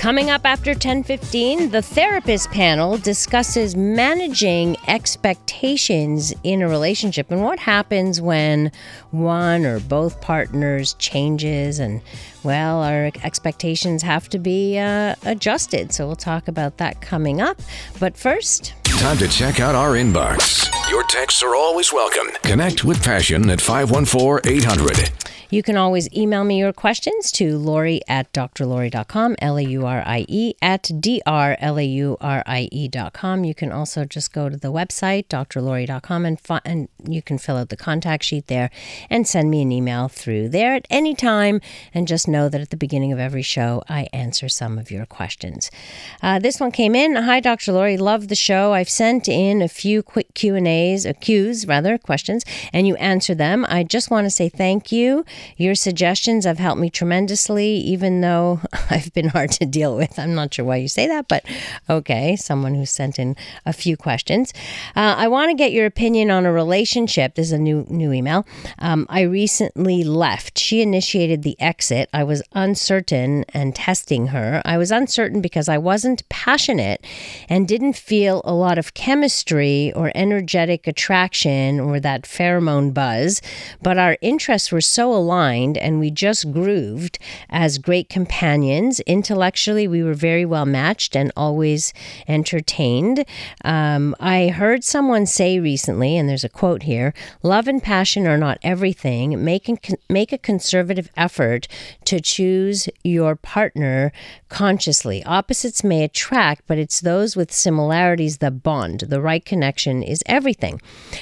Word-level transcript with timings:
Coming 0.00 0.30
up 0.30 0.46
after 0.46 0.72
10:15, 0.72 1.72
the 1.72 1.82
therapist 1.82 2.50
panel 2.50 2.96
discusses 2.96 3.76
managing 3.76 4.78
expectations 4.88 6.32
in 6.42 6.62
a 6.62 6.68
relationship 6.68 7.30
and 7.30 7.42
what 7.42 7.58
happens 7.58 8.18
when 8.18 8.72
one 9.10 9.66
or 9.66 9.78
both 9.78 10.22
partners 10.22 10.94
changes 10.94 11.78
and 11.78 12.00
well, 12.42 12.82
our 12.82 13.10
expectations 13.22 14.00
have 14.02 14.30
to 14.30 14.38
be 14.38 14.78
uh, 14.78 15.16
adjusted. 15.26 15.92
So 15.92 16.06
we'll 16.06 16.16
talk 16.16 16.48
about 16.48 16.78
that 16.78 17.02
coming 17.02 17.42
up. 17.42 17.60
But 17.98 18.16
first, 18.16 18.72
Time 18.84 19.18
to 19.18 19.28
check 19.28 19.60
out 19.60 19.74
our 19.74 19.92
inbox. 19.92 20.70
Your 20.88 21.02
texts 21.08 21.42
are 21.42 21.54
always 21.54 21.92
welcome. 21.92 22.34
Connect 22.42 22.84
with 22.84 23.02
Passion 23.02 23.50
at 23.50 23.60
514 23.60 24.50
800. 24.50 25.10
You 25.52 25.64
can 25.64 25.76
always 25.76 26.08
email 26.16 26.44
me 26.44 26.60
your 26.60 26.72
questions 26.72 27.32
to 27.32 27.58
Laurie 27.58 28.02
at 28.06 28.32
drlaurie.com, 28.32 29.34
L 29.40 29.58
A 29.58 29.62
U 29.62 29.84
R 29.84 30.00
I 30.06 30.24
E, 30.28 30.54
at 30.62 30.88
D 31.00 31.20
R 31.26 31.56
L 31.58 31.76
A 31.76 31.82
U 31.82 32.16
R 32.20 32.44
I 32.46 32.68
E.com. 32.70 33.42
You 33.42 33.52
can 33.52 33.72
also 33.72 34.04
just 34.04 34.32
go 34.32 34.48
to 34.48 34.56
the 34.56 34.70
website, 34.70 35.26
drlaurie.com, 35.26 36.24
and, 36.24 36.38
fi- 36.38 36.60
and 36.64 36.88
you 37.04 37.20
can 37.20 37.36
fill 37.36 37.56
out 37.56 37.68
the 37.68 37.76
contact 37.76 38.22
sheet 38.22 38.46
there 38.46 38.70
and 39.10 39.26
send 39.26 39.50
me 39.50 39.62
an 39.62 39.72
email 39.72 40.06
through 40.06 40.50
there 40.50 40.74
at 40.74 40.86
any 40.88 41.16
time. 41.16 41.60
And 41.92 42.06
just 42.06 42.28
know 42.28 42.48
that 42.48 42.60
at 42.60 42.70
the 42.70 42.76
beginning 42.76 43.12
of 43.12 43.18
every 43.18 43.42
show, 43.42 43.82
I 43.88 44.06
answer 44.12 44.48
some 44.48 44.78
of 44.78 44.92
your 44.92 45.04
questions. 45.04 45.68
Uh, 46.22 46.38
this 46.38 46.60
one 46.60 46.70
came 46.70 46.94
in. 46.94 47.16
Hi, 47.16 47.40
Dr. 47.40 47.72
Laurie. 47.72 47.96
Love 47.96 48.28
the 48.28 48.36
show. 48.36 48.72
I've 48.72 48.88
sent 48.88 49.26
in 49.26 49.62
a 49.62 49.68
few 49.68 50.00
quick 50.04 50.32
Q 50.34 50.54
and 50.54 50.68
A's, 50.68 51.04
uh, 51.04 51.12
Q's 51.20 51.66
rather, 51.66 51.98
questions, 51.98 52.44
and 52.72 52.86
you 52.86 52.94
answer 52.96 53.34
them. 53.34 53.66
I 53.68 53.82
just 53.82 54.12
want 54.12 54.26
to 54.26 54.30
say 54.30 54.48
thank 54.48 54.92
you. 54.92 55.24
Your 55.56 55.74
suggestions 55.74 56.44
have 56.44 56.58
helped 56.58 56.80
me 56.80 56.90
tremendously, 56.90 57.76
even 57.76 58.20
though 58.20 58.60
I've 58.90 59.12
been 59.12 59.28
hard 59.28 59.50
to 59.52 59.66
deal 59.66 59.96
with. 59.96 60.18
I'm 60.18 60.34
not 60.34 60.54
sure 60.54 60.64
why 60.64 60.76
you 60.76 60.88
say 60.88 61.06
that, 61.06 61.28
but 61.28 61.44
okay, 61.88 62.36
someone 62.36 62.74
who 62.74 62.86
sent 62.86 63.18
in 63.18 63.36
a 63.66 63.72
few 63.72 63.96
questions. 63.96 64.52
Uh, 64.96 65.14
I 65.16 65.28
want 65.28 65.50
to 65.50 65.56
get 65.56 65.72
your 65.72 65.86
opinion 65.86 66.30
on 66.30 66.46
a 66.46 66.52
relationship. 66.52 67.34
This 67.34 67.46
is 67.46 67.52
a 67.52 67.58
new 67.58 67.86
new 67.88 68.12
email. 68.12 68.46
Um, 68.78 69.06
I 69.08 69.22
recently 69.22 70.04
left. 70.04 70.58
She 70.58 70.82
initiated 70.82 71.42
the 71.42 71.60
exit. 71.60 72.08
I 72.12 72.24
was 72.24 72.42
uncertain 72.52 73.44
and 73.54 73.74
testing 73.74 74.28
her. 74.28 74.62
I 74.64 74.78
was 74.78 74.90
uncertain 74.90 75.40
because 75.40 75.68
I 75.68 75.78
wasn't 75.78 76.28
passionate 76.28 77.04
and 77.48 77.66
didn't 77.66 77.94
feel 77.94 78.42
a 78.44 78.52
lot 78.52 78.78
of 78.78 78.94
chemistry 78.94 79.92
or 79.94 80.12
energetic 80.14 80.86
attraction 80.86 81.80
or 81.80 82.00
that 82.00 82.22
pheromone 82.22 82.92
buzz, 82.92 83.40
but 83.82 83.98
our 83.98 84.16
interests 84.20 84.72
were 84.72 84.80
so 84.80 85.12
aligned 85.12 85.29
and 85.32 86.00
we 86.00 86.10
just 86.10 86.52
grooved 86.52 87.18
as 87.48 87.78
great 87.78 88.08
companions. 88.08 89.00
Intellectually, 89.00 89.86
we 89.86 90.02
were 90.02 90.14
very 90.14 90.44
well 90.44 90.66
matched 90.66 91.16
and 91.16 91.32
always 91.36 91.92
entertained. 92.28 93.24
Um, 93.64 94.14
I 94.18 94.48
heard 94.48 94.84
someone 94.84 95.26
say 95.26 95.58
recently, 95.58 96.16
and 96.16 96.28
there's 96.28 96.44
a 96.44 96.48
quote 96.48 96.82
here 96.82 97.14
love 97.42 97.68
and 97.68 97.82
passion 97.82 98.26
are 98.26 98.38
not 98.38 98.58
everything. 98.62 99.42
Make, 99.44 99.68
an, 99.68 99.78
make 100.08 100.32
a 100.32 100.38
conservative 100.38 101.10
effort 101.16 101.68
to 102.04 102.20
choose 102.20 102.88
your 103.04 103.36
partner 103.36 104.12
consciously. 104.48 105.22
Opposites 105.24 105.84
may 105.84 106.04
attract, 106.04 106.62
but 106.66 106.78
it's 106.78 107.00
those 107.00 107.36
with 107.36 107.52
similarities 107.52 108.38
that 108.38 108.62
bond. 108.62 109.00
The 109.00 109.20
right 109.20 109.44
connection 109.44 110.02
is 110.02 110.22
everything. 110.26 110.80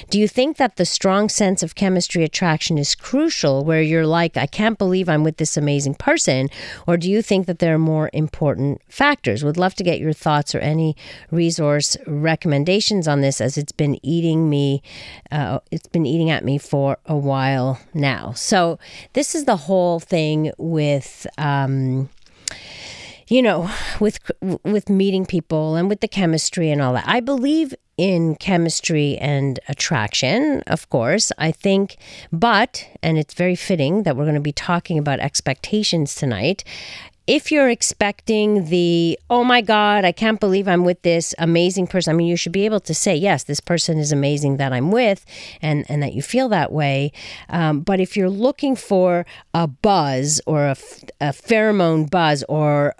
Do 0.09 0.19
you 0.19 0.27
think 0.27 0.57
that 0.57 0.77
the 0.77 0.85
strong 0.85 1.29
sense 1.29 1.63
of 1.63 1.75
chemistry 1.75 2.23
attraction 2.23 2.77
is 2.77 2.95
crucial 2.95 3.63
where 3.63 3.81
you're 3.81 3.98
like, 4.05 4.37
I 4.37 4.45
can't 4.45 4.77
believe 4.77 5.09
I'm 5.09 5.23
with 5.23 5.37
this 5.37 5.57
amazing 5.57 5.95
person? 5.95 6.49
Or 6.87 6.97
do 6.97 7.09
you 7.09 7.21
think 7.21 7.47
that 7.47 7.59
there 7.59 7.75
are 7.75 7.79
more 7.79 8.09
important 8.13 8.81
factors? 8.89 9.43
Would 9.43 9.57
love 9.57 9.75
to 9.75 9.83
get 9.83 9.99
your 9.99 10.13
thoughts 10.13 10.53
or 10.53 10.59
any 10.59 10.95
resource 11.31 11.97
recommendations 12.05 13.07
on 13.07 13.21
this 13.21 13.41
as 13.41 13.57
it's 13.57 13.71
been 13.71 14.03
eating 14.05 14.49
me, 14.49 14.81
uh, 15.31 15.59
it's 15.71 15.87
been 15.87 16.05
eating 16.05 16.29
at 16.29 16.43
me 16.43 16.57
for 16.57 16.97
a 17.05 17.15
while 17.15 17.79
now. 17.93 18.33
So, 18.33 18.79
this 19.13 19.35
is 19.35 19.45
the 19.45 19.57
whole 19.57 19.99
thing 19.99 20.51
with. 20.57 21.27
Um, 21.37 22.09
you 23.29 23.41
know 23.41 23.69
with 23.99 24.19
with 24.63 24.89
meeting 24.89 25.25
people 25.25 25.75
and 25.75 25.87
with 25.87 26.01
the 26.01 26.07
chemistry 26.07 26.69
and 26.71 26.81
all 26.81 26.93
that. 26.93 27.07
I 27.07 27.19
believe 27.21 27.73
in 27.97 28.33
chemistry 28.35 29.17
and 29.17 29.59
attraction 29.67 30.63
of 30.67 30.87
course 30.87 31.33
i 31.37 31.51
think 31.51 31.97
but 32.31 32.87
and 33.03 33.17
it's 33.17 33.33
very 33.33 33.57
fitting 33.57 34.03
that 34.03 34.15
we're 34.15 34.23
going 34.23 34.35
to 34.35 34.39
be 34.39 34.53
talking 34.53 34.97
about 34.97 35.19
expectations 35.19 36.15
tonight. 36.15 36.63
If 37.27 37.51
you're 37.51 37.69
expecting 37.69 38.65
the 38.69 39.19
oh 39.29 39.43
my 39.43 39.61
god 39.61 40.03
i 40.05 40.11
can't 40.11 40.39
believe 40.39 40.67
i'm 40.67 40.83
with 40.83 41.01
this 41.03 41.35
amazing 41.37 41.87
person 41.87 42.11
i 42.11 42.15
mean 42.15 42.25
you 42.25 42.37
should 42.37 42.53
be 42.53 42.65
able 42.65 42.79
to 42.79 42.93
say 42.93 43.15
yes 43.15 43.43
this 43.43 43.59
person 43.59 43.99
is 43.99 44.11
amazing 44.11 44.57
that 44.57 44.73
i'm 44.73 44.91
with 44.91 45.25
and 45.61 45.85
and 45.89 46.01
that 46.01 46.13
you 46.13 46.21
feel 46.23 46.49
that 46.49 46.71
way. 46.71 47.11
Um, 47.49 47.81
but 47.81 47.99
if 47.99 48.15
you're 48.17 48.29
looking 48.29 48.75
for 48.75 49.25
a 49.53 49.67
buzz 49.67 50.41
or 50.47 50.65
a, 50.65 50.75
a 51.21 51.31
pheromone 51.31 52.09
buzz 52.09 52.43
or 52.49 52.95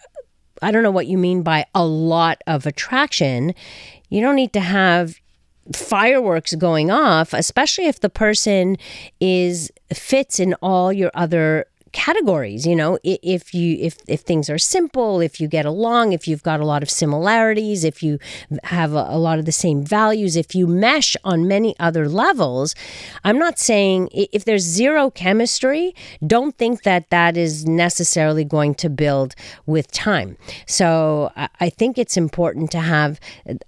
I 0.62 0.72
don't 0.72 0.84
know 0.84 0.92
what 0.92 1.08
you 1.08 1.18
mean 1.18 1.42
by 1.44 1.66
a 1.74 1.86
lot 1.86 2.42
of 2.48 2.66
attraction. 2.66 3.54
You 4.10 4.22
don't 4.22 4.36
need 4.36 4.54
to 4.54 4.60
have 4.60 5.20
fireworks 5.74 6.56
going 6.56 6.90
off, 6.90 7.34
especially 7.34 7.86
if 7.86 8.00
the 8.00 8.10
person 8.10 8.78
is 9.20 9.72
fits 9.94 10.40
in 10.40 10.56
all 10.56 10.92
your 10.92 11.12
other 11.14 11.66
categories 11.92 12.66
you 12.66 12.76
know 12.76 12.98
if 13.04 13.54
you 13.54 13.78
if 13.80 13.98
if 14.08 14.22
things 14.22 14.50
are 14.50 14.58
simple 14.58 15.20
if 15.20 15.40
you 15.40 15.48
get 15.48 15.66
along 15.66 16.14
if 16.14 16.28
you've 16.28 16.44
got 16.44 16.60
a 16.60 16.66
lot 16.66 16.84
of 16.84 16.90
similarities 16.90 17.84
if 17.84 18.04
you 18.04 18.20
have 18.64 18.94
a, 18.94 19.06
a, 19.10 19.18
lot 19.18 19.40
of 19.40 19.46
the 19.46 19.52
same 19.52 19.84
values 19.84 20.36
if 20.36 20.56
you 20.56 20.68
mesh 20.68 21.16
on 21.24 21.48
many 21.48 21.76
other 21.80 22.08
levels 22.08 22.76
i'm 23.24 23.38
not 23.38 23.60
saying 23.60 24.10
if 24.14 24.46
there's 24.46 24.64
zero 24.64 25.10
chemistry 25.10 25.94
don't 26.26 26.58
think 26.58 26.84
that 26.84 27.10
that 27.10 27.38
is 27.38 27.66
necessarily 27.66 28.44
going 28.44 28.76
to 28.76 28.90
build 28.90 29.36
with 29.66 29.92
time. 29.92 30.38
So 30.66 31.32
i, 31.36 31.70
think 31.70 31.98
it's 31.98 32.18
important 32.18 32.72
to 32.72 32.80
have 32.80 33.20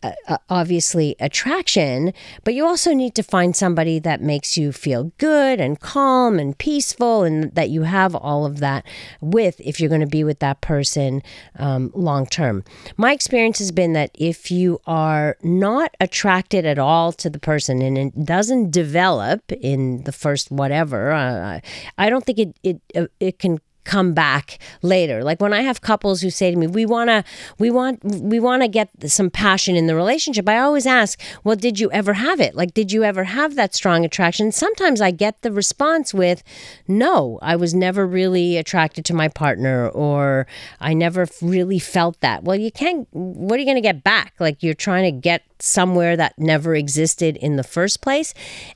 uh, 0.04 0.12
uh, 0.28 0.38
obviously 0.50 1.16
attraction 1.20 2.14
but 2.44 2.54
you 2.54 2.66
also 2.66 2.94
need 2.94 3.16
to 3.16 3.24
find 3.24 3.56
somebody 3.56 4.00
that 4.00 4.22
makes 4.22 4.58
you 4.58 4.72
feel 4.72 5.12
good 5.18 5.62
and 5.62 5.80
calm 5.80 6.40
and 6.40 6.58
peaceful 6.58 7.24
and 7.24 7.54
that 7.54 7.70
you 7.70 7.84
have 7.84 8.11
have 8.12 8.22
all 8.22 8.46
of 8.46 8.60
that 8.60 8.86
with 9.20 9.60
if 9.60 9.80
you're 9.80 9.90
going 9.90 10.02
to 10.02 10.08
be 10.08 10.24
with 10.24 10.40
that 10.40 10.62
person 10.62 11.22
um, 11.58 11.92
long 11.94 12.26
term. 12.26 12.64
My 12.98 13.12
experience 13.14 13.60
has 13.60 13.72
been 13.72 13.94
that 13.94 14.12
if 14.14 14.52
you 14.52 14.80
are 14.86 15.38
not 15.44 15.96
attracted 16.00 16.66
at 16.66 16.80
all 16.80 17.12
to 17.14 17.30
the 17.30 17.40
person 17.40 17.82
and 17.82 17.98
it 17.98 18.26
doesn't 18.26 18.72
develop 18.72 19.52
in 19.52 20.04
the 20.04 20.12
first 20.12 20.52
whatever, 20.52 21.12
uh, 21.12 21.60
I 21.98 22.10
don't 22.10 22.26
think 22.26 22.40
it 22.40 22.56
it 22.64 22.82
uh, 22.96 23.08
it 23.20 23.40
can 23.40 23.60
come 23.84 24.14
back 24.14 24.59
later. 24.81 25.24
Like 25.24 25.42
when 25.42 25.53
i 25.53 25.62
have 25.62 25.81
couples 25.81 26.22
who 26.22 26.30
say 26.30 26.52
to 26.52 26.58
me 26.58 26.68
we 26.68 26.86
want 26.86 27.09
to 27.09 27.24
we 27.58 27.72
want 27.72 28.03
we 28.03 28.40
want 28.40 28.62
to 28.62 28.68
get 28.68 28.90
some 29.08 29.30
passion 29.30 29.75
in 29.75 29.88
the 29.88 29.96
relationship 29.96 30.47
i 30.47 30.58
always 30.58 30.86
ask 30.86 31.19
well 31.44 31.56
did 31.56 31.80
you 31.80 31.92
ever 31.92 32.14
have 32.14 32.40
it? 32.40 32.56
Like 32.56 32.74
did 32.74 32.92
you 32.92 33.03
ever 33.03 33.24
have 33.24 33.56
that 33.56 33.74
strong 33.75 34.06
attraction? 34.06 34.52
Sometimes 34.52 35.02
i 35.02 35.12
get 35.12 35.42
the 35.42 35.52
response 35.52 36.14
with 36.14 36.44
no 36.88 37.40
i 37.42 37.56
was 37.56 37.74
never 37.74 38.06
really 38.06 38.58
attracted 38.58 39.06
to 39.06 39.14
my 39.14 39.28
partner 39.28 39.90
or 39.90 40.48
i 40.80 40.94
never 40.94 41.28
really 41.42 41.80
felt 41.80 42.19
that. 42.22 42.44
Well 42.44 42.56
you 42.56 42.72
can't 42.72 43.08
what 43.12 43.56
are 43.56 43.59
you 43.59 43.66
going 43.66 43.75
to 43.75 43.81
get 43.81 44.04
back? 44.04 44.33
Like 44.39 44.62
you're 44.63 44.74
trying 44.74 45.04
to 45.04 45.19
get 45.19 45.44
somewhere 45.60 46.16
that 46.18 46.38
never 46.38 46.75
existed 46.75 47.38
in 47.38 47.56
the 47.56 47.63
first 47.63 48.01
place. 48.01 48.33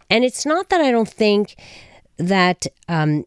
And 0.10 0.24
it's 0.24 0.46
not 0.46 0.70
that 0.70 0.82
i 0.82 0.92
don't 0.92 1.10
think 1.10 1.56
that 2.18 2.66
um, 2.88 3.26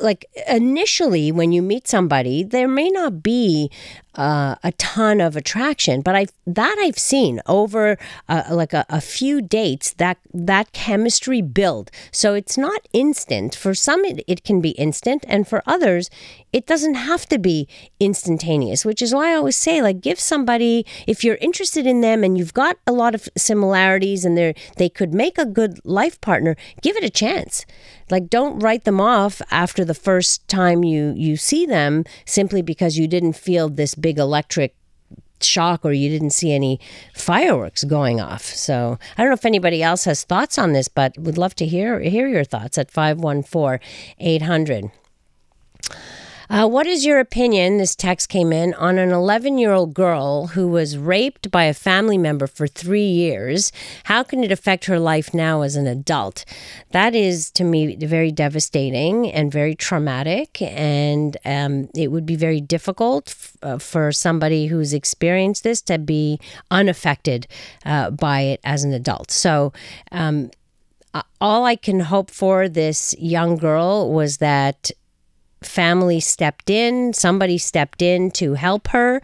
like 0.00 0.26
initially 0.48 1.32
when 1.32 1.52
you 1.52 1.62
meet 1.62 1.88
somebody 1.88 2.42
there 2.42 2.68
may 2.68 2.90
not 2.90 3.22
be 3.22 3.70
uh, 4.16 4.54
a 4.62 4.72
ton 4.72 5.20
of 5.20 5.36
attraction 5.36 6.00
but 6.00 6.14
i 6.14 6.26
that 6.46 6.76
i've 6.80 6.98
seen 6.98 7.40
over 7.46 7.98
uh, 8.28 8.42
like 8.50 8.72
a, 8.72 8.84
a, 8.88 9.00
few 9.00 9.40
dates 9.40 9.92
that 9.94 10.18
that 10.32 10.72
chemistry 10.72 11.40
build. 11.40 11.90
So 12.12 12.34
it's 12.34 12.58
not 12.58 12.86
instant. 12.92 13.54
For 13.54 13.74
some 13.74 14.04
it, 14.04 14.22
it 14.26 14.44
can 14.44 14.60
be 14.60 14.70
instant 14.70 15.24
and 15.28 15.48
for 15.48 15.62
others 15.66 16.10
it 16.52 16.66
doesn't 16.66 16.94
have 16.94 17.26
to 17.26 17.38
be 17.38 17.68
instantaneous 18.00 18.84
which 18.84 19.02
is 19.02 19.12
why 19.12 19.32
i 19.32 19.34
always 19.34 19.56
say 19.56 19.82
like 19.82 20.00
give 20.00 20.18
somebody 20.18 20.86
if 21.06 21.22
you're 21.22 21.36
interested 21.36 21.86
in 21.86 22.00
them 22.00 22.24
and 22.24 22.38
you've 22.38 22.54
got 22.54 22.78
a 22.86 22.92
lot 22.92 23.14
of 23.14 23.28
similarities 23.36 24.24
and 24.24 24.38
they 24.38 24.54
they 24.76 24.88
could 24.88 25.12
make 25.12 25.36
a 25.38 25.44
good 25.44 25.78
life 25.84 26.20
partner 26.20 26.56
give 26.82 26.96
it 26.96 27.04
a 27.04 27.10
chance. 27.10 27.66
Like 28.10 28.28
don't 28.28 28.60
write 28.60 28.84
them 28.84 29.00
off 29.00 29.42
after 29.50 29.84
the 29.84 29.94
first 29.94 30.46
time 30.48 30.84
you 30.84 31.12
you 31.16 31.36
see 31.36 31.66
them 31.66 32.04
simply 32.24 32.62
because 32.62 32.96
you 32.96 33.08
didn't 33.08 33.34
feel 33.34 33.68
this 33.68 33.94
big 34.06 34.18
electric 34.20 34.72
shock 35.40 35.84
or 35.84 35.92
you 35.92 36.08
didn't 36.08 36.30
see 36.30 36.52
any 36.52 36.78
fireworks 37.12 37.82
going 37.82 38.20
off. 38.20 38.44
So 38.44 39.00
I 39.18 39.22
don't 39.22 39.30
know 39.30 39.34
if 39.34 39.44
anybody 39.44 39.82
else 39.82 40.04
has 40.04 40.22
thoughts 40.22 40.58
on 40.58 40.74
this, 40.74 40.86
but 40.86 41.18
would 41.18 41.36
love 41.36 41.56
to 41.56 41.66
hear 41.66 41.98
hear 41.98 42.28
your 42.28 42.44
thoughts 42.44 42.78
at 42.78 42.88
514 42.88 43.80
800. 44.20 44.92
Uh, 46.48 46.66
what 46.66 46.86
is 46.86 47.04
your 47.04 47.18
opinion? 47.18 47.78
This 47.78 47.96
text 47.96 48.28
came 48.28 48.52
in 48.52 48.72
on 48.74 48.98
an 48.98 49.10
11 49.10 49.58
year 49.58 49.72
old 49.72 49.94
girl 49.94 50.48
who 50.48 50.68
was 50.68 50.96
raped 50.96 51.50
by 51.50 51.64
a 51.64 51.74
family 51.74 52.18
member 52.18 52.46
for 52.46 52.66
three 52.66 53.06
years. 53.06 53.72
How 54.04 54.22
can 54.22 54.44
it 54.44 54.52
affect 54.52 54.84
her 54.84 54.98
life 54.98 55.34
now 55.34 55.62
as 55.62 55.74
an 55.76 55.86
adult? 55.86 56.44
That 56.92 57.14
is, 57.14 57.50
to 57.52 57.64
me, 57.64 57.96
very 57.96 58.30
devastating 58.30 59.30
and 59.32 59.50
very 59.50 59.74
traumatic. 59.74 60.62
And 60.62 61.36
um, 61.44 61.88
it 61.96 62.12
would 62.12 62.26
be 62.26 62.36
very 62.36 62.60
difficult 62.60 63.30
f- 63.30 63.56
uh, 63.62 63.78
for 63.78 64.12
somebody 64.12 64.66
who's 64.66 64.92
experienced 64.92 65.64
this 65.64 65.82
to 65.82 65.98
be 65.98 66.38
unaffected 66.70 67.48
uh, 67.84 68.10
by 68.10 68.42
it 68.42 68.60
as 68.62 68.84
an 68.84 68.92
adult. 68.92 69.30
So, 69.30 69.72
um, 70.12 70.50
all 71.40 71.64
I 71.64 71.76
can 71.76 72.00
hope 72.00 72.30
for 72.30 72.68
this 72.68 73.14
young 73.18 73.56
girl 73.56 74.12
was 74.12 74.36
that 74.36 74.90
family 75.66 76.20
stepped 76.20 76.70
in, 76.70 77.12
somebody 77.12 77.58
stepped 77.58 78.02
in 78.02 78.30
to 78.32 78.54
help 78.54 78.88
her. 78.88 79.20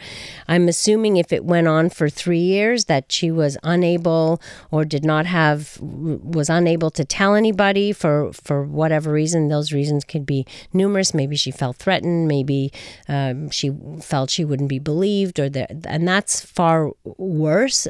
I'm 0.49 0.69
assuming 0.69 1.17
if 1.17 1.33
it 1.33 1.45
went 1.45 1.69
on 1.69 1.91
for 1.91 2.09
three 2.09 2.41
years 2.41 2.87
that 2.87 3.11
she 3.11 3.31
was 3.31 3.57
unable 3.63 4.41
or 4.71 4.85
did 4.85 5.05
not 5.05 5.27
have, 5.27 5.79
was 5.81 6.51
unable 6.51 6.91
to 6.91 7.05
tell 7.05 7.35
anybody 7.35 7.93
for, 7.93 8.33
for 8.33 8.65
whatever 8.65 9.13
reason. 9.13 9.49
Those 9.49 9.73
reasons 9.73 10.05
could 10.05 10.27
be 10.27 10.47
numerous. 10.73 11.15
Maybe 11.15 11.37
she 11.37 11.51
felt 11.51 11.77
threatened, 11.77 12.29
maybe 12.29 12.73
um, 13.09 13.51
she 13.51 13.73
felt 14.01 14.31
she 14.31 14.45
wouldn't 14.45 14.69
be 14.69 14.79
believed, 14.79 15.39
or 15.39 15.49
the, 15.49 15.71
and 15.87 16.07
that's 16.07 16.41
far 16.41 16.91
worse 17.05 17.89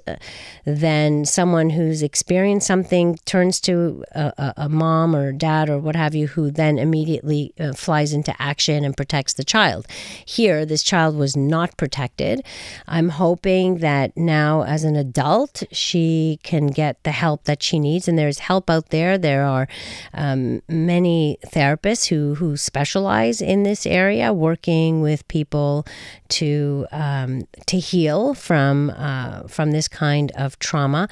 than 0.64 1.24
someone 1.24 1.70
who's 1.70 2.02
experienced 2.02 2.66
something, 2.66 3.18
turns 3.24 3.60
to 3.60 4.04
a, 4.12 4.54
a 4.56 4.68
mom 4.68 5.14
or 5.14 5.32
dad 5.32 5.68
or 5.70 5.78
what 5.78 5.96
have 5.96 6.14
you, 6.14 6.26
who 6.28 6.50
then 6.50 6.78
immediately 6.78 7.54
uh, 7.58 7.72
flies 7.72 8.12
into 8.12 8.34
action 8.42 8.84
and 8.84 8.96
protects 8.96 9.34
the 9.34 9.44
child. 9.44 9.86
Here, 10.26 10.66
this 10.66 10.82
child 10.82 11.16
was 11.16 11.36
not 11.36 11.76
protected. 11.76 12.44
I'm 12.86 13.10
hoping 13.10 13.78
that 13.78 14.16
now, 14.16 14.62
as 14.62 14.84
an 14.84 14.96
adult, 14.96 15.62
she 15.70 16.38
can 16.42 16.66
get 16.66 17.02
the 17.04 17.12
help 17.12 17.44
that 17.44 17.62
she 17.62 17.78
needs. 17.78 18.08
And 18.08 18.18
there's 18.18 18.40
help 18.40 18.68
out 18.68 18.88
there. 18.90 19.18
There 19.18 19.44
are 19.44 19.66
um, 20.14 20.62
many 20.68 21.38
therapists 21.46 22.08
who, 22.08 22.34
who 22.34 22.56
specialize 22.56 23.40
in 23.40 23.62
this 23.62 23.86
area, 23.86 24.32
working 24.32 25.02
with 25.02 25.26
people 25.28 25.86
to 26.28 26.86
um, 26.92 27.46
to 27.66 27.78
heal 27.78 28.34
from 28.34 28.90
uh, 28.96 29.42
from 29.48 29.70
this 29.70 29.88
kind 29.88 30.32
of 30.34 30.58
trauma. 30.58 31.08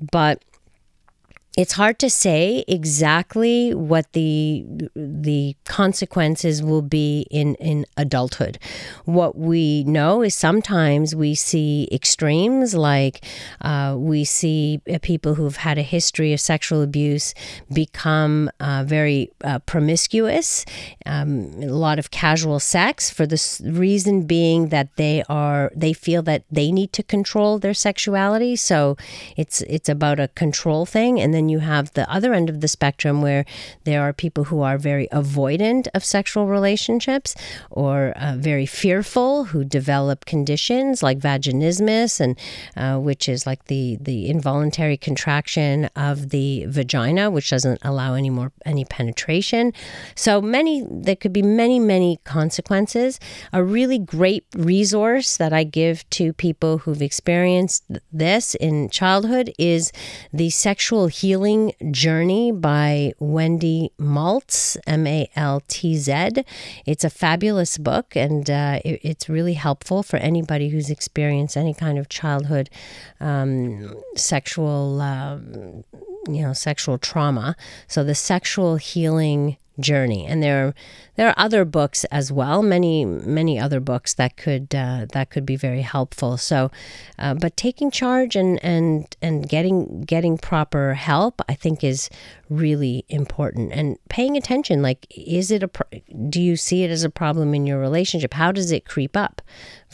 But 0.00 0.42
it's 1.56 1.74
hard 1.74 2.00
to 2.00 2.10
say 2.10 2.64
exactly 2.66 3.72
what 3.74 4.12
the 4.12 4.64
the 4.96 5.54
consequences 5.64 6.62
will 6.62 6.82
be 6.82 7.26
in 7.30 7.54
in 7.56 7.86
adulthood. 7.96 8.58
What 9.04 9.36
we 9.36 9.84
know 9.84 10.22
is 10.22 10.34
sometimes 10.34 11.14
we 11.14 11.34
see 11.36 11.88
extremes, 11.92 12.74
like 12.74 13.24
uh, 13.60 13.94
we 13.96 14.24
see 14.24 14.80
uh, 14.92 14.98
people 15.02 15.34
who've 15.36 15.56
had 15.56 15.78
a 15.78 15.82
history 15.82 16.32
of 16.32 16.40
sexual 16.40 16.82
abuse 16.82 17.34
become 17.72 18.50
uh, 18.58 18.82
very 18.84 19.30
uh, 19.44 19.60
promiscuous, 19.60 20.64
um, 21.06 21.52
a 21.62 21.66
lot 21.66 22.00
of 22.00 22.10
casual 22.10 22.58
sex, 22.58 23.10
for 23.10 23.26
the 23.26 23.60
reason 23.64 24.26
being 24.26 24.68
that 24.70 24.96
they 24.96 25.22
are 25.28 25.70
they 25.76 25.92
feel 25.92 26.22
that 26.22 26.42
they 26.50 26.72
need 26.72 26.92
to 26.94 27.02
control 27.04 27.60
their 27.60 27.74
sexuality. 27.74 28.56
So 28.56 28.96
it's 29.36 29.60
it's 29.62 29.88
about 29.88 30.18
a 30.18 30.28
control 30.28 30.84
thing, 30.84 31.20
and 31.20 31.32
then 31.32 31.43
then 31.44 31.50
you 31.50 31.58
have 31.58 31.92
the 31.92 32.10
other 32.10 32.32
end 32.32 32.48
of 32.48 32.60
the 32.60 32.68
spectrum 32.68 33.20
where 33.20 33.44
there 33.84 34.02
are 34.02 34.12
people 34.12 34.44
who 34.44 34.62
are 34.62 34.78
very 34.78 35.08
avoidant 35.12 35.86
of 35.94 36.04
sexual 36.04 36.46
relationships 36.46 37.34
or 37.70 38.14
uh, 38.16 38.34
very 38.38 38.66
fearful 38.66 39.44
who 39.44 39.62
develop 39.64 40.24
conditions 40.24 41.02
like 41.02 41.18
vaginismus 41.18 42.20
and 42.20 42.38
uh, 42.76 42.98
which 42.98 43.28
is 43.28 43.46
like 43.46 43.64
the 43.64 43.98
the 44.00 44.28
involuntary 44.28 44.96
contraction 44.96 45.90
of 45.96 46.30
the 46.30 46.64
vagina 46.68 47.30
which 47.30 47.50
doesn't 47.50 47.78
allow 47.82 48.14
any 48.14 48.30
more 48.30 48.50
any 48.64 48.84
penetration. 48.84 49.72
So 50.14 50.40
many 50.40 50.86
there 50.90 51.16
could 51.16 51.32
be 51.32 51.42
many 51.42 51.78
many 51.78 52.20
consequences. 52.24 53.20
A 53.52 53.62
really 53.62 53.98
great 53.98 54.46
resource 54.56 55.36
that 55.36 55.52
I 55.52 55.64
give 55.64 56.08
to 56.10 56.32
people 56.32 56.78
who've 56.78 57.02
experienced 57.02 57.84
this 58.12 58.54
in 58.54 58.88
childhood 58.88 59.52
is 59.58 59.92
the 60.32 60.50
sexual 60.50 61.08
healing 61.08 61.33
Healing 61.34 61.72
Journey 61.90 62.52
by 62.52 63.12
Wendy 63.18 63.90
Maltz, 63.98 64.76
M 64.86 65.04
A 65.04 65.28
L 65.34 65.62
T 65.66 65.96
Z. 65.96 66.44
It's 66.86 67.02
a 67.02 67.10
fabulous 67.10 67.76
book 67.76 68.14
and 68.14 68.48
uh, 68.48 68.78
it, 68.84 69.00
it's 69.02 69.28
really 69.28 69.54
helpful 69.54 70.04
for 70.04 70.16
anybody 70.18 70.68
who's 70.68 70.90
experienced 70.90 71.56
any 71.56 71.74
kind 71.74 71.98
of 71.98 72.08
childhood 72.08 72.70
um, 73.18 74.00
sexual, 74.14 75.00
um, 75.00 75.82
you 76.28 76.42
know, 76.42 76.52
sexual 76.52 76.98
trauma. 76.98 77.56
So 77.88 78.04
the 78.04 78.14
sexual 78.14 78.76
healing 78.76 79.56
journey. 79.80 80.26
And 80.26 80.42
there 80.42 80.68
are 80.68 80.74
there 81.16 81.28
are 81.28 81.34
other 81.36 81.64
books 81.64 82.04
as 82.06 82.32
well 82.32 82.62
many 82.62 83.04
many 83.04 83.58
other 83.58 83.80
books 83.80 84.14
that 84.14 84.36
could 84.36 84.74
uh, 84.74 85.06
that 85.12 85.30
could 85.30 85.46
be 85.46 85.56
very 85.56 85.82
helpful. 85.82 86.36
So 86.36 86.70
uh, 87.18 87.34
but 87.34 87.56
taking 87.56 87.90
charge 87.90 88.36
and 88.36 88.62
and 88.64 89.16
and 89.22 89.48
getting 89.48 90.02
getting 90.02 90.38
proper 90.38 90.94
help 90.94 91.40
i 91.48 91.54
think 91.54 91.82
is 91.84 92.10
really 92.56 93.04
important 93.08 93.72
and 93.72 93.96
paying 94.08 94.36
attention 94.36 94.82
like 94.82 95.06
is 95.10 95.50
it 95.50 95.62
a 95.62 95.70
do 96.28 96.40
you 96.40 96.56
see 96.56 96.82
it 96.84 96.90
as 96.90 97.04
a 97.04 97.10
problem 97.10 97.54
in 97.54 97.66
your 97.66 97.78
relationship 97.78 98.34
how 98.34 98.52
does 98.52 98.70
it 98.70 98.84
creep 98.84 99.16
up 99.16 99.42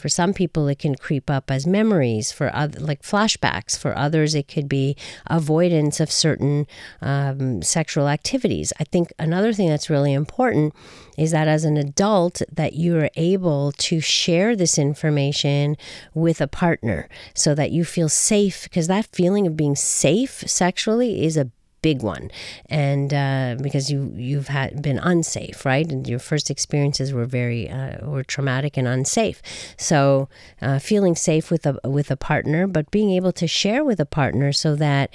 for 0.01 0.09
some 0.09 0.33
people, 0.33 0.67
it 0.67 0.79
can 0.79 0.95
creep 0.95 1.29
up 1.29 1.51
as 1.51 1.67
memories, 1.67 2.31
for 2.31 2.53
other, 2.55 2.79
like 2.79 3.03
flashbacks. 3.03 3.77
For 3.77 3.95
others, 3.95 4.33
it 4.33 4.47
could 4.47 4.67
be 4.67 4.97
avoidance 5.27 5.99
of 5.99 6.11
certain 6.11 6.65
um, 7.01 7.61
sexual 7.61 8.09
activities. 8.09 8.73
I 8.79 8.83
think 8.83 9.13
another 9.19 9.53
thing 9.53 9.69
that's 9.69 9.91
really 9.91 10.13
important 10.13 10.73
is 11.17 11.29
that 11.31 11.47
as 11.47 11.63
an 11.65 11.77
adult, 11.77 12.41
that 12.51 12.73
you 12.73 12.97
are 12.97 13.11
able 13.15 13.73
to 13.73 14.01
share 14.01 14.55
this 14.55 14.79
information 14.79 15.77
with 16.15 16.41
a 16.41 16.47
partner 16.47 17.07
so 17.35 17.53
that 17.53 17.71
you 17.71 17.85
feel 17.85 18.09
safe, 18.09 18.63
because 18.63 18.87
that 18.87 19.05
feeling 19.05 19.45
of 19.45 19.55
being 19.55 19.75
safe 19.75 20.43
sexually 20.47 21.23
is 21.23 21.37
a 21.37 21.51
big 21.81 22.01
one, 22.03 22.31
and 22.67 23.13
uh, 23.13 23.55
because 23.61 23.91
you 23.91 24.13
you've 24.15 24.47
had 24.47 24.81
been 24.81 24.99
unsafe, 24.99 25.65
right? 25.65 25.89
And 25.91 26.07
your 26.07 26.19
first 26.19 26.49
experiences 26.49 27.13
were 27.13 27.25
very 27.25 27.69
uh, 27.69 28.05
were 28.07 28.23
traumatic 28.23 28.77
and 28.77 28.87
unsafe. 28.87 29.41
So 29.77 30.29
uh, 30.61 30.79
feeling 30.79 31.15
safe 31.15 31.51
with 31.51 31.65
a 31.65 31.79
with 31.83 32.11
a 32.11 32.17
partner, 32.17 32.67
but 32.67 32.91
being 32.91 33.11
able 33.11 33.31
to 33.33 33.47
share 33.47 33.83
with 33.83 33.99
a 33.99 34.05
partner 34.05 34.51
so 34.51 34.75
that 34.75 35.09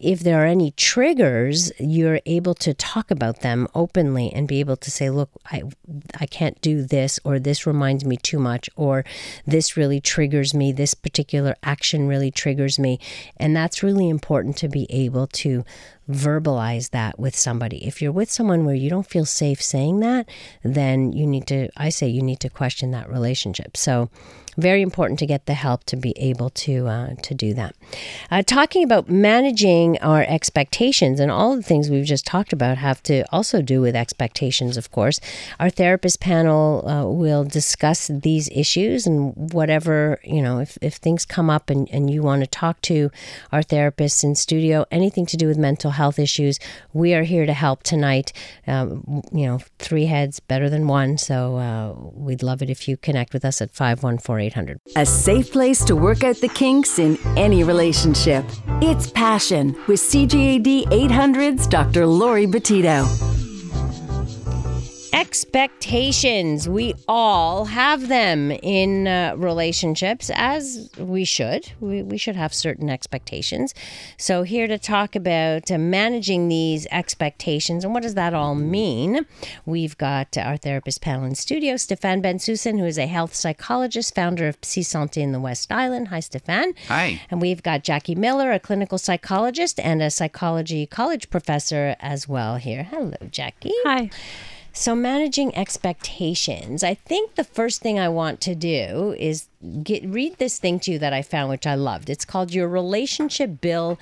if 0.00 0.20
there 0.20 0.42
are 0.42 0.46
any 0.46 0.70
triggers, 0.72 1.70
you're 1.78 2.20
able 2.24 2.54
to 2.54 2.72
talk 2.72 3.10
about 3.10 3.40
them 3.42 3.68
openly 3.74 4.32
and 4.32 4.48
be 4.48 4.58
able 4.60 4.76
to 4.76 4.90
say, 4.90 5.10
look, 5.10 5.28
I, 5.52 5.62
I 6.18 6.24
can't 6.24 6.58
do 6.62 6.82
this, 6.82 7.20
or 7.22 7.38
this 7.38 7.66
reminds 7.66 8.04
me 8.06 8.16
too 8.16 8.38
much, 8.38 8.70
or 8.76 9.04
this 9.46 9.76
really 9.76 10.00
triggers 10.00 10.54
me, 10.54 10.72
this 10.72 10.94
particular 10.94 11.54
action 11.62 12.08
really 12.08 12.30
triggers 12.30 12.78
me. 12.78 12.98
And 13.36 13.54
that's 13.54 13.82
really 13.82 14.08
important 14.08 14.56
to 14.58 14.68
be 14.68 14.86
able 14.88 15.26
to 15.26 15.64
verbalize 16.08 16.90
that 16.90 17.18
with 17.18 17.36
somebody. 17.36 17.86
If 17.86 18.00
you're 18.00 18.10
with 18.10 18.30
someone 18.30 18.64
where 18.64 18.74
you 18.74 18.88
don't 18.88 19.06
feel 19.06 19.26
safe 19.26 19.62
saying 19.62 20.00
that, 20.00 20.28
then 20.62 21.12
you 21.12 21.26
need 21.26 21.46
to, 21.48 21.68
I 21.76 21.90
say, 21.90 22.08
you 22.08 22.22
need 22.22 22.40
to 22.40 22.48
question 22.48 22.90
that 22.92 23.10
relationship. 23.10 23.76
So, 23.76 24.08
very 24.60 24.82
important 24.82 25.18
to 25.18 25.26
get 25.26 25.46
the 25.46 25.54
help 25.54 25.84
to 25.84 25.96
be 25.96 26.12
able 26.16 26.50
to 26.50 26.86
uh, 26.86 27.14
to 27.22 27.34
do 27.34 27.54
that. 27.54 27.74
Uh, 28.30 28.42
talking 28.42 28.84
about 28.84 29.08
managing 29.08 29.98
our 29.98 30.22
expectations 30.22 31.20
and 31.20 31.30
all 31.30 31.56
the 31.56 31.62
things 31.62 31.90
we've 31.90 32.04
just 32.04 32.26
talked 32.26 32.52
about 32.52 32.78
have 32.78 33.02
to 33.04 33.24
also 33.32 33.62
do 33.62 33.80
with 33.80 33.96
expectations. 33.96 34.76
Of 34.76 34.90
course, 34.90 35.20
our 35.58 35.70
therapist 35.70 36.20
panel 36.20 36.86
uh, 36.88 37.04
will 37.06 37.44
discuss 37.44 38.08
these 38.08 38.48
issues 38.50 39.06
and 39.06 39.52
whatever 39.52 40.20
you 40.24 40.42
know. 40.42 40.58
If 40.58 40.78
if 40.80 40.94
things 40.94 41.24
come 41.24 41.50
up 41.50 41.70
and 41.70 41.88
and 41.90 42.10
you 42.10 42.22
want 42.22 42.42
to 42.42 42.46
talk 42.46 42.80
to 42.82 43.10
our 43.52 43.62
therapists 43.62 44.22
in 44.24 44.34
studio, 44.34 44.84
anything 44.90 45.26
to 45.26 45.36
do 45.36 45.46
with 45.46 45.58
mental 45.58 45.92
health 45.92 46.18
issues, 46.18 46.58
we 46.92 47.14
are 47.14 47.22
here 47.22 47.46
to 47.46 47.54
help 47.54 47.82
tonight. 47.82 48.32
Um, 48.66 49.22
you 49.32 49.46
know, 49.46 49.60
three 49.78 50.06
heads 50.06 50.40
better 50.40 50.68
than 50.68 50.86
one. 50.86 51.18
So 51.18 51.56
uh, 51.56 51.94
we'd 52.12 52.42
love 52.42 52.62
it 52.62 52.70
if 52.70 52.88
you 52.88 52.96
connect 52.96 53.32
with 53.32 53.44
us 53.44 53.60
at 53.60 53.70
514 53.70 54.49
800. 54.50 54.80
A 54.96 55.06
safe 55.06 55.52
place 55.52 55.84
to 55.84 55.94
work 55.94 56.24
out 56.24 56.36
the 56.36 56.48
kinks 56.48 56.98
in 56.98 57.18
any 57.36 57.62
relationship. 57.64 58.44
It's 58.82 59.10
Passion 59.10 59.76
with 59.86 60.00
CJAD 60.00 60.86
800's 60.86 61.66
Dr. 61.66 62.06
Laurie 62.06 62.46
Betito. 62.46 63.29
Expectations. 65.12 66.68
We 66.68 66.94
all 67.08 67.64
have 67.64 68.08
them 68.08 68.50
in 68.50 69.08
uh, 69.08 69.34
relationships, 69.36 70.30
as 70.34 70.90
we 70.98 71.24
should. 71.24 71.72
We, 71.80 72.02
we 72.02 72.16
should 72.16 72.36
have 72.36 72.54
certain 72.54 72.88
expectations. 72.88 73.74
So, 74.16 74.42
here 74.44 74.66
to 74.66 74.78
talk 74.78 75.16
about 75.16 75.70
uh, 75.70 75.78
managing 75.78 76.48
these 76.48 76.86
expectations 76.90 77.84
and 77.84 77.92
what 77.92 78.02
does 78.02 78.14
that 78.14 78.34
all 78.34 78.54
mean, 78.54 79.26
we've 79.66 79.98
got 79.98 80.36
our 80.38 80.56
therapist 80.56 81.00
panel 81.00 81.24
in 81.24 81.34
studio, 81.34 81.76
Stefan 81.76 82.22
Bensusan, 82.22 82.78
who 82.78 82.86
is 82.86 82.98
a 82.98 83.06
health 83.06 83.34
psychologist, 83.34 84.14
founder 84.14 84.46
of 84.46 84.58
Psy 84.62 84.80
Santé 84.82 85.18
in 85.18 85.32
the 85.32 85.40
West 85.40 85.72
Island. 85.72 86.08
Hi, 86.08 86.20
Stefan. 86.20 86.74
Hi. 86.88 87.20
And 87.30 87.40
we've 87.40 87.62
got 87.62 87.82
Jackie 87.82 88.14
Miller, 88.14 88.52
a 88.52 88.60
clinical 88.60 88.98
psychologist 88.98 89.80
and 89.80 90.02
a 90.02 90.10
psychology 90.10 90.86
college 90.86 91.30
professor 91.30 91.96
as 92.00 92.28
well 92.28 92.56
here. 92.56 92.84
Hello, 92.84 93.16
Jackie. 93.30 93.72
Hi. 93.84 94.10
So, 94.72 94.94
managing 94.94 95.54
expectations. 95.56 96.84
I 96.84 96.94
think 96.94 97.34
the 97.34 97.44
first 97.44 97.82
thing 97.82 97.98
I 97.98 98.08
want 98.08 98.40
to 98.42 98.54
do 98.54 99.14
is 99.18 99.48
get 99.82 100.04
read 100.04 100.36
this 100.38 100.58
thing 100.58 100.78
to 100.80 100.92
you 100.92 100.98
that 101.00 101.12
I 101.12 101.22
found, 101.22 101.50
which 101.50 101.66
I 101.66 101.74
loved. 101.74 102.08
It's 102.08 102.24
called 102.24 102.52
Your 102.52 102.68
Relationship 102.68 103.60
Bill 103.60 103.98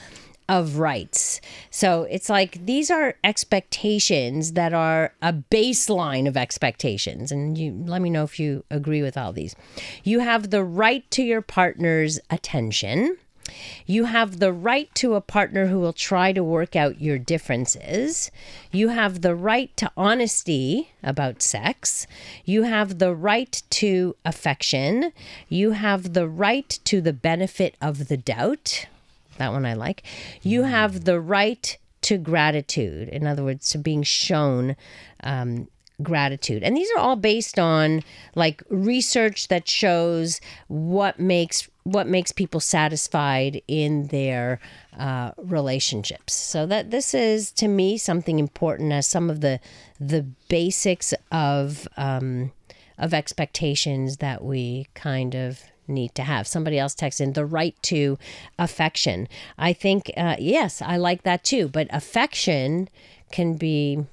of 0.49 0.79
Rights. 0.79 1.41
So, 1.71 2.03
it's 2.05 2.29
like 2.29 2.67
these 2.67 2.91
are 2.91 3.15
expectations 3.25 4.53
that 4.53 4.75
are 4.75 5.15
a 5.23 5.33
baseline 5.33 6.29
of 6.29 6.37
expectations. 6.37 7.33
And 7.33 7.57
you 7.57 7.73
let 7.87 8.03
me 8.03 8.11
know 8.11 8.25
if 8.25 8.39
you 8.39 8.65
agree 8.71 9.03
with 9.03 9.17
all 9.17 9.33
these. 9.33 9.57
You 10.05 10.21
have 10.21 10.51
the 10.51 10.65
right 10.65 11.11
to 11.13 11.23
your 11.23 11.43
partner's 11.43 12.21
attention. 12.31 13.17
You 13.87 14.05
have 14.05 14.39
the 14.39 14.53
right 14.53 14.93
to 14.97 15.15
a 15.15 15.21
partner 15.21 15.67
who 15.67 15.81
will 15.81 15.93
try 15.93 16.33
to 16.33 16.45
work 16.45 16.77
out 16.77 17.01
your 17.01 17.19
differences. 17.19 18.31
You 18.73 18.89
have 18.89 19.23
the 19.23 19.35
right 19.35 19.75
to 19.77 19.91
honesty 19.97 20.91
about 21.03 21.43
sex. 21.43 22.07
You 22.45 22.65
have 22.65 22.99
the 22.99 23.15
right 23.15 23.63
to 23.71 24.17
affection. 24.25 25.13
You 25.49 25.73
have 25.73 26.13
the 26.15 26.29
right 26.29 26.79
to 26.85 27.01
the 27.01 27.13
benefit 27.13 27.77
of 27.81 28.09
the 28.09 28.17
doubt. 28.17 28.87
That 29.39 29.53
one 29.53 29.67
I 29.67 29.75
like. 29.75 30.03
You 30.43 30.65
have 30.65 31.05
the 31.05 31.21
right 31.21 31.77
to 32.03 32.19
gratitude. 32.19 33.09
In 33.09 33.27
other 33.27 33.45
words, 33.45 33.69
to 33.71 33.79
being 33.79 34.03
shown 34.03 34.77
um, 35.23 35.69
gratitude. 36.03 36.63
And 36.63 36.77
these 36.77 36.89
are 36.97 37.01
all 37.01 37.17
based 37.17 37.59
on 37.59 38.03
like 38.35 38.63
research 38.69 39.49
that 39.49 39.69
shows 39.69 40.41
what 40.69 41.19
makes 41.19 41.69
what 41.93 42.07
makes 42.07 42.33
people 42.33 42.61
satisfied 42.61 43.63
in 43.67 44.09
their 44.09 44.61
uh, 44.99 45.33
relationships. 45.37 46.35
So 46.35 46.67
that 46.67 46.91
this 46.91 47.15
is 47.15 47.51
to 47.53 47.69
me 47.69 47.99
something 47.99 48.39
important 48.39 48.93
as 48.93 49.07
some 49.07 49.31
of 49.31 49.41
the 49.41 49.61
the 49.99 50.23
basics 50.49 51.15
of 51.33 51.89
um, 51.97 52.53
of 52.99 53.15
expectations 53.15 54.19
that 54.19 54.45
we 54.45 54.89
kind 54.95 55.35
of 55.35 55.63
need 55.87 56.15
to 56.15 56.23
have. 56.23 56.47
Somebody 56.47 56.79
else 56.79 56.95
texted 56.95 57.23
in 57.23 57.33
the 57.33 57.47
right 57.47 57.75
to 57.85 58.19
affection. 58.59 59.29
I 59.57 59.73
think 59.73 60.11
uh, 60.17 60.37
yes, 60.39 60.83
I 60.83 60.97
like 60.97 61.23
that 61.23 61.45
too. 61.45 61.69
But 61.69 61.89
affection 61.91 62.89
can 63.33 63.57
be 63.57 64.05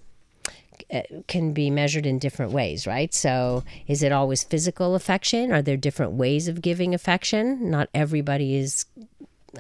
Uh, 0.94 1.02
can 1.28 1.52
be 1.52 1.72
measured 1.72 2.06
in 2.06 2.20
different 2.20 2.52
ways, 2.52 2.86
right? 2.86 3.12
So, 3.12 3.64
is 3.88 4.04
it 4.04 4.12
always 4.12 4.44
physical 4.44 4.94
affection? 4.94 5.52
Are 5.52 5.64
there 5.64 5.78
different 5.78 6.12
ways 6.12 6.48
of 6.48 6.62
giving 6.62 6.94
affection? 6.94 7.72
Not 7.72 7.90
everybody 7.96 8.56
is 8.56 8.86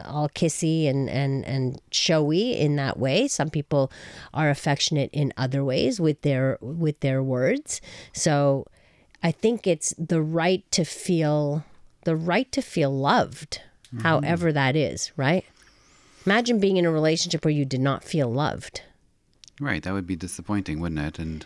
all 0.03 0.29
kissy 0.29 0.87
and, 0.87 1.09
and, 1.09 1.43
and 1.45 1.81
showy 1.89 2.55
in 2.55 2.75
that 2.75 2.99
way. 2.99 3.27
Some 3.27 3.49
people 3.49 3.91
are 4.35 4.51
affectionate 4.51 5.09
in 5.13 5.33
other 5.35 5.63
ways 5.63 5.99
with 5.99 6.21
their 6.21 6.59
with 6.61 6.99
their 6.99 7.23
words. 7.23 7.81
So, 8.13 8.67
I 9.23 9.31
think 9.31 9.65
it's 9.65 9.95
the 9.97 10.21
right 10.21 10.63
to 10.73 10.85
feel 10.85 11.65
the 12.03 12.15
right 12.15 12.51
to 12.51 12.61
feel 12.61 12.95
loved, 12.95 13.61
mm-hmm. 13.87 14.01
however 14.01 14.53
that 14.53 14.75
is, 14.75 15.11
right? 15.17 15.43
Imagine 16.25 16.59
being 16.59 16.77
in 16.77 16.85
a 16.85 16.91
relationship 16.91 17.43
where 17.43 17.51
you 17.51 17.65
did 17.65 17.81
not 17.81 18.03
feel 18.03 18.31
loved. 18.31 18.83
Right, 19.61 19.81
that 19.83 19.93
would 19.93 20.05
be 20.05 20.17
disappointing, 20.17 20.81
wouldn't 20.81 20.99
it? 20.99 21.17
And 21.17 21.45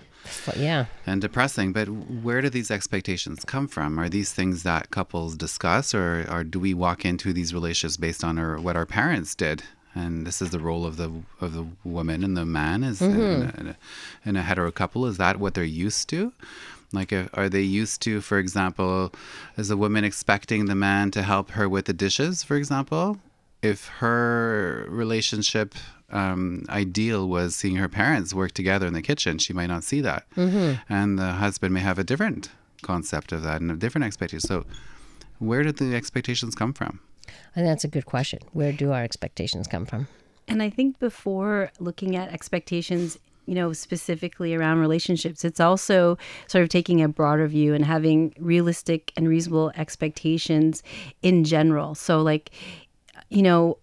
yeah. 0.58 0.86
and 1.06 1.22
depressing. 1.22 1.74
But 1.74 1.88
where 1.88 2.42
do 2.42 2.50
these 2.50 2.72
expectations 2.72 3.46
come 3.46 3.68
from? 3.68 4.00
Are 4.00 4.10
these 4.10 4.34
things 4.34 4.64
that 4.64 4.90
couples 4.90 5.36
discuss, 5.36 5.94
or, 5.94 6.26
or 6.30 6.44
do 6.44 6.60
we 6.60 6.74
walk 6.74 7.06
into 7.06 7.34
these 7.34 7.54
relationships 7.54 7.98
based 7.98 8.24
on 8.24 8.40
our, 8.40 8.60
what 8.60 8.76
our 8.76 8.88
parents 8.88 9.36
did? 9.36 9.64
And 9.94 10.26
this 10.26 10.42
is 10.42 10.50
the 10.50 10.60
role 10.60 10.86
of 10.86 10.98
the 10.98 11.12
of 11.40 11.54
the 11.54 11.68
woman 11.84 12.24
and 12.24 12.36
the 12.36 12.46
man 12.46 12.84
is 12.84 13.02
in, 13.02 13.12
mm-hmm. 13.12 13.42
a, 13.42 13.62
in, 13.62 13.68
a, 13.68 13.78
in 14.26 14.36
a 14.36 14.42
hetero 14.42 14.72
couple. 14.72 15.06
Is 15.06 15.18
that 15.18 15.40
what 15.40 15.54
they're 15.54 15.64
used 15.64 16.10
to? 16.10 16.34
Like, 16.92 17.14
are 17.14 17.50
they 17.50 17.62
used 17.62 18.02
to, 18.02 18.22
for 18.22 18.40
example, 18.40 19.14
is 19.58 19.70
a 19.70 19.78
woman 19.78 20.04
expecting 20.04 20.66
the 20.66 20.74
man 20.76 21.12
to 21.12 21.22
help 21.22 21.52
her 21.52 21.70
with 21.70 21.86
the 21.86 21.94
dishes, 21.94 22.42
for 22.42 22.56
example? 22.56 23.20
If 23.62 23.88
her 24.00 24.86
relationship 24.90 25.76
um, 26.12 26.66
ideal 26.70 27.28
was 27.28 27.56
seeing 27.56 27.76
her 27.76 27.90
parents 27.90 28.34
work 28.34 28.52
together 28.54 28.88
in 28.88 28.94
the 28.94 29.02
kitchen, 29.02 29.38
she 29.38 29.54
might 29.54 29.68
not 29.68 29.84
see 29.84 30.02
that. 30.02 30.26
And 30.88 31.20
the 31.20 31.34
husband 31.34 31.74
may 31.74 31.82
have 31.82 32.00
a 32.00 32.04
different 32.04 32.50
concept 32.82 33.32
of 33.32 33.44
that 33.44 33.62
and 33.62 33.72
a 33.72 33.76
different 33.76 34.06
expectation. 34.06 34.40
So, 34.40 34.66
where 35.40 35.64
did 35.64 35.78
the 35.78 35.96
expectations 35.96 36.56
come 36.56 36.74
from? 36.74 37.00
I 37.28 37.56
think 37.56 37.68
that's 37.68 37.84
a 37.84 37.90
good 37.90 38.06
question. 38.06 38.40
Where 38.54 38.72
do 38.72 38.92
our 38.92 39.04
expectations 39.04 39.68
come 39.68 39.86
from? 39.86 40.08
And 40.48 40.64
I 40.64 40.70
think 40.70 41.00
before 41.00 41.72
looking 41.80 42.16
at 42.16 42.30
expectations, 42.30 43.20
you 43.46 43.56
know, 43.56 43.72
specifically 43.74 44.56
around 44.56 44.80
relationships, 44.80 45.46
it's 45.46 45.60
also 45.60 46.18
sort 46.48 46.64
of 46.64 46.70
taking 46.70 47.02
a 47.02 47.08
broader 47.08 47.48
view 47.48 47.74
and 47.74 47.86
having 47.86 48.34
realistic 48.40 49.12
and 49.16 49.28
reasonable 49.28 49.72
expectations 49.76 50.84
in 51.22 51.44
general. 51.44 51.96
So, 51.96 52.22
like, 52.22 52.52
you 53.30 53.42
know, 53.42 53.78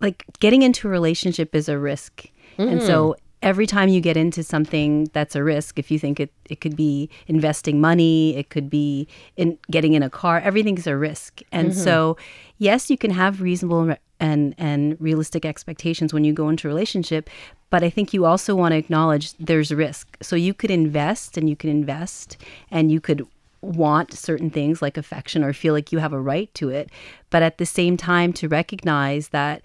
like 0.00 0.24
getting 0.40 0.62
into 0.62 0.88
a 0.88 0.90
relationship 0.90 1.54
is 1.54 1.68
a 1.68 1.78
risk. 1.78 2.26
And 2.58 2.82
so 2.82 3.10
mm-hmm. 3.10 3.20
every 3.42 3.66
time 3.66 3.88
you 3.88 4.00
get 4.00 4.16
into 4.16 4.42
something 4.42 5.08
that's 5.12 5.34
a 5.34 5.42
risk, 5.42 5.78
if 5.78 5.90
you 5.90 5.98
think 5.98 6.20
it, 6.20 6.32
it 6.50 6.60
could 6.60 6.76
be 6.76 7.08
investing 7.26 7.80
money, 7.80 8.36
it 8.36 8.50
could 8.50 8.68
be 8.68 9.08
in 9.36 9.58
getting 9.70 9.94
in 9.94 10.02
a 10.02 10.10
car, 10.10 10.40
everything's 10.40 10.86
a 10.86 10.96
risk. 10.96 11.40
And 11.50 11.70
mm-hmm. 11.70 11.80
so, 11.80 12.16
yes, 12.58 12.90
you 12.90 12.98
can 12.98 13.10
have 13.10 13.40
reasonable 13.40 13.96
and, 14.20 14.54
and 14.58 14.96
realistic 15.00 15.44
expectations 15.44 16.12
when 16.12 16.24
you 16.24 16.32
go 16.32 16.48
into 16.48 16.68
a 16.68 16.70
relationship, 16.70 17.28
but 17.70 17.82
I 17.82 17.90
think 17.90 18.12
you 18.12 18.24
also 18.24 18.54
want 18.54 18.72
to 18.72 18.76
acknowledge 18.76 19.32
there's 19.38 19.72
risk. 19.72 20.16
So 20.22 20.36
you 20.36 20.54
could 20.54 20.70
invest 20.70 21.36
and 21.36 21.48
you 21.48 21.56
can 21.56 21.70
invest 21.70 22.36
and 22.70 22.92
you 22.92 23.00
could 23.00 23.26
want 23.62 24.12
certain 24.12 24.50
things 24.50 24.82
like 24.82 24.96
affection 24.96 25.42
or 25.42 25.52
feel 25.52 25.72
like 25.72 25.92
you 25.92 25.98
have 25.98 26.12
a 26.12 26.20
right 26.20 26.52
to 26.54 26.68
it, 26.68 26.90
but 27.30 27.42
at 27.42 27.58
the 27.58 27.66
same 27.66 27.96
time 27.96 28.32
to 28.34 28.48
recognize 28.48 29.28
that 29.28 29.62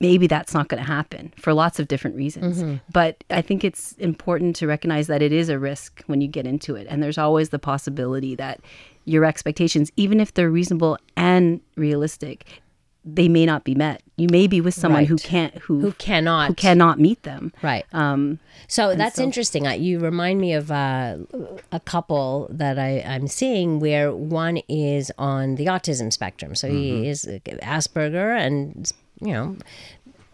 maybe 0.00 0.26
that's 0.26 0.54
not 0.54 0.68
going 0.68 0.82
to 0.82 0.86
happen 0.86 1.32
for 1.36 1.52
lots 1.52 1.78
of 1.78 1.88
different 1.88 2.16
reasons. 2.16 2.62
Mm-hmm. 2.62 2.76
But 2.92 3.22
I 3.30 3.42
think 3.42 3.64
it's 3.64 3.92
important 3.92 4.56
to 4.56 4.66
recognize 4.66 5.06
that 5.08 5.22
it 5.22 5.32
is 5.32 5.48
a 5.48 5.58
risk 5.58 6.02
when 6.06 6.20
you 6.20 6.28
get 6.28 6.46
into 6.46 6.76
it. 6.76 6.86
And 6.88 7.02
there's 7.02 7.18
always 7.18 7.50
the 7.50 7.58
possibility 7.58 8.34
that 8.36 8.60
your 9.04 9.24
expectations, 9.24 9.92
even 9.96 10.20
if 10.20 10.32
they're 10.32 10.50
reasonable 10.50 10.98
and 11.16 11.60
realistic, 11.76 12.46
they 13.08 13.28
may 13.28 13.46
not 13.46 13.62
be 13.62 13.74
met. 13.74 14.02
You 14.16 14.28
may 14.30 14.46
be 14.48 14.60
with 14.60 14.74
someone 14.74 15.04
who 15.04 15.16
can't, 15.16 15.54
who, 15.58 15.78
Who 15.80 15.92
cannot. 15.92 16.48
who 16.48 16.54
cannot 16.54 16.98
meet 16.98 17.22
them. 17.22 17.52
Right. 17.62 17.84
Um, 17.92 18.40
So 18.66 18.96
that's 18.96 19.16
so- 19.16 19.22
interesting. 19.22 19.66
Uh, 19.66 19.72
You 19.72 20.00
remind 20.00 20.40
me 20.40 20.54
of 20.54 20.70
uh, 20.72 21.18
a 21.70 21.78
couple 21.80 22.48
that 22.50 22.78
I, 22.78 23.00
I'm 23.06 23.28
seeing 23.28 23.78
where 23.78 24.12
one 24.12 24.56
is 24.68 25.12
on 25.18 25.54
the 25.54 25.66
autism 25.66 26.12
spectrum. 26.12 26.54
So 26.56 26.68
he 26.68 27.06
is 27.08 27.24
Asperger, 27.62 28.36
and 28.36 28.90
you 29.20 29.32
know, 29.32 29.56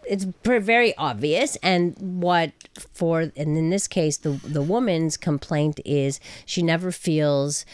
it's 0.09 0.25
very 0.43 0.97
obvious. 0.97 1.55
And 1.57 1.95
what 1.99 2.51
for? 2.93 3.21
And 3.21 3.57
in 3.57 3.69
this 3.69 3.87
case, 3.87 4.17
the 4.17 4.31
the 4.43 4.61
woman's 4.63 5.15
complaint 5.17 5.79
is 5.85 6.19
she 6.45 6.61
never 6.63 6.91
feels. 6.91 7.65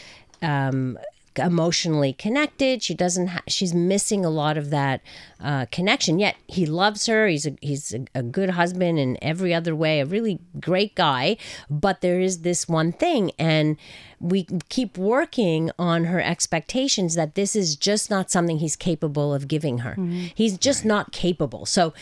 Um, 0.42 0.98
emotionally 1.38 2.12
connected. 2.12 2.82
She 2.82 2.94
doesn't 2.94 3.28
ha- 3.28 3.42
she's 3.48 3.72
missing 3.72 4.24
a 4.24 4.30
lot 4.30 4.58
of 4.58 4.70
that 4.70 5.00
uh, 5.40 5.66
connection. 5.70 6.18
Yet 6.18 6.36
he 6.46 6.66
loves 6.66 7.06
her. 7.06 7.28
He's 7.28 7.46
a 7.46 7.56
he's 7.60 7.94
a, 7.94 8.04
a 8.14 8.22
good 8.22 8.50
husband 8.50 8.98
in 8.98 9.16
every 9.22 9.54
other 9.54 9.74
way 9.74 10.00
a 10.00 10.06
really 10.06 10.40
great 10.60 10.94
guy. 10.94 11.36
But 11.68 12.00
there 12.00 12.20
is 12.20 12.40
this 12.42 12.68
one 12.68 12.92
thing 12.92 13.32
and 13.38 13.76
we 14.18 14.46
keep 14.68 14.98
working 14.98 15.70
on 15.78 16.04
her 16.04 16.20
expectations 16.20 17.14
that 17.14 17.34
this 17.36 17.56
is 17.56 17.74
just 17.74 18.10
not 18.10 18.30
something 18.30 18.58
he's 18.58 18.76
capable 18.76 19.32
of 19.32 19.48
giving 19.48 19.78
her. 19.78 19.94
He's 20.34 20.58
just 20.58 20.84
not 20.84 21.10
capable. 21.10 21.64
So 21.64 21.94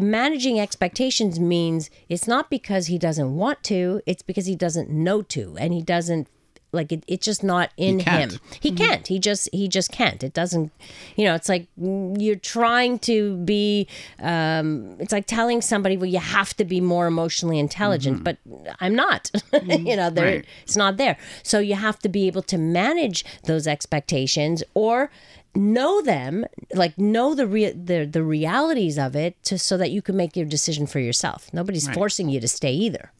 managing 0.00 0.58
expectations 0.58 1.38
means 1.38 1.90
it's 2.08 2.26
not 2.26 2.48
because 2.48 2.86
he 2.86 2.98
doesn't 2.98 3.36
want 3.36 3.62
to 3.64 4.00
it's 4.06 4.22
because 4.22 4.46
he 4.46 4.56
doesn't 4.56 4.88
know 4.88 5.20
to 5.22 5.56
and 5.58 5.74
he 5.74 5.82
doesn't 5.82 6.28
like 6.72 6.92
it, 6.92 7.02
it's 7.06 7.24
just 7.24 7.42
not 7.42 7.70
in 7.76 8.00
can't. 8.00 8.32
him. 8.32 8.40
He 8.60 8.72
can't. 8.72 9.06
He 9.06 9.18
just 9.18 9.48
he 9.52 9.68
just 9.68 9.90
can't. 9.90 10.22
It 10.22 10.34
doesn't. 10.34 10.70
You 11.16 11.24
know, 11.26 11.34
it's 11.34 11.48
like 11.48 11.66
mm, 11.80 12.16
you're 12.20 12.36
trying 12.36 12.98
to 13.00 13.36
be. 13.38 13.86
Um, 14.20 14.96
it's 15.00 15.12
like 15.12 15.26
telling 15.26 15.62
somebody, 15.62 15.96
well, 15.96 16.06
you 16.10 16.18
have 16.18 16.54
to 16.56 16.64
be 16.64 16.80
more 16.80 17.06
emotionally 17.06 17.58
intelligent, 17.58 18.22
but 18.24 18.36
I'm 18.80 18.94
not. 18.94 19.30
you 19.66 19.96
know, 19.96 20.10
there 20.10 20.26
Right. 20.36 20.44
it's 20.62 20.76
not 20.76 20.96
there. 20.98 21.16
So 21.42 21.58
you 21.58 21.74
have 21.74 21.98
to 22.00 22.08
be 22.08 22.26
able 22.26 22.42
to 22.42 22.58
manage 22.58 23.24
those 23.44 23.66
expectations 23.66 24.62
or 24.74 25.10
know 25.54 26.02
them 26.02 26.44
like 26.74 26.96
know 26.98 27.34
the 27.34 27.46
rea- 27.46 27.72
the 27.72 28.04
the 28.04 28.22
realities 28.22 28.98
of 28.98 29.16
it 29.16 29.42
to 29.42 29.58
so 29.58 29.76
that 29.78 29.90
you 29.90 30.02
can 30.02 30.14
make 30.16 30.36
your 30.36 30.44
decision 30.46 30.86
for 30.86 31.00
yourself 31.00 31.48
nobody's 31.52 31.88
forcing 31.88 32.28
you 32.28 32.38
to 32.38 32.46
stay 32.46 32.70
either 32.72 33.10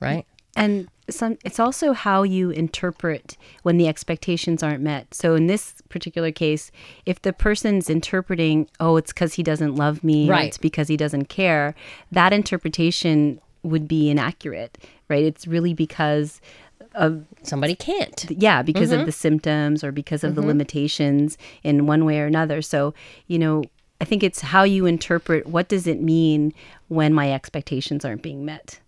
right 0.00 0.24
And 0.54 0.88
some, 1.08 1.38
it's 1.44 1.60
also 1.60 1.92
how 1.92 2.22
you 2.22 2.50
interpret 2.50 3.36
when 3.62 3.76
the 3.76 3.88
expectations 3.88 4.62
aren't 4.62 4.82
met. 4.82 5.14
So 5.14 5.34
in 5.34 5.46
this 5.46 5.74
particular 5.88 6.32
case, 6.32 6.70
if 7.04 7.22
the 7.22 7.32
person's 7.32 7.88
interpreting, 7.88 8.68
oh, 8.80 8.96
it's 8.96 9.12
because 9.12 9.34
he 9.34 9.42
doesn't 9.42 9.76
love 9.76 10.02
me, 10.02 10.28
Right. 10.28 10.46
it's 10.46 10.58
because 10.58 10.88
he 10.88 10.96
doesn't 10.96 11.26
care, 11.26 11.74
that 12.10 12.32
interpretation 12.32 13.40
would 13.62 13.88
be 13.88 14.10
inaccurate, 14.10 14.78
right? 15.08 15.24
It's 15.24 15.46
really 15.46 15.74
because 15.74 16.40
of 16.94 17.24
somebody 17.42 17.74
can't 17.74 18.24
yeah 18.30 18.62
because 18.62 18.90
of 18.90 18.98
mm-hmm. 18.98 19.06
the 19.06 19.12
symptoms 19.12 19.84
or 19.84 19.92
because 19.92 20.24
of 20.24 20.34
the 20.34 20.40
mm-hmm. 20.40 20.48
limitations 20.48 21.36
in 21.62 21.86
one 21.86 22.04
way 22.04 22.18
or 22.18 22.26
another 22.26 22.62
so 22.62 22.94
you 23.26 23.38
know 23.38 23.62
i 24.00 24.04
think 24.04 24.22
it's 24.22 24.40
how 24.40 24.62
you 24.62 24.86
interpret 24.86 25.46
what 25.46 25.68
does 25.68 25.86
it 25.86 26.00
mean 26.00 26.54
when 26.88 27.12
my 27.12 27.30
expectations 27.30 28.04
aren't 28.04 28.22
being 28.22 28.44
met 28.44 28.80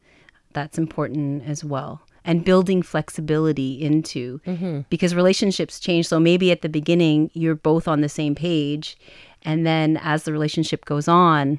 that's 0.54 0.78
important 0.78 1.44
as 1.46 1.62
well 1.62 2.00
and 2.28 2.44
building 2.44 2.82
flexibility 2.82 3.82
into 3.82 4.38
mm-hmm. 4.46 4.80
because 4.90 5.14
relationships 5.14 5.80
change. 5.80 6.06
So 6.06 6.20
maybe 6.20 6.52
at 6.52 6.60
the 6.60 6.68
beginning 6.68 7.30
you're 7.32 7.54
both 7.54 7.88
on 7.88 8.02
the 8.02 8.08
same 8.08 8.34
page 8.34 8.98
and 9.42 9.66
then 9.66 9.96
as 10.02 10.24
the 10.24 10.32
relationship 10.32 10.84
goes 10.84 11.08
on 11.08 11.58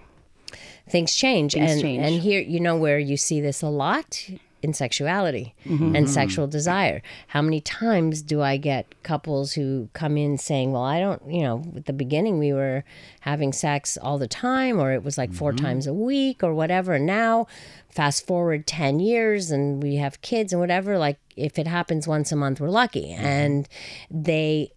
things 0.88 1.16
change. 1.16 1.54
Things 1.54 1.72
and 1.72 1.82
change. 1.82 2.04
and 2.04 2.22
here 2.22 2.40
you 2.40 2.60
know 2.60 2.78
where 2.78 3.00
you 3.00 3.18
see 3.18 3.42
this 3.42 3.62
a 3.62 3.68
lot 3.68 4.30
in 4.62 4.74
sexuality 4.74 5.56
mm-hmm. 5.66 5.96
and 5.96 6.06
mm-hmm. 6.06 6.14
sexual 6.14 6.48
desire. 6.48 7.02
How 7.28 7.42
many 7.42 7.62
times 7.62 8.22
do 8.22 8.42
i 8.42 8.58
get 8.58 8.94
couples 9.04 9.54
who 9.54 9.90
come 9.94 10.18
in 10.18 10.38
saying 10.38 10.72
well 10.72 10.84
i 10.84 11.00
don't 11.00 11.22
you 11.28 11.42
know 11.42 11.64
at 11.76 11.86
the 11.86 11.94
beginning 11.94 12.40
we 12.40 12.54
were 12.54 12.84
having 13.22 13.54
sex 13.54 13.98
all 14.02 14.18
the 14.18 14.28
time 14.28 14.80
or 14.80 14.92
it 14.92 15.04
was 15.04 15.18
like 15.18 15.34
4 15.34 15.52
mm-hmm. 15.52 15.66
times 15.66 15.88
a 15.88 15.94
week 15.94 16.44
or 16.44 16.54
whatever. 16.54 16.94
And 16.94 17.06
now 17.06 17.48
fast 17.90 18.26
forward 18.26 18.68
10 18.68 19.00
years 19.00 19.52
and 19.52 19.82
we 19.82 19.96
have 19.96 20.22
kids 20.22 20.54
and 20.54 20.60
whatever 20.60 20.98
like 20.98 21.20
if 21.36 21.58
it 21.58 21.68
happens 21.68 22.08
once 22.08 22.32
a 22.32 22.36
month 22.36 22.60
we're 22.60 22.70
lucky. 22.70 23.12
And 23.12 23.68
they 24.10 24.72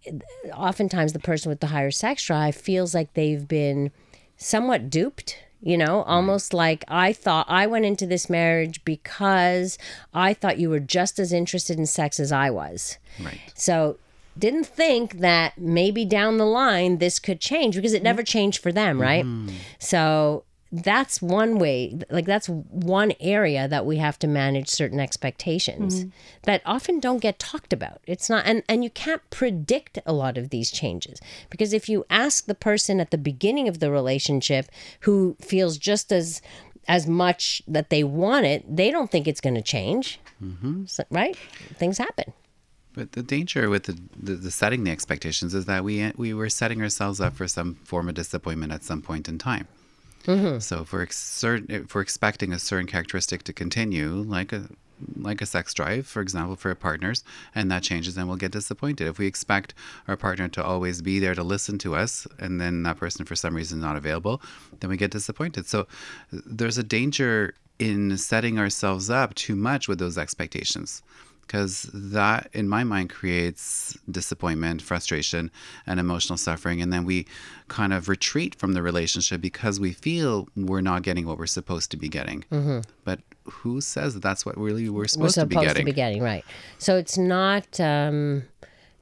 oftentimes 0.55 1.13
the 1.13 1.19
person 1.19 1.51
with 1.51 1.61
the 1.61 1.69
higher 1.69 1.91
sex 1.91 2.25
drive 2.25 2.57
feels 2.57 2.95
like 2.95 3.15
they've 3.15 3.47
been 3.47 3.91
somewhat 4.37 4.91
duped 4.91 5.39
you 5.63 5.79
know 5.79 6.01
mm-hmm. 6.01 6.11
almost 6.11 6.53
like 6.53 6.85
i 6.89 7.13
thought 7.13 7.47
i 7.49 7.67
went 7.67 7.85
into 7.85 8.07
this 8.07 8.29
marriage 8.29 8.85
because 8.85 9.79
i 10.13 10.35
thought 10.35 10.59
you 10.59 10.69
were 10.69 10.81
just 10.81 11.19
as 11.19 11.33
interested 11.33 11.79
in 11.79 11.87
sex 11.87 12.19
as 12.21 12.33
i 12.33 12.51
was. 12.51 12.99
Right. 13.23 13.39
so 13.55 13.99
didn't 14.39 14.65
think 14.65 15.19
that 15.19 15.59
maybe 15.59 16.05
down 16.05 16.39
the 16.39 16.47
line 16.47 16.99
this 16.99 17.19
could 17.19 17.41
change 17.41 17.77
because 17.77 17.93
it 17.93 17.99
mm-hmm. 17.99 18.05
never 18.05 18.23
changed 18.23 18.63
for 18.63 18.73
them 18.73 19.01
right? 19.01 19.25
Mm-hmm. 19.25 19.57
So 19.79 20.45
that's 20.73 21.21
one 21.21 21.59
way 21.59 21.99
like 22.09 22.25
that's 22.25 22.49
one 22.49 23.13
area 23.21 23.69
that 23.69 23.85
we 23.85 23.99
have 23.99 24.19
to 24.21 24.27
manage 24.27 24.69
certain 24.69 24.99
expectations 24.99 26.01
mm-hmm. 26.01 26.11
that 26.45 26.63
often 26.65 26.99
don't 26.99 27.19
get 27.19 27.39
talked 27.39 27.75
about. 27.75 28.01
It's 28.07 28.31
not 28.31 28.47
and 28.47 28.63
and 28.69 28.83
you 28.83 28.89
can't 28.89 29.23
predict 29.29 29.99
a 30.07 30.15
lot 30.15 30.39
of 30.39 30.49
these 30.49 30.71
changes 30.71 31.21
because 31.51 31.75
if 31.75 31.91
you 31.91 32.07
ask 32.09 32.47
the 32.47 32.55
person 32.55 33.01
at 33.01 33.11
the 33.11 33.19
beginning 33.19 33.69
of 33.69 33.81
the 33.81 33.91
relationship 33.91 34.71
who 35.01 35.37
feels 35.43 35.77
just 35.77 36.11
as 36.11 36.41
as 36.89 37.07
much 37.07 37.63
that 37.69 37.91
they 37.91 38.03
want 38.03 38.47
it 38.47 38.65
they 38.75 38.91
don't 38.91 39.11
think 39.11 39.29
it's 39.29 39.43
going 39.43 39.55
to 39.55 39.63
change 39.63 40.19
mm-hmm. 40.43 40.87
So- 40.87 41.05
right? 41.11 41.37
Things 41.77 41.99
happen. 41.99 42.33
But 42.95 43.13
the 43.13 43.23
danger 43.23 43.71
with 43.71 43.85
the, 43.85 43.99
the, 44.19 44.35
the 44.35 44.51
setting 44.51 44.85
the 44.85 44.91
expectations 44.91 45.55
is 45.55 45.65
that 45.67 45.85
we 45.85 46.13
we 46.17 46.35
were 46.35 46.49
setting 46.49 46.83
ourselves 46.83 47.21
up 47.21 47.35
for 47.35 47.49
some 47.49 47.75
form 47.85 48.09
of 48.09 48.15
disappointment 48.15 48.73
at 48.73 48.85
some 48.85 49.03
point 49.03 49.29
in 49.29 49.39
time. 49.39 49.69
Mm-hmm. 50.27 50.59
So 50.61 50.83
if 50.83 50.93
we're 50.93 51.03
ex- 51.03 51.45
if 51.45 51.95
we're 51.95 52.01
expecting 52.01 52.53
a 52.53 52.59
certain 52.59 52.87
characteristic 52.87 53.43
to 53.45 53.53
continue, 53.53 54.11
like 54.11 54.53
a 54.53 54.69
like 55.17 55.43
a 55.43 55.47
sex 55.47 55.75
drive, 55.75 56.07
for 56.07 56.23
example, 56.23 56.55
for 56.55 56.71
a 56.71 56.77
partners, 56.77 57.25
and 57.55 57.71
that 57.71 57.83
changes, 57.83 58.15
then 58.15 58.29
we'll 58.29 58.37
get 58.37 58.53
disappointed. 58.53 59.09
If 59.09 59.19
we 59.19 59.27
expect 59.27 59.75
our 60.07 60.17
partner 60.17 60.49
to 60.49 60.65
always 60.65 61.03
be 61.03 61.19
there 61.19 61.35
to 61.35 61.43
listen 61.43 61.77
to 61.79 61.97
us, 61.97 62.27
and 62.39 62.61
then 62.61 62.85
that 62.85 62.99
person 62.99 63.25
for 63.25 63.35
some 63.35 63.57
reason 63.57 63.79
is 63.79 63.85
not 63.85 63.97
available, 63.97 64.41
then 64.81 64.91
we 64.91 64.97
get 64.97 65.11
disappointed. 65.11 65.67
So 65.67 65.87
there's 66.31 66.79
a 66.79 66.85
danger 66.85 67.55
in 67.79 68.17
setting 68.17 68.59
ourselves 68.59 69.11
up 69.11 69.35
too 69.35 69.57
much 69.57 69.89
with 69.89 69.99
those 69.99 70.17
expectations 70.17 71.03
because 71.53 71.91
that 71.93 72.49
in 72.55 72.67
my 72.67 72.83
mind 72.83 73.11
creates 73.11 73.95
disappointment 74.11 74.81
frustration 74.81 75.51
and 75.87 76.01
emotional 76.01 76.39
suffering. 76.39 76.81
And 76.81 76.91
then 76.91 77.05
we 77.05 77.27
kind 77.69 77.93
of 77.93 78.09
retreat 78.09 78.55
from 78.55 78.73
the 78.73 78.81
relationship 78.81 79.43
because 79.43 79.79
we 79.79 79.93
feel 79.93 80.49
we're 80.57 80.81
not 80.81 81.03
getting 81.03 81.27
what 81.27 81.37
we're 81.37 81.45
supposed 81.45 81.91
to 81.91 81.99
be 81.99 82.09
getting. 82.09 82.43
But 83.05 83.21
who 83.45 83.83
says 83.83 84.15
that 84.15 84.23
that's 84.23 84.47
what 84.47 84.57
really 84.57 84.89
we're 84.89 85.01
we're 85.01 85.09
supposed, 85.09 85.35
supposed 85.35 85.51
to 85.51 85.59
be 85.59 85.67
getting 85.67 85.83
to 85.83 85.85
be 85.85 85.93
getting? 85.93 86.23
right. 86.23 86.45
So 86.79 86.97
it's 86.97 87.19
not 87.19 87.79
um 87.81 88.45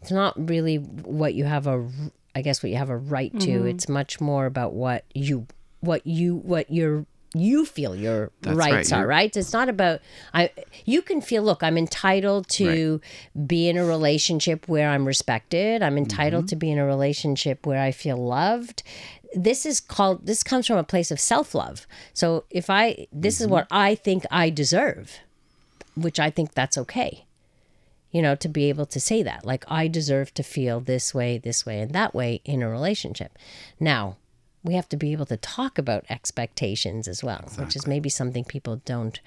it's 0.03 0.11
not 0.11 0.35
really 0.49 0.79
what 0.79 1.35
you 1.35 1.45
have 1.45 1.67
a 1.69 1.87
i 2.35 2.43
guess 2.43 2.65
what 2.65 2.71
you 2.71 2.79
have 2.79 2.91
a 2.91 2.97
right 2.97 3.39
to. 3.39 3.65
It's 3.65 3.89
much 3.89 4.21
more 4.21 4.47
about 4.47 4.73
what 4.73 5.05
you 5.15 5.47
what 5.79 6.05
you 6.05 6.35
what 6.35 6.69
your 6.69 7.07
you 7.35 7.65
feel 7.65 7.95
your 7.95 8.31
That's 8.43 8.57
rights 8.57 8.91
right. 8.93 8.99
are 8.99 9.01
You're- 9.03 9.09
right 9.11 9.37
it's 9.37 9.53
not 9.53 9.69
about 9.69 10.01
i 10.35 10.51
you 10.85 11.01
can 11.03 11.21
feel 11.21 11.43
look 11.45 11.63
i'm 11.63 11.79
entitled 11.79 12.49
to 12.51 13.01
be 13.47 13.69
in 13.69 13.77
a 13.77 13.85
relationship 13.85 14.67
where 14.69 14.89
i'm 14.91 15.07
respected 15.07 15.83
i'm 15.83 15.97
entitled 15.97 16.45
Mm-hmm. 16.45 16.49
to 16.49 16.57
be 16.57 16.71
in 16.73 16.79
a 16.79 16.85
relationship 16.87 17.67
where 17.67 17.81
i 17.81 17.93
feel 17.93 18.17
loved 18.17 18.83
this 19.33 19.65
is 19.65 19.81
called 19.81 20.27
this 20.27 20.43
comes 20.43 20.67
from 20.67 20.77
a 20.79 20.83
place 20.85 21.11
of 21.13 21.21
self-love 21.21 21.87
so 22.13 22.45
if 22.51 22.69
i 22.69 23.07
this 23.13 23.37
Mm-hmm. 23.37 23.45
is 23.45 23.49
what 23.49 23.67
i 23.71 23.95
think 23.95 24.25
i 24.31 24.51
deserve 24.51 25.19
which 25.97 26.21
I 26.21 26.31
think 26.31 26.55
that's 26.55 26.79
okay. 26.79 27.27
You 28.13 28.23
know, 28.23 28.35
to 28.37 28.49
be 28.49 28.69
able 28.69 28.87
to 28.87 29.01
say 29.01 29.23
that, 29.25 29.45
like, 29.45 29.65
I 29.69 29.87
deserve 29.89 30.33
to 30.35 30.43
feel 30.45 30.81
this 30.81 31.13
way, 31.13 31.37
this 31.37 31.67
way, 31.67 31.81
and 31.81 31.93
that 31.93 32.15
way 32.15 32.41
in 32.45 32.63
a 32.63 32.71
relationship. 32.71 33.37
Now, 33.81 34.17
we 34.63 34.75
have 34.75 34.89
to 34.91 34.97
be 34.97 35.13
able 35.13 35.27
to 35.27 35.37
talk 35.37 35.79
about 35.79 36.05
expectations 36.11 37.09
as 37.09 37.25
well, 37.25 37.45
which 37.57 37.77
is 37.77 37.87
maybe 37.87 38.09
something 38.09 38.45
people 38.45 38.77
don't, 38.85 39.21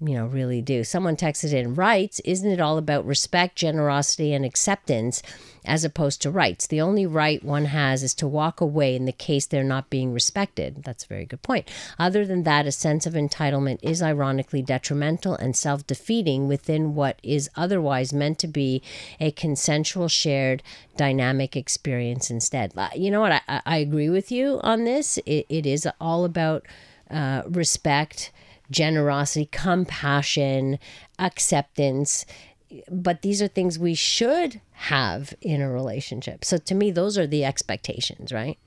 you 0.00 0.14
know, 0.14 0.26
really 0.26 0.62
do. 0.62 0.84
Someone 0.84 1.16
texted 1.16 1.52
in 1.52 1.74
rights. 1.74 2.20
Isn't 2.20 2.50
it 2.50 2.60
all 2.60 2.78
about 2.78 3.04
respect, 3.04 3.56
generosity, 3.56 4.32
and 4.32 4.44
acceptance 4.44 5.22
as 5.64 5.82
opposed 5.82 6.22
to 6.22 6.30
rights? 6.30 6.68
The 6.68 6.80
only 6.80 7.04
right 7.04 7.42
one 7.42 7.64
has 7.64 8.04
is 8.04 8.14
to 8.14 8.28
walk 8.28 8.60
away 8.60 8.94
in 8.94 9.06
the 9.06 9.12
case 9.12 9.44
they're 9.44 9.64
not 9.64 9.90
being 9.90 10.12
respected. 10.12 10.84
That's 10.84 11.02
a 11.04 11.08
very 11.08 11.24
good 11.24 11.42
point. 11.42 11.68
Other 11.98 12.24
than 12.24 12.44
that, 12.44 12.64
a 12.66 12.70
sense 12.72 13.06
of 13.06 13.14
entitlement 13.14 13.80
is 13.82 14.00
ironically 14.00 14.62
detrimental 14.62 15.34
and 15.34 15.56
self 15.56 15.84
defeating 15.84 16.46
within 16.46 16.94
what 16.94 17.18
is 17.24 17.50
otherwise 17.56 18.12
meant 18.12 18.38
to 18.38 18.46
be 18.46 18.82
a 19.18 19.32
consensual, 19.32 20.06
shared, 20.06 20.62
dynamic 20.96 21.56
experience 21.56 22.30
instead. 22.30 22.72
Uh, 22.76 22.88
You 22.94 23.10
know 23.10 23.20
what? 23.20 23.32
I, 23.48 23.62
I- 23.66 23.78
agree 23.78 24.10
with 24.10 24.30
you 24.30 24.60
on 24.62 24.84
this. 24.84 25.18
It, 25.26 25.46
it 25.48 25.66
is 25.66 25.88
all 26.00 26.24
about 26.24 26.66
uh, 27.10 27.42
respect 27.48 28.30
generosity, 28.70 29.48
compassion, 29.50 30.78
acceptance. 31.18 32.24
But 32.90 33.22
these 33.22 33.40
are 33.40 33.48
things 33.48 33.78
we 33.78 33.94
should 33.94 34.60
have 34.72 35.32
in 35.40 35.62
a 35.62 35.70
relationship. 35.70 36.44
So 36.44 36.58
to 36.58 36.74
me, 36.74 36.90
those 36.90 37.16
are 37.16 37.26
the 37.26 37.44
expectations, 37.44 38.32
right? 38.32 38.58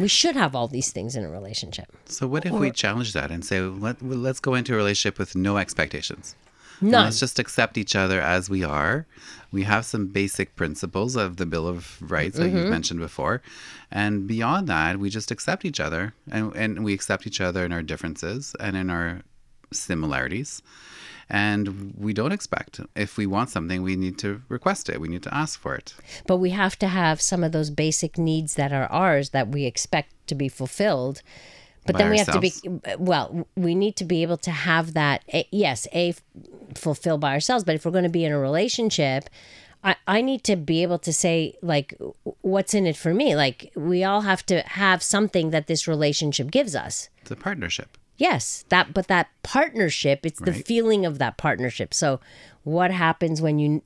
We 0.00 0.08
should 0.08 0.36
have 0.36 0.54
all 0.56 0.68
these 0.68 0.90
things 0.90 1.16
in 1.16 1.24
a 1.24 1.28
relationship. 1.30 1.88
so 2.06 2.26
what 2.26 2.46
if 2.46 2.52
we 2.52 2.70
challenge 2.70 3.12
that 3.12 3.30
and 3.30 3.44
say 3.44 3.60
Let, 3.60 4.00
let's 4.02 4.40
go 4.40 4.54
into 4.54 4.72
a 4.72 4.76
relationship 4.76 5.18
with 5.18 5.36
no 5.36 5.58
expectations 5.58 6.34
And 6.80 6.90
None. 6.92 7.04
Let's 7.04 7.20
just 7.20 7.38
accept 7.38 7.76
each 7.76 7.94
other 7.94 8.18
as 8.20 8.48
we 8.48 8.64
are. 8.64 9.06
We 9.52 9.64
have 9.64 9.84
some 9.84 10.06
basic 10.06 10.56
principles 10.56 11.14
of 11.14 11.36
the 11.36 11.44
Bill 11.44 11.68
of 11.68 11.98
Rights 12.10 12.38
that 12.38 12.46
Mm-hmm. 12.46 12.56
you've 12.56 12.70
mentioned 12.70 13.00
before. 13.00 13.42
And 13.90 14.26
beyond 14.26 14.66
that, 14.68 14.98
we 14.98 15.10
just 15.10 15.30
accept 15.30 15.64
each 15.66 15.78
other 15.78 16.14
and, 16.30 16.56
and 16.56 16.82
we 16.86 16.94
accept 16.94 17.26
each 17.26 17.40
other 17.42 17.62
in 17.66 17.70
our 17.72 17.82
differences 17.82 18.56
and 18.58 18.76
in 18.78 18.88
our 18.88 19.20
similarities. 19.72 20.62
And 21.28 21.94
we 21.96 22.12
don't 22.12 22.32
expect. 22.32 22.80
If 22.94 23.16
we 23.16 23.26
want 23.26 23.48
something, 23.50 23.82
we 23.82 23.96
need 23.96 24.18
to 24.18 24.42
request 24.48 24.88
it. 24.90 25.00
We 25.00 25.08
need 25.08 25.22
to 25.22 25.34
ask 25.34 25.58
for 25.58 25.74
it. 25.74 25.94
But 26.26 26.38
we 26.38 26.50
have 26.50 26.78
to 26.80 26.88
have 26.88 27.20
some 27.22 27.42
of 27.42 27.52
those 27.52 27.70
basic 27.70 28.18
needs 28.18 28.54
that 28.56 28.72
are 28.72 28.86
ours 28.86 29.30
that 29.30 29.48
we 29.48 29.64
expect 29.64 30.10
to 30.26 30.34
be 30.34 30.48
fulfilled 30.48 31.22
But 31.86 31.96
then 31.96 32.10
we 32.10 32.18
have 32.18 32.30
to 32.32 32.40
be 32.40 32.52
well. 32.98 33.46
We 33.56 33.74
need 33.74 33.96
to 33.96 34.04
be 34.04 34.22
able 34.22 34.36
to 34.38 34.50
have 34.50 34.94
that. 34.94 35.24
Eh, 35.28 35.44
yes, 35.50 35.88
A, 35.92 36.14
fulfill 36.74 37.18
by 37.18 37.32
ourselves. 37.32 37.64
But 37.64 37.74
if 37.74 37.84
we're 37.84 37.92
going 37.92 38.04
to 38.04 38.10
be 38.10 38.24
in 38.24 38.32
a 38.32 38.38
relationship, 38.38 39.28
I 39.82 39.96
I 40.06 40.20
need 40.22 40.44
to 40.44 40.56
be 40.56 40.82
able 40.82 40.98
to 41.00 41.12
say 41.12 41.56
like, 41.62 41.94
what's 42.42 42.74
in 42.74 42.86
it 42.86 42.96
for 42.96 43.12
me. 43.12 43.34
Like 43.34 43.72
we 43.74 44.04
all 44.04 44.20
have 44.22 44.44
to 44.46 44.60
have 44.62 45.02
something 45.02 45.50
that 45.50 45.66
this 45.66 45.88
relationship 45.88 46.50
gives 46.50 46.76
us. 46.76 47.08
It's 47.22 47.30
a 47.30 47.36
partnership. 47.36 47.98
Yes, 48.22 48.64
that 48.68 48.94
but 48.94 49.08
that 49.08 49.30
partnership, 49.42 50.24
it's 50.24 50.38
the 50.38 50.52
Right. 50.52 50.64
feeling 50.64 51.04
of 51.04 51.18
that 51.18 51.38
partnership. 51.38 51.92
So 51.92 52.20
what 52.62 52.92
happens 52.92 53.42
when 53.42 53.58
you 53.58 53.82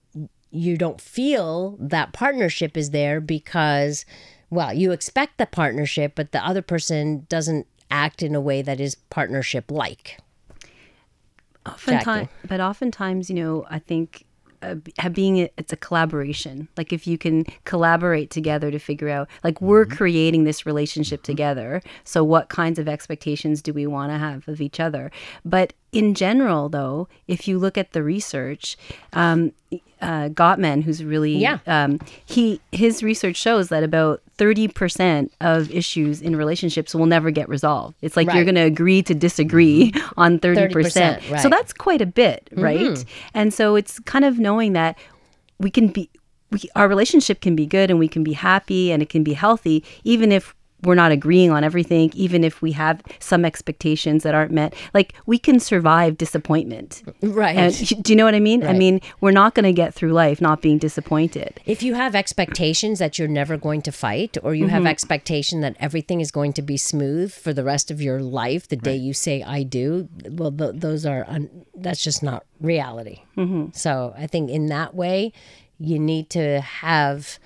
you 0.50 0.76
don't 0.76 1.00
feel 1.00 1.76
that 1.80 2.12
partnership 2.12 2.76
is 2.76 2.90
there 2.90 3.18
because 3.18 4.04
well, 4.50 4.74
you 4.74 4.92
expect 4.92 5.38
the 5.38 5.46
partnership 5.46 6.12
but 6.14 6.32
the 6.32 6.46
other 6.46 6.60
person 6.60 7.24
doesn't 7.30 7.66
act 7.90 8.22
in 8.22 8.34
a 8.34 8.40
way 8.40 8.60
that 8.60 8.78
is 8.78 8.96
partnership 9.08 9.70
like. 9.70 10.18
Oftentimes, 11.64 12.28
but 12.46 12.60
oftentimes, 12.60 13.30
you 13.30 13.36
know, 13.36 13.64
I 13.70 13.78
think 13.78 14.26
uh, 14.62 14.74
b- 14.74 14.92
have 14.98 15.12
being 15.14 15.38
a, 15.38 15.50
it's 15.56 15.72
a 15.72 15.76
collaboration. 15.76 16.68
Like 16.76 16.92
if 16.92 17.06
you 17.06 17.18
can 17.18 17.44
collaborate 17.64 18.30
together 18.30 18.70
to 18.70 18.78
figure 18.78 19.08
out, 19.08 19.28
like 19.44 19.60
we're 19.60 19.86
creating 19.86 20.44
this 20.44 20.66
relationship 20.66 21.22
together. 21.22 21.82
So 22.04 22.22
what 22.24 22.48
kinds 22.48 22.78
of 22.78 22.88
expectations 22.88 23.62
do 23.62 23.72
we 23.72 23.86
want 23.86 24.12
to 24.12 24.18
have 24.18 24.46
of 24.48 24.60
each 24.60 24.80
other? 24.80 25.10
But 25.44 25.72
in 25.92 26.14
general, 26.14 26.68
though, 26.68 27.08
if 27.26 27.48
you 27.48 27.58
look 27.58 27.78
at 27.78 27.92
the 27.92 28.02
research, 28.02 28.76
um, 29.12 29.52
uh, 30.00 30.28
Gottman, 30.28 30.82
who's 30.82 31.02
really 31.02 31.36
Yeah. 31.38 31.58
um, 31.66 32.00
he 32.24 32.60
his 32.72 33.02
research 33.02 33.36
shows 33.36 33.68
that 33.70 33.82
about 33.82 34.22
thirty 34.38 34.68
percent 34.68 35.32
of 35.40 35.70
issues 35.70 36.22
in 36.22 36.36
relationships 36.36 36.94
will 36.94 37.06
never 37.06 37.30
get 37.30 37.48
resolved. 37.48 37.96
It's 38.02 38.16
like 38.16 38.32
you're 38.32 38.44
going 38.44 38.56
to 38.56 38.62
agree 38.62 39.02
to 39.02 39.14
disagree 39.14 39.92
on 40.16 40.38
thirty 40.38 40.60
30%, 40.60 40.72
percent. 40.72 41.22
So. 41.22 41.28
Mm-hmm. 41.28 41.48
that's 41.50 41.72
quite 41.72 42.00
a 42.00 42.06
bit, 42.06 42.48
right? 42.52 43.04
And 43.34 43.52
so 43.52 43.76
it's 43.76 43.98
kind 44.00 44.24
of 44.24 44.38
knowing 44.38 44.72
that 44.72 44.98
we 45.58 45.70
can 45.70 45.88
be 45.88 46.10
we, 46.50 46.60
our 46.74 46.88
relationship 46.88 47.40
can 47.40 47.56
be 47.56 47.66
good 47.66 47.90
and 47.90 47.98
we 47.98 48.08
can 48.08 48.22
be 48.22 48.32
happy 48.32 48.92
and 48.92 49.02
it 49.02 49.08
can 49.08 49.22
be 49.22 49.32
healthy 49.32 49.84
even 50.04 50.32
if 50.32 50.54
we're 50.82 50.94
not 50.94 51.12
agreeing 51.12 51.50
on 51.50 51.64
everything 51.64 52.10
even 52.14 52.44
if 52.44 52.62
we 52.62 52.72
have 52.72 53.02
some 53.18 53.44
expectations 53.44 54.22
that 54.22 54.34
aren't 54.34 54.52
met 54.52 54.74
like 54.94 55.14
we 55.26 55.38
can 55.38 55.58
survive 55.58 56.18
disappointment. 56.18 57.02
Right. 57.22 57.56
and 57.56 58.02
do 58.02 58.12
you 58.12 58.16
know 58.16 58.24
what 58.24 58.34
i 58.34 58.40
mean? 58.40 58.66
I 58.66 58.72
mean 58.72 59.00
we're 59.20 59.30
not 59.30 59.54
going 59.54 59.64
to 59.64 59.72
get 59.72 59.94
through 59.94 60.12
life 60.12 60.40
not 60.40 60.62
being 60.62 60.78
disappointed. 60.78 61.60
If 61.64 61.82
you 61.82 61.94
have 61.94 62.14
expectations 62.14 62.98
that 62.98 63.18
you're 63.18 63.28
never 63.28 63.56
going 63.56 63.82
to 63.82 63.92
fight, 63.92 64.36
or 64.42 64.54
you 64.54 64.66
have 64.68 64.80
mm-hmm. 64.80 64.88
expectation 64.88 65.60
that 65.60 65.76
everything 65.80 66.20
is 66.20 66.30
going 66.30 66.52
to 66.54 66.62
be 66.62 66.76
smooth 66.76 67.32
for 67.32 67.52
the 67.52 67.64
rest 67.64 67.90
of 67.90 68.00
your 68.00 68.20
life, 68.20 68.68
the 68.68 68.76
day 68.76 68.96
you 68.96 69.12
say 69.12 69.42
"I 69.42 69.62
do," 69.62 70.08
well, 70.30 70.52
th- 70.52 70.74
those 70.74 71.06
are 71.06 71.24
un- 71.28 71.66
that's 71.74 72.02
just 72.02 72.22
not 72.22 72.44
reality. 72.60 73.22
Mm-hmm. 73.36 73.70
So 73.72 74.14
I 74.16 74.26
think 74.26 74.50
in 74.50 74.66
that 74.66 74.94
way, 74.94 75.32
you 75.78 75.98
need 75.98 76.30
to 76.30 76.60
have 76.60 77.38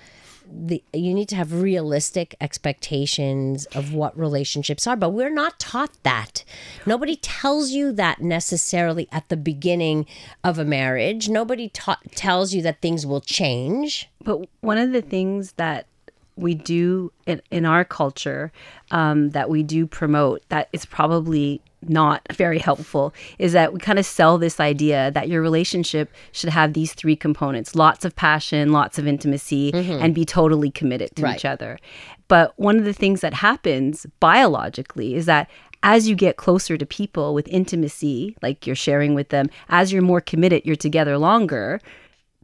the 0.53 0.83
you 0.93 1.13
need 1.13 1.29
to 1.29 1.35
have 1.35 1.53
realistic 1.53 2.35
expectations 2.41 3.65
of 3.67 3.93
what 3.93 4.17
relationships 4.17 4.85
are 4.87 4.95
but 4.95 5.11
we're 5.11 5.29
not 5.29 5.59
taught 5.59 5.91
that. 6.03 6.43
Nobody 6.85 7.15
tells 7.15 7.71
you 7.71 7.91
that 7.93 8.21
necessarily 8.21 9.07
at 9.11 9.29
the 9.29 9.37
beginning 9.37 10.05
of 10.43 10.59
a 10.59 10.65
marriage. 10.65 11.29
Nobody 11.29 11.69
ta- 11.69 11.99
tells 12.15 12.53
you 12.53 12.61
that 12.63 12.81
things 12.81 13.05
will 13.05 13.21
change. 13.21 14.09
But 14.23 14.47
one 14.61 14.77
of 14.77 14.91
the 14.91 15.01
things 15.01 15.53
that 15.53 15.87
we 16.35 16.55
do 16.55 17.11
in, 17.25 17.41
in 17.51 17.65
our 17.65 17.83
culture 17.83 18.51
um, 18.91 19.31
that 19.31 19.49
we 19.49 19.63
do 19.63 19.85
promote 19.85 20.41
that 20.49 20.69
is 20.73 20.85
probably 20.85 21.61
not 21.87 22.21
very 22.33 22.59
helpful 22.59 23.13
is 23.39 23.53
that 23.53 23.73
we 23.73 23.79
kind 23.79 23.97
of 23.99 24.05
sell 24.05 24.37
this 24.37 24.59
idea 24.59 25.11
that 25.11 25.27
your 25.29 25.41
relationship 25.41 26.11
should 26.31 26.49
have 26.49 26.73
these 26.73 26.93
three 26.93 27.15
components 27.15 27.75
lots 27.75 28.05
of 28.05 28.15
passion, 28.15 28.71
lots 28.71 28.99
of 28.99 29.07
intimacy, 29.07 29.71
mm-hmm. 29.71 30.03
and 30.03 30.13
be 30.13 30.25
totally 30.25 30.69
committed 30.71 31.15
to 31.15 31.23
Right. 31.23 31.35
each 31.35 31.45
other. 31.45 31.79
But 32.27 32.53
one 32.57 32.77
of 32.77 32.85
the 32.85 32.93
things 32.93 33.21
that 33.21 33.33
happens 33.33 34.05
biologically 34.19 35.15
is 35.15 35.25
that 35.25 35.49
as 35.83 36.07
you 36.07 36.15
get 36.15 36.37
closer 36.37 36.77
to 36.77 36.85
people 36.85 37.33
with 37.33 37.47
intimacy, 37.47 38.35
like 38.41 38.67
you're 38.67 38.75
sharing 38.75 39.15
with 39.15 39.29
them, 39.29 39.49
as 39.69 39.91
you're 39.91 40.01
more 40.03 40.21
committed, 40.21 40.61
you're 40.63 40.75
together 40.75 41.17
longer, 41.17 41.81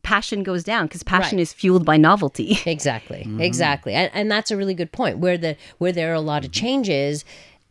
passion 0.03 0.41
goes 0.41 0.63
down 0.63 0.85
because 0.87 1.03
passion 1.03 1.37
Right. 1.37 1.41
is 1.43 1.53
fueled 1.53 1.85
by 1.85 1.97
novelty. 1.97 2.57
exactly 2.65 3.19
mm-hmm. 3.19 3.41
exactly 3.41 3.93
and, 3.93 4.09
and 4.13 4.31
that's 4.31 4.51
a 4.51 4.57
really 4.57 4.73
good 4.73 4.91
point 4.91 5.17
where 5.19 5.37
the 5.37 5.57
where 5.79 5.91
there 5.91 6.11
are 6.11 6.15
a 6.15 6.21
lot 6.21 6.45
of 6.45 6.51
mm-hmm. 6.51 6.65
changes 6.65 7.25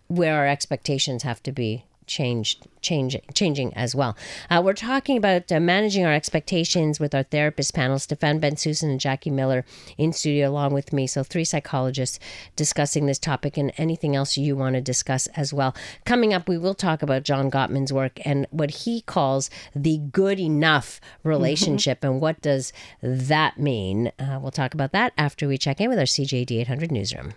where 0.09 0.37
our 0.37 0.47
expectations 0.47 1.23
have 1.23 1.43
to 1.43 1.53
be 1.53 1.85
changed 2.07 2.67
changing 2.81 3.21
changing 3.35 3.75
as 3.75 3.95
well. 3.95 4.17
Uh, 4.49 4.63
we're 4.65 4.73
talking 4.73 5.17
about 5.17 5.51
uh, 5.51 5.59
managing 5.59 6.05
our 6.05 6.13
expectations 6.13 7.01
with 7.01 7.15
our 7.15 7.25
therapist 7.25 7.75
panel 7.75 7.99
stefan 7.99 8.39
ben 8.39 8.57
susan 8.57 8.91
and 8.91 9.01
jackie 9.01 9.31
miller 9.31 9.65
in 9.99 10.13
studio 10.13 10.49
along 10.49 10.73
with 10.73 10.93
me. 10.93 11.07
So 11.07 11.23
three 11.25 11.45
psychologists 11.45 12.19
discussing 12.55 13.07
this 13.07 13.19
topic 13.19 13.57
and 13.57 13.73
anything 13.77 14.15
else 14.15 14.39
you 14.39 14.55
want 14.57 14.77
to 14.77 14.81
discuss 14.81 15.27
as 15.29 15.53
well. 15.53 15.75
Coming 16.05 16.33
up 16.33 16.49
we 16.49 16.59
will 16.59 16.75
talk 16.75 17.03
about 17.03 17.25
john 17.25 17.51
gottman's 17.51 17.93
work 17.93 18.21
and 18.25 18.47
what 18.51 18.71
he 18.71 19.01
calls 19.01 19.51
the 19.75 19.99
good 19.99 20.39
enough 20.39 21.01
relationship 21.25 22.05
and 22.05 22.21
what 22.21 22.41
does 22.41 22.73
that 23.03 23.59
mean? 23.59 24.13
Uh, 24.19 24.39
we'll 24.41 24.53
talk 24.53 24.75
about 24.75 24.93
that 24.93 25.13
after 25.19 25.49
we 25.49 25.59
check 25.59 25.81
in 25.81 25.89
with 25.89 25.99
our 25.99 26.05
cjad 26.05 26.53
800 26.53 26.93
newsroom 26.93 27.35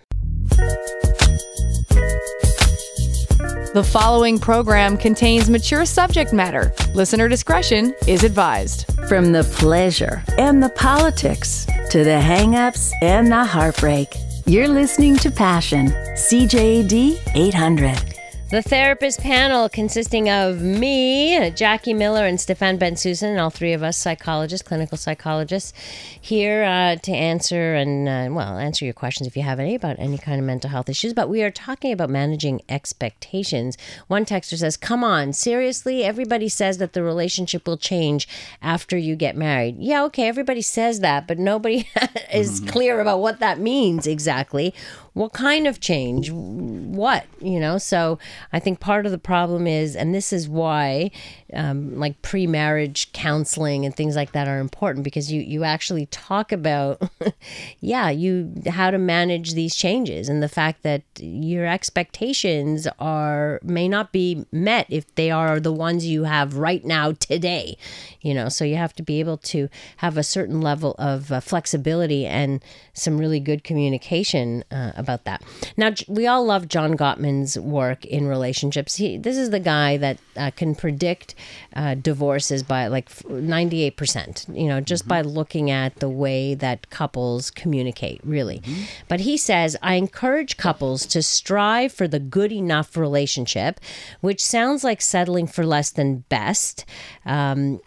The 3.72 3.84
following 3.84 4.40
program 4.40 4.96
contains 4.96 5.48
mature 5.48 5.84
subject 5.84 6.32
matter. 6.32 6.72
Listener 6.92 7.28
discretion 7.28 7.94
is 8.08 8.24
advised. 8.24 8.92
From 9.06 9.30
the 9.30 9.44
pleasure 9.44 10.24
and 10.38 10.60
the 10.60 10.70
politics 10.70 11.68
to 11.90 12.02
the 12.02 12.20
hang-ups 12.20 12.92
and 13.00 13.30
the 13.30 13.44
heartbreak, 13.44 14.16
you're 14.44 14.66
listening 14.66 15.14
to 15.18 15.30
Passion, 15.30 15.90
CJAD 16.16 17.20
800. 17.36 18.09
The 18.50 18.62
therapist 18.62 19.20
panel 19.20 19.68
consisting 19.68 20.28
of 20.28 20.60
me, 20.60 21.52
Jackie 21.52 21.94
Miller, 21.94 22.26
and 22.26 22.40
Stefan 22.40 22.80
Bensusan, 22.80 23.28
and 23.28 23.38
all 23.38 23.48
three 23.48 23.72
of 23.74 23.84
us 23.84 23.96
psychologists, 23.96 24.66
clinical 24.66 24.98
psychologists, 24.98 25.72
here 26.20 26.64
uh, 26.64 26.96
to 26.96 27.12
answer 27.12 27.76
and, 27.76 28.08
uh, 28.08 28.34
well, 28.34 28.58
answer 28.58 28.84
your 28.84 28.92
questions 28.92 29.28
if 29.28 29.36
you 29.36 29.44
have 29.44 29.60
any 29.60 29.76
about 29.76 30.00
any 30.00 30.18
kind 30.18 30.40
of 30.40 30.46
mental 30.46 30.68
health 30.68 30.88
issues. 30.88 31.14
But 31.14 31.28
we 31.28 31.44
are 31.44 31.52
talking 31.52 31.92
about 31.92 32.10
managing 32.10 32.60
expectations. 32.68 33.78
One 34.08 34.24
texter 34.24 34.58
says, 34.58 34.76
Come 34.76 35.04
on, 35.04 35.32
seriously? 35.32 36.02
Everybody 36.02 36.48
says 36.48 36.78
that 36.78 36.92
the 36.92 37.04
relationship 37.04 37.68
will 37.68 37.78
change 37.78 38.26
after 38.60 38.98
you 38.98 39.14
get 39.14 39.36
married. 39.36 39.76
Yeah, 39.78 40.02
okay, 40.06 40.26
everybody 40.26 40.62
says 40.62 40.98
that, 40.98 41.28
but 41.28 41.38
nobody 41.38 41.88
is 42.34 42.58
clear 42.66 43.00
about 43.00 43.20
what 43.20 43.38
that 43.38 43.60
means 43.60 44.08
exactly. 44.08 44.74
What 45.12 45.32
kind 45.32 45.66
of 45.66 45.80
change? 45.80 46.30
What? 46.30 47.26
You 47.40 47.58
know, 47.58 47.78
so 47.78 48.18
I 48.52 48.60
think 48.60 48.80
part 48.80 49.06
of 49.06 49.12
the 49.12 49.18
problem 49.18 49.66
is, 49.66 49.96
and 49.96 50.14
this 50.14 50.32
is 50.32 50.48
why 50.48 51.10
um, 51.52 51.98
like 51.98 52.20
pre 52.22 52.46
marriage 52.46 53.12
counseling 53.12 53.84
and 53.84 53.94
things 53.94 54.14
like 54.14 54.32
that 54.32 54.46
are 54.46 54.60
important 54.60 55.04
because 55.04 55.32
you, 55.32 55.40
you 55.42 55.64
actually 55.64 56.06
talk 56.06 56.52
about, 56.52 57.02
yeah, 57.80 58.10
you 58.10 58.52
how 58.68 58.90
to 58.90 58.98
manage 58.98 59.54
these 59.54 59.74
changes 59.74 60.28
and 60.28 60.42
the 60.42 60.48
fact 60.48 60.82
that 60.82 61.02
your 61.18 61.66
expectations 61.66 62.86
are 62.98 63.58
may 63.64 63.88
not 63.88 64.12
be 64.12 64.46
met 64.52 64.86
if 64.88 65.12
they 65.16 65.30
are 65.30 65.58
the 65.58 65.72
ones 65.72 66.06
you 66.06 66.24
have 66.24 66.56
right 66.56 66.84
now 66.84 67.12
today. 67.12 67.76
You 68.20 68.34
know, 68.34 68.48
so 68.48 68.64
you 68.64 68.76
have 68.76 68.92
to 68.94 69.02
be 69.02 69.18
able 69.18 69.38
to 69.38 69.68
have 69.96 70.16
a 70.16 70.22
certain 70.22 70.60
level 70.60 70.94
of 70.98 71.32
uh, 71.32 71.40
flexibility 71.40 72.26
and 72.26 72.62
some 72.92 73.18
really 73.18 73.40
good 73.40 73.64
communication 73.64 74.62
uh, 74.70 74.92
about 74.94 75.09
that. 75.24 75.42
Now, 75.76 75.92
we 76.08 76.26
all 76.26 76.44
love 76.44 76.68
John 76.68 76.96
Gottman's 76.96 77.58
work 77.58 78.04
in 78.04 78.26
relationships. 78.26 78.96
He, 78.96 79.16
this 79.16 79.36
is 79.36 79.50
the 79.50 79.60
guy 79.60 79.96
that 79.96 80.18
uh, 80.36 80.50
can 80.50 80.74
predict 80.74 81.34
uh, 81.74 81.94
divorces 81.94 82.62
by 82.62 82.86
like 82.86 83.08
98%, 83.08 84.56
you 84.56 84.68
know, 84.68 84.80
just 84.80 85.06
by 85.06 85.20
looking 85.20 85.70
at 85.70 85.96
the 85.96 86.08
way 86.08 86.54
that 86.54 86.90
couples 86.90 87.50
communicate, 87.50 88.20
really. 88.24 88.62
But 89.08 89.20
he 89.20 89.36
says, 89.36 89.76
I 89.82 89.94
encourage 89.94 90.56
couples 90.56 91.06
to 91.06 91.22
strive 91.22 91.92
for 91.92 92.08
the 92.08 92.18
good 92.18 92.52
enough 92.52 92.96
relationship, 92.96 93.80
which 94.20 94.42
sounds 94.42 94.84
like 94.84 95.00
settling 95.00 95.46
for 95.46 95.64
less 95.64 95.90
than 95.90 96.24
best. 96.28 96.84
Um, 97.24 97.80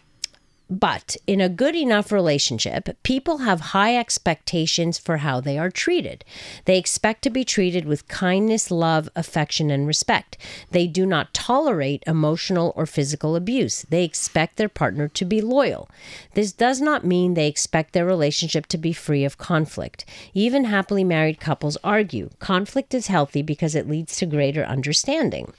but 0.80 1.16
in 1.28 1.40
a 1.40 1.50
good 1.50 1.76
enough 1.76 2.12
relationship, 2.12 2.90
people 3.04 3.40
have 3.40 3.60
high 3.60 3.96
expectations 3.96 4.98
for 4.98 5.18
how 5.18 5.40
they 5.40 5.58
are 5.58 5.70
treated. 5.70 6.26
They 6.66 6.80
expect 6.80 7.22
to 7.24 7.30
be 7.30 7.46
treated 7.46 7.86
with 7.86 8.08
kindness, 8.08 8.72
love, 8.72 9.08
affection, 9.16 9.70
and 9.70 9.86
respect. 9.86 10.36
They 10.72 10.88
do 10.88 11.06
not 11.06 11.34
tolerate 11.34 12.04
emotional 12.08 12.74
or 12.76 12.88
physical 12.88 13.36
abuse. 13.36 13.84
They 13.84 14.04
expect 14.04 14.58
their 14.58 14.70
partner 14.70 15.08
to 15.10 15.26
be 15.26 15.42
loyal. 15.42 15.90
This 16.34 16.52
does 16.52 16.82
not 16.82 17.06
mean 17.06 17.36
they 17.36 17.48
expect 17.48 17.94
their 17.94 18.06
relationship 18.06 18.66
to 18.68 18.78
be 18.80 18.94
free 18.94 19.24
of 19.24 19.38
conflict. 19.38 20.06
Even 20.34 20.66
happily 20.66 21.04
married 21.04 21.40
couples 21.40 21.78
argue. 21.84 22.32
Conflict 22.40 22.96
is 22.96 23.08
healthy 23.08 23.44
because 23.44 23.76
it 23.76 23.88
leads 23.88 24.18
to 24.18 24.26
greater 24.26 24.64
understanding. 24.64 25.54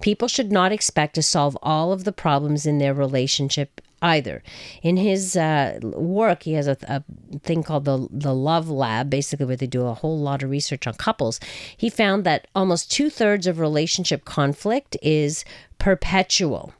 People 0.00 0.28
should 0.28 0.52
not 0.52 0.70
expect 0.70 1.16
to 1.16 1.22
solve 1.22 1.58
all 1.62 1.92
of 1.92 2.04
the 2.04 2.12
problems 2.12 2.64
in 2.64 2.78
their 2.78 2.94
relationship 2.94 3.80
either. 4.02 4.42
In 4.82 4.96
his 4.96 5.36
uh, 5.36 5.78
work, 5.82 6.42
he 6.42 6.54
has 6.54 6.66
a, 6.66 6.76
a, 6.82 7.02
thing 7.38 7.62
called 7.62 7.84
the 7.84 8.08
the 8.10 8.34
Love 8.34 8.68
Lab, 8.68 9.08
basically 9.08 9.46
where 9.46 9.56
they 9.56 9.66
do 9.66 9.86
a 9.86 9.94
whole 9.94 10.18
lot 10.18 10.42
of 10.42 10.50
research 10.50 10.86
on 10.86 10.94
couples. 10.94 11.40
He 11.76 11.88
found 11.88 12.24
that 12.24 12.48
almost 12.54 12.90
two 12.90 13.08
thirds 13.08 13.46
of 13.46 13.58
relationship 13.58 14.24
conflict 14.24 14.96
is 15.00 15.44
perpetual. 15.78 16.74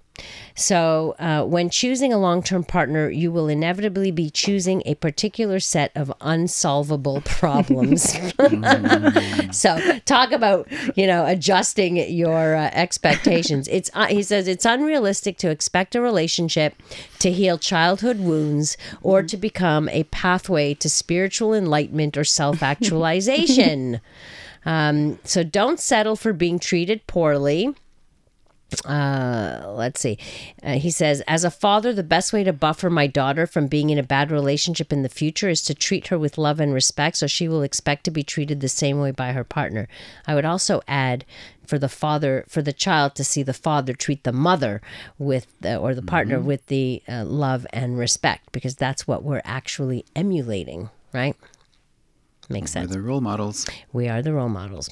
So, 0.55 1.15
uh, 1.19 1.45
when 1.45 1.71
choosing 1.71 2.13
a 2.13 2.19
long 2.19 2.43
term 2.43 2.65
partner, 2.65 3.09
you 3.09 3.33
will 3.33 3.49
inevitably 3.49 4.11
be 4.11 4.31
choosing 4.31 4.83
a 4.85 4.95
particular 4.97 5.61
set 5.61 5.93
of 5.95 6.13
unsolvable 6.21 7.21
problems. 7.25 8.13
so, 9.57 9.99
talk 10.05 10.33
about, 10.33 10.69
you 10.95 11.07
know, 11.07 11.27
adjusting 11.27 11.97
your 11.97 12.55
uh, 12.55 12.71
expectations. 12.73 13.67
It's 13.69 13.91
uh, 13.95 14.07
He 14.07 14.23
says 14.23 14.47
it's 14.47 14.67
unrealistic 14.67 15.39
to 15.39 15.51
expect 15.51 15.95
a 15.95 16.01
relationship 16.01 16.75
to 17.21 17.33
heal 17.33 17.59
childhood 17.59 18.19
wounds 18.19 18.77
or 19.03 19.23
to 19.23 19.37
become 19.37 19.89
a 19.89 20.05
pathway 20.05 20.75
to 20.75 20.89
spiritual 20.89 21.55
enlightenment 21.55 22.17
or 22.17 22.25
self 22.25 22.63
actualization. 22.63 24.01
um, 24.67 25.19
so, 25.25 25.43
don't 25.43 25.81
settle 25.81 26.17
for 26.17 26.35
being 26.35 26.59
treated 26.59 27.07
poorly 27.07 27.75
uh, 28.85 29.73
let's 29.77 30.01
see. 30.01 30.19
Uh, 30.63 30.73
he 30.73 30.91
says, 30.91 31.21
as 31.29 31.45
a 31.45 31.51
father, 31.51 31.93
the 31.93 32.03
best 32.03 32.33
way 32.33 32.45
to 32.45 32.53
buffer 32.53 32.91
my 32.91 33.07
daughter 33.07 33.47
from 33.47 33.67
being 33.67 33.91
in 33.91 33.99
a 33.99 34.03
bad 34.03 34.31
relationship 34.31 34.93
in 34.93 35.03
the 35.03 35.09
future 35.09 35.49
is 35.49 35.63
to 35.63 35.75
treat 35.75 36.09
her 36.09 36.19
with 36.19 36.39
love 36.39 36.61
and 36.61 36.73
respect 36.75 37.17
so 37.17 37.27
she 37.27 37.49
will 37.49 37.63
expect 37.63 38.05
to 38.05 38.11
be 38.11 38.23
treated 38.23 38.61
the 38.61 38.69
same 38.69 39.01
way 39.01 39.11
by 39.11 39.33
her 39.33 39.45
partner. 39.45 39.89
I 40.27 40.35
would 40.35 40.45
also 40.45 40.83
add 40.89 41.25
for 41.67 41.79
the 41.79 41.89
father, 41.89 42.45
for 42.49 42.61
the 42.63 42.73
child 42.73 43.15
to 43.15 43.25
see 43.25 43.43
the 43.43 43.55
father 43.55 43.93
treat 43.95 44.25
the 44.25 44.33
mother 44.33 44.81
with, 45.19 45.47
the, 45.61 45.77
or 45.77 45.95
the 45.95 46.03
partner 46.03 46.39
Mm-hmm. 46.39 46.47
with 46.47 46.67
the 46.67 47.03
uh, 47.09 47.25
love 47.25 47.67
and 47.73 47.99
respect 47.99 48.53
because 48.53 48.75
that's 48.77 49.07
what 49.07 49.23
we're 49.23 49.43
actually 49.45 50.05
emulating, 50.17 50.89
right? 51.13 51.37
Makes 52.49 52.75
We're 52.75 52.83
sense. 52.83 52.93
the 52.93 53.01
role 53.01 53.21
models. 53.21 53.67
We 53.93 54.09
are 54.09 54.21
the 54.21 54.35
role 54.35 54.49
models. 54.49 54.91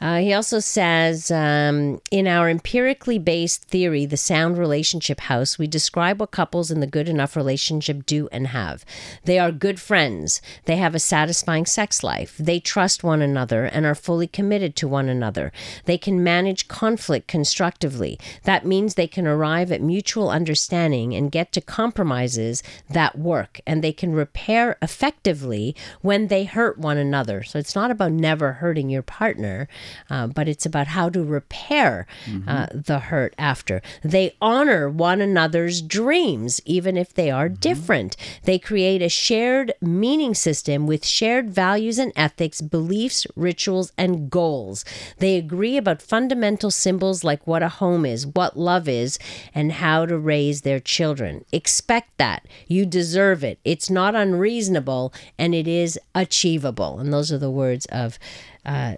Uh, 0.00 0.18
he 0.18 0.32
also 0.32 0.60
says 0.60 1.30
um, 1.30 2.00
in 2.10 2.28
our 2.28 2.48
empirically 2.48 3.18
based 3.18 3.64
theory, 3.64 4.06
the 4.06 4.16
sound 4.16 4.56
relationship 4.56 5.20
house, 5.20 5.58
we 5.58 5.66
describe 5.66 6.20
what 6.20 6.30
couples 6.30 6.70
in 6.70 6.80
the 6.80 6.86
good 6.86 7.08
enough 7.08 7.36
relationship 7.36 8.06
do 8.06 8.28
and 8.30 8.48
have. 8.48 8.84
They 9.24 9.38
are 9.38 9.50
good 9.50 9.80
friends. 9.80 10.40
They 10.66 10.76
have 10.76 10.94
a 10.94 11.00
satisfying 11.00 11.66
sex 11.66 12.04
life. 12.04 12.36
They 12.38 12.60
trust 12.60 13.02
one 13.02 13.20
another 13.20 13.64
and 13.64 13.84
are 13.84 13.96
fully 13.96 14.28
committed 14.28 14.76
to 14.76 14.88
one 14.88 15.08
another. 15.08 15.52
They 15.86 15.98
can 15.98 16.22
manage 16.22 16.68
conflict 16.68 17.26
constructively. 17.26 18.18
That 18.44 18.64
means 18.64 18.94
they 18.94 19.08
can 19.08 19.26
arrive 19.26 19.72
at 19.72 19.82
mutual 19.82 20.30
understanding 20.30 21.14
and 21.14 21.32
get 21.32 21.52
to 21.52 21.60
compromises 21.60 22.62
that 22.88 23.18
work, 23.18 23.60
and 23.66 23.82
they 23.82 23.92
can 23.92 24.12
repair 24.12 24.78
effectively 24.80 25.74
when 26.00 26.28
they 26.28 26.44
hurt 26.44 26.78
one 26.78 26.91
another. 26.96 27.42
So 27.42 27.58
it's 27.58 27.74
not 27.74 27.90
about 27.90 28.12
never 28.12 28.54
hurting 28.54 28.90
your 28.90 29.02
partner, 29.02 29.68
uh, 30.10 30.26
but 30.26 30.48
it's 30.48 30.66
about 30.66 30.88
how 30.88 31.08
to 31.10 31.22
repair 31.22 32.06
uh, 32.46 32.66
the 32.72 32.98
hurt 32.98 33.34
after. 33.38 33.82
They 34.02 34.36
honor 34.40 34.88
one 34.88 35.20
another's 35.20 35.82
dreams, 35.82 36.60
even 36.64 36.96
if 36.96 37.14
they 37.14 37.30
are 37.30 37.48
different. 37.48 38.16
They 38.44 38.58
create 38.58 39.02
a 39.02 39.08
shared 39.08 39.72
meaning 39.80 40.34
system 40.34 40.86
with 40.86 41.06
shared 41.06 41.50
values 41.50 41.98
and 41.98 42.12
ethics, 42.16 42.60
beliefs, 42.60 43.26
rituals, 43.36 43.92
and 43.96 44.30
goals. 44.30 44.84
They 45.18 45.36
agree 45.36 45.76
about 45.76 46.02
fundamental 46.02 46.70
symbols 46.70 47.24
like 47.24 47.46
what 47.46 47.62
a 47.62 47.68
home 47.68 48.04
is, 48.04 48.26
what 48.26 48.58
love 48.58 48.88
is, 48.88 49.18
and 49.54 49.72
how 49.72 50.06
to 50.06 50.18
raise 50.18 50.62
their 50.62 50.80
children. 50.80 51.44
Expect 51.52 52.16
that. 52.18 52.46
You 52.66 52.86
deserve 52.86 53.44
it. 53.44 53.58
It's 53.64 53.90
not 53.90 54.14
unreasonable 54.14 55.12
and 55.38 55.54
it 55.54 55.68
is 55.68 55.98
achievable. 56.14 56.81
And 56.98 57.12
those 57.12 57.32
are 57.32 57.38
the 57.38 57.50
words 57.50 57.86
of 57.86 58.18
uh, 58.64 58.96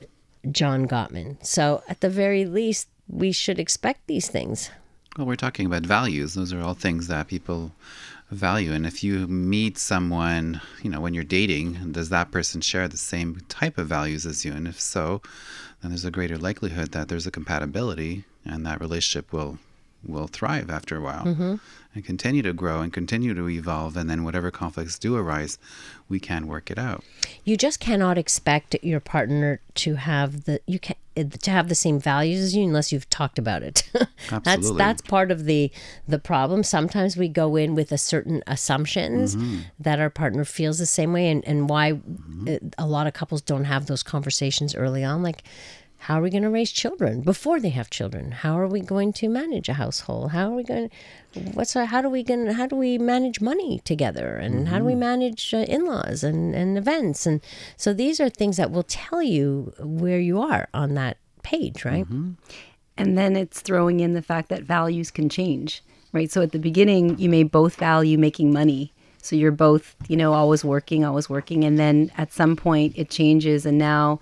John 0.50 0.86
Gottman. 0.86 1.44
So, 1.44 1.82
at 1.88 2.00
the 2.00 2.10
very 2.10 2.44
least, 2.44 2.88
we 3.08 3.32
should 3.32 3.58
expect 3.58 4.06
these 4.06 4.28
things. 4.28 4.70
Well, 5.16 5.26
we're 5.26 5.36
talking 5.36 5.66
about 5.66 5.86
values. 5.86 6.34
Those 6.34 6.52
are 6.52 6.60
all 6.60 6.74
things 6.74 7.06
that 7.06 7.28
people 7.28 7.72
value. 8.30 8.72
And 8.72 8.84
if 8.86 9.04
you 9.04 9.26
meet 9.28 9.78
someone, 9.78 10.60
you 10.82 10.90
know, 10.90 11.00
when 11.00 11.14
you're 11.14 11.24
dating, 11.24 11.92
does 11.92 12.08
that 12.08 12.32
person 12.32 12.60
share 12.60 12.88
the 12.88 12.96
same 12.96 13.40
type 13.48 13.78
of 13.78 13.86
values 13.86 14.26
as 14.26 14.44
you? 14.44 14.52
And 14.52 14.66
if 14.66 14.80
so, 14.80 15.22
then 15.80 15.90
there's 15.92 16.04
a 16.04 16.10
greater 16.10 16.36
likelihood 16.36 16.92
that 16.92 17.08
there's 17.08 17.26
a 17.26 17.30
compatibility 17.30 18.24
and 18.44 18.66
that 18.66 18.80
relationship 18.80 19.32
will 19.32 19.58
will 20.06 20.26
thrive 20.26 20.70
after 20.70 20.96
a 20.96 21.00
while 21.00 21.24
mm-hmm. 21.24 21.56
and 21.94 22.04
continue 22.04 22.42
to 22.42 22.52
grow 22.52 22.80
and 22.80 22.92
continue 22.92 23.34
to 23.34 23.48
evolve 23.48 23.96
and 23.96 24.08
then 24.08 24.24
whatever 24.24 24.50
conflicts 24.50 24.98
do 24.98 25.16
arise 25.16 25.58
we 26.08 26.20
can 26.20 26.46
work 26.46 26.70
it 26.70 26.78
out 26.78 27.02
You 27.44 27.56
just 27.56 27.80
cannot 27.80 28.18
expect 28.18 28.76
your 28.82 29.00
partner 29.00 29.60
to 29.74 29.96
have 29.96 30.44
the 30.44 30.60
you 30.66 30.78
can 30.78 30.96
to 31.14 31.50
have 31.50 31.68
the 31.68 31.74
same 31.74 32.00
values 32.00 32.40
as 32.40 32.56
you 32.56 32.64
unless 32.64 32.90
you've 32.90 33.08
talked 33.08 33.38
about 33.38 33.62
it. 33.62 33.88
that's 33.92 34.46
Absolutely. 34.46 34.78
that's 34.78 35.02
part 35.02 35.30
of 35.30 35.44
the 35.44 35.70
the 36.08 36.18
problem. 36.18 36.62
Sometimes 36.62 37.16
we 37.16 37.28
go 37.28 37.56
in 37.56 37.74
with 37.74 37.92
a 37.92 37.98
certain 37.98 38.42
assumptions 38.46 39.36
mm-hmm. 39.36 39.60
that 39.78 40.00
our 40.00 40.10
partner 40.10 40.44
feels 40.44 40.78
the 40.78 40.86
same 40.86 41.12
way, 41.12 41.28
and 41.28 41.44
and 41.46 41.68
why 41.68 41.92
mm-hmm. 41.92 42.48
uh, 42.48 42.68
a 42.78 42.86
lot 42.86 43.06
of 43.06 43.12
couples 43.12 43.40
don't 43.42 43.64
have 43.64 43.86
those 43.86 44.02
conversations 44.02 44.74
early 44.74 45.04
on, 45.04 45.22
like. 45.22 45.42
How 46.04 46.18
are 46.18 46.22
we 46.22 46.28
going 46.28 46.42
to 46.42 46.50
raise 46.50 46.70
children 46.70 47.22
before 47.22 47.58
they 47.58 47.70
have 47.70 47.88
children? 47.88 48.30
How 48.30 48.58
are 48.58 48.68
we 48.68 48.80
going 48.80 49.14
to 49.14 49.28
manage 49.30 49.70
a 49.70 49.72
household? 49.72 50.32
How 50.32 50.50
are 50.50 50.54
we 50.54 50.62
going? 50.62 50.90
What's 51.54 51.74
our, 51.76 51.86
how 51.86 52.02
do 52.02 52.10
we 52.10 52.22
going? 52.22 52.46
How 52.46 52.66
do 52.66 52.76
we 52.76 52.98
manage 52.98 53.40
money 53.40 53.80
together? 53.84 54.36
And 54.36 54.68
how 54.68 54.78
do 54.80 54.84
we 54.84 54.94
manage 54.94 55.54
uh, 55.54 55.64
in-laws 55.66 56.22
and 56.22 56.54
and 56.54 56.76
events? 56.76 57.24
And 57.24 57.40
so 57.78 57.94
these 57.94 58.20
are 58.20 58.28
things 58.28 58.58
that 58.58 58.70
will 58.70 58.82
tell 58.82 59.22
you 59.22 59.72
where 59.80 60.20
you 60.20 60.42
are 60.42 60.68
on 60.74 60.92
that 60.92 61.16
page, 61.42 61.86
right? 61.86 62.06
And 62.98 63.16
then 63.16 63.34
it's 63.34 63.62
throwing 63.62 64.00
in 64.00 64.12
the 64.12 64.20
fact 64.20 64.50
that 64.50 64.62
values 64.62 65.10
can 65.10 65.30
change, 65.30 65.82
right? 66.12 66.30
So 66.30 66.42
at 66.42 66.52
the 66.52 66.58
beginning, 66.58 67.18
you 67.18 67.30
may 67.30 67.44
both 67.44 67.76
value 67.76 68.18
making 68.18 68.52
money. 68.52 68.92
So 69.22 69.36
you're 69.36 69.52
both, 69.52 69.96
you 70.06 70.18
know, 70.18 70.34
always 70.34 70.62
working, 70.66 71.02
always 71.02 71.30
working. 71.30 71.64
And 71.64 71.78
then 71.78 72.12
at 72.18 72.30
some 72.30 72.56
point 72.56 72.92
it 72.94 73.08
changes 73.08 73.64
and 73.64 73.78
now 73.78 74.20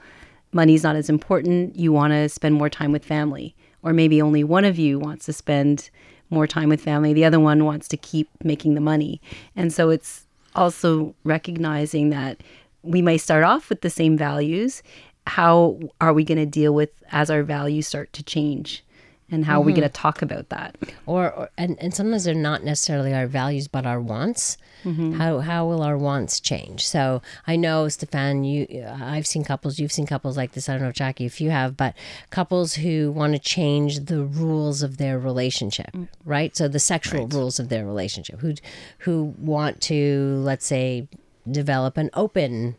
money's 0.53 0.83
not 0.83 0.97
as 0.97 1.09
important. 1.09 1.77
You 1.77 1.93
want 1.93 2.13
to 2.13 2.29
spend 2.29 2.55
more 2.55 2.71
time 2.71 2.93
with 2.93 3.05
family. 3.05 3.55
Or 3.83 3.93
maybe 3.93 4.23
only 4.23 4.45
one 4.45 4.65
of 4.65 4.79
you 4.79 4.99
wants 4.99 5.27
to 5.27 5.33
spend 5.33 5.91
more 6.31 6.47
time 6.47 6.69
with 6.69 6.81
family. 6.81 7.13
The 7.13 7.25
other 7.25 7.41
one 7.41 7.65
wants 7.65 7.89
to 7.89 7.97
keep 7.97 8.29
making 8.45 8.75
the 8.75 8.81
money. 8.81 9.21
And 9.57 9.73
so 9.73 9.91
it's 9.91 10.27
also 10.55 11.15
recognizing 11.25 12.11
that 12.11 12.43
we 12.83 13.03
may 13.03 13.19
start 13.19 13.45
off 13.45 13.69
with 13.69 13.81
the 13.81 13.91
same 13.91 14.17
values. 14.17 14.83
How 15.27 15.79
are 16.01 16.13
we 16.13 16.25
going 16.25 16.39
to 16.39 16.47
deal 16.47 16.75
with 16.75 16.91
as 17.11 17.31
our 17.31 17.43
values 17.43 17.87
start 17.87 18.13
to 18.15 18.23
change? 18.23 18.85
And 19.33 19.47
how 19.47 19.61
are 19.61 19.65
we 19.65 19.73
going 19.73 19.83
mm-hmm. 19.83 19.93
to 19.93 20.01
talk 20.01 20.23
about 20.23 20.51
that? 20.51 20.77
Or, 21.07 21.33
or 21.33 21.51
and, 21.57 21.77
and 21.81 21.95
sometimes 21.95 22.25
they're 22.25 22.35
not 22.35 22.63
necessarily 22.63 23.15
our 23.15 23.27
values, 23.27 23.67
but 23.67 23.87
our 23.87 24.01
wants. 24.01 24.59
Mm-hmm. 24.85 25.15
How 25.15 25.39
how 25.39 25.67
will 25.67 25.83
our 25.83 25.97
wants 25.97 26.39
change? 26.39 26.87
So 26.87 27.23
I 27.47 27.57
know, 27.57 27.89
Stefan, 27.89 28.45
you 28.45 28.85
I've 28.87 29.27
seen 29.27 29.43
couples, 29.43 29.79
you've 29.79 29.93
seen 29.93 30.07
couples 30.07 30.37
like 30.37 30.53
this. 30.53 30.69
I 30.69 30.75
don't 30.75 30.83
know, 30.83 30.93
Jackie, 30.93 31.25
if 31.25 31.41
you 31.41 31.51
have, 31.51 31.77
but 31.77 31.95
couples 32.31 32.75
who 32.75 33.11
want 33.11 33.33
to 33.33 33.39
change 33.39 34.01
the 34.01 34.23
rules 34.23 34.83
of 34.83 34.99
their 34.99 35.19
relationship, 35.19 35.93
mm. 35.93 36.09
right? 36.25 36.55
So 36.57 36.69
the 36.69 36.79
sexual 36.79 37.27
rules 37.27 37.59
of 37.59 37.69
their 37.69 37.87
relationship, 37.87 38.41
who 38.41 38.55
who 38.99 39.35
want 39.39 39.81
to, 39.83 40.43
let's 40.45 40.67
say, 40.67 41.09
develop 41.51 41.97
an 41.97 42.11
open 42.15 42.77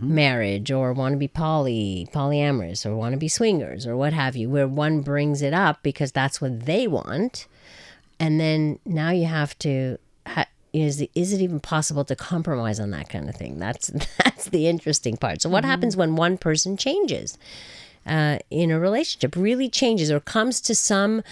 marriage 0.00 0.70
or 0.70 0.92
want 0.92 1.12
to 1.12 1.18
be 1.18 1.28
poly 1.28 2.08
polyamorous 2.12 2.86
or 2.86 2.96
want 2.96 3.12
to 3.12 3.18
be 3.18 3.28
swingers 3.28 3.86
or 3.86 3.96
what 3.96 4.12
have 4.12 4.36
you 4.36 4.48
where 4.48 4.68
one 4.68 5.00
brings 5.00 5.42
it 5.42 5.52
up 5.52 5.82
because 5.82 6.12
that's 6.12 6.40
what 6.40 6.66
they 6.66 6.86
want. 6.86 7.46
And 8.18 8.40
then 8.40 8.78
now 8.84 9.10
you 9.10 9.26
have 9.26 9.58
to 9.60 9.98
ha- 10.26 10.46
is 10.72 11.06
is 11.14 11.32
it 11.32 11.40
even 11.40 11.60
possible 11.60 12.04
to 12.04 12.16
compromise 12.16 12.80
on 12.80 12.90
that 12.90 13.08
kind 13.08 13.28
of 13.28 13.36
thing? 13.36 13.58
That's 13.58 13.88
that's 14.24 14.46
the 14.46 14.68
interesting 14.68 15.16
part. 15.16 15.42
So 15.42 15.50
what 15.50 15.64
happens 15.64 15.96
when 15.96 16.16
one 16.16 16.38
person 16.38 16.76
changes 16.76 17.38
uh, 18.06 18.38
in 18.50 18.70
a 18.70 18.78
relationship 18.78 19.34
really 19.36 19.68
changes 19.68 20.10
or 20.10 20.20
comes 20.20 20.60
to 20.62 20.74
some 20.74 21.22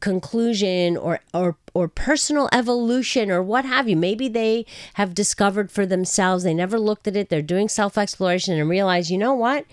conclusion 0.00 0.96
or 0.96 1.20
or 1.34 1.56
or 1.74 1.88
personal 1.88 2.48
evolution 2.52 3.30
or 3.30 3.42
what 3.42 3.64
have 3.64 3.88
you. 3.88 3.96
Maybe 3.96 4.28
they 4.28 4.66
have 4.94 5.14
discovered 5.14 5.70
for 5.70 5.86
themselves. 5.86 6.44
They 6.44 6.54
never 6.54 6.78
looked 6.78 7.06
at 7.08 7.16
it. 7.16 7.28
They're 7.28 7.42
doing 7.42 7.68
self 7.68 7.98
exploration 7.98 8.58
and 8.58 8.68
realize, 8.68 9.10
you 9.10 9.18
know 9.18 9.34
what? 9.34 9.64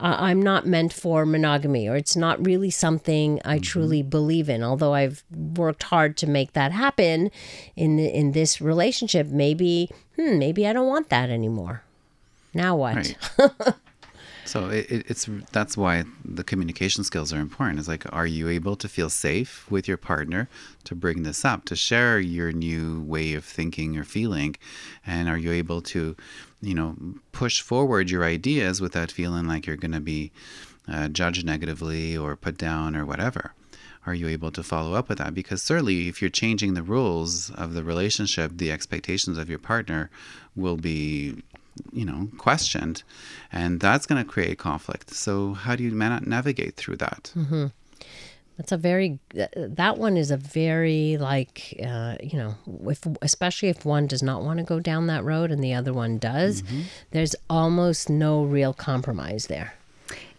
Uh, 0.00 0.16
I'm 0.18 0.42
not 0.42 0.66
meant 0.66 0.92
for 0.92 1.24
monogamy, 1.24 1.88
or 1.88 1.94
it's 1.94 2.16
not 2.16 2.44
really 2.44 2.70
something 2.70 3.40
I 3.44 3.58
truly 3.58 4.02
believe 4.02 4.48
in. 4.48 4.62
Although 4.62 4.92
I've 4.92 5.22
worked 5.30 5.84
hard 5.84 6.16
to 6.18 6.26
make 6.26 6.52
that 6.52 6.72
happen 6.72 7.30
in 7.76 7.98
in 7.98 8.32
this 8.32 8.60
relationship, 8.60 9.28
maybe 9.28 9.90
hmm, 10.16 10.38
maybe 10.38 10.66
I 10.66 10.72
don't 10.72 10.88
want 10.88 11.10
that 11.10 11.30
anymore. 11.30 11.82
Now 12.52 12.76
what? 12.76 12.96
Right. 13.38 13.74
so 14.44 14.68
it, 14.68 14.90
it, 14.90 15.06
it's 15.08 15.28
that's 15.52 15.76
why 15.76 16.04
the 16.24 16.44
communication 16.44 17.04
skills 17.04 17.32
are 17.32 17.40
important. 17.40 17.78
It's 17.78 17.88
like, 17.88 18.04
are 18.12 18.26
you 18.26 18.48
able 18.48 18.76
to 18.76 18.88
feel 18.88 19.10
safe 19.10 19.70
with 19.70 19.88
your 19.88 19.96
partner 19.96 20.48
to 20.84 20.94
bring 20.94 21.22
this 21.22 21.44
up, 21.44 21.64
to 21.66 21.76
share 21.76 22.18
your 22.18 22.52
new 22.52 23.02
way 23.02 23.34
of 23.34 23.44
thinking 23.44 23.96
or 23.96 24.04
feeling, 24.04 24.56
and 25.06 25.28
are 25.28 25.38
you 25.38 25.52
able 25.52 25.80
to, 25.82 26.16
you 26.60 26.74
know, 26.74 26.96
push 27.32 27.60
forward 27.60 28.10
your 28.10 28.24
ideas 28.24 28.80
without 28.80 29.10
feeling 29.10 29.46
like 29.46 29.66
you're 29.66 29.76
going 29.76 29.92
to 29.92 30.00
be 30.00 30.30
uh, 30.88 31.08
judged 31.08 31.44
negatively 31.44 32.16
or 32.16 32.36
put 32.36 32.58
down 32.58 32.94
or 32.96 33.06
whatever? 33.06 33.54
Are 34.06 34.14
you 34.14 34.28
able 34.28 34.50
to 34.50 34.62
follow 34.62 34.92
up 34.92 35.08
with 35.08 35.18
that? 35.18 35.32
Because 35.32 35.62
certainly, 35.62 36.08
if 36.08 36.20
you're 36.20 36.28
changing 36.28 36.74
the 36.74 36.82
rules 36.82 37.50
of 37.50 37.72
the 37.72 37.82
relationship, 37.82 38.52
the 38.54 38.70
expectations 38.70 39.38
of 39.38 39.48
your 39.48 39.58
partner 39.58 40.10
will 40.54 40.76
be 40.76 41.42
you 41.92 42.04
know 42.04 42.28
questioned 42.38 43.02
and 43.52 43.80
that's 43.80 44.06
going 44.06 44.22
to 44.24 44.28
create 44.30 44.58
conflict 44.58 45.10
so 45.14 45.54
how 45.54 45.74
do 45.76 45.82
you 45.82 45.90
man- 45.92 46.24
navigate 46.26 46.74
through 46.76 46.96
that 46.96 47.32
Mm-hmm. 47.36 47.66
That's 48.56 48.70
a 48.70 48.76
very 48.76 49.18
that 49.56 49.98
one 49.98 50.16
is 50.16 50.30
a 50.30 50.36
very 50.36 51.16
like 51.18 51.76
uh, 51.84 52.14
you 52.22 52.38
know 52.38 52.54
if 52.88 53.04
especially 53.20 53.68
if 53.68 53.84
one 53.84 54.06
does 54.06 54.22
not 54.22 54.42
want 54.44 54.58
to 54.58 54.64
go 54.64 54.78
down 54.78 55.08
that 55.08 55.24
road 55.24 55.50
and 55.50 55.62
the 55.62 55.74
other 55.74 55.92
one 55.92 56.18
does, 56.18 56.62
there's 57.10 57.34
almost 57.50 58.08
no 58.08 58.44
real 58.44 58.72
compromise 58.72 59.48
there. 59.48 59.74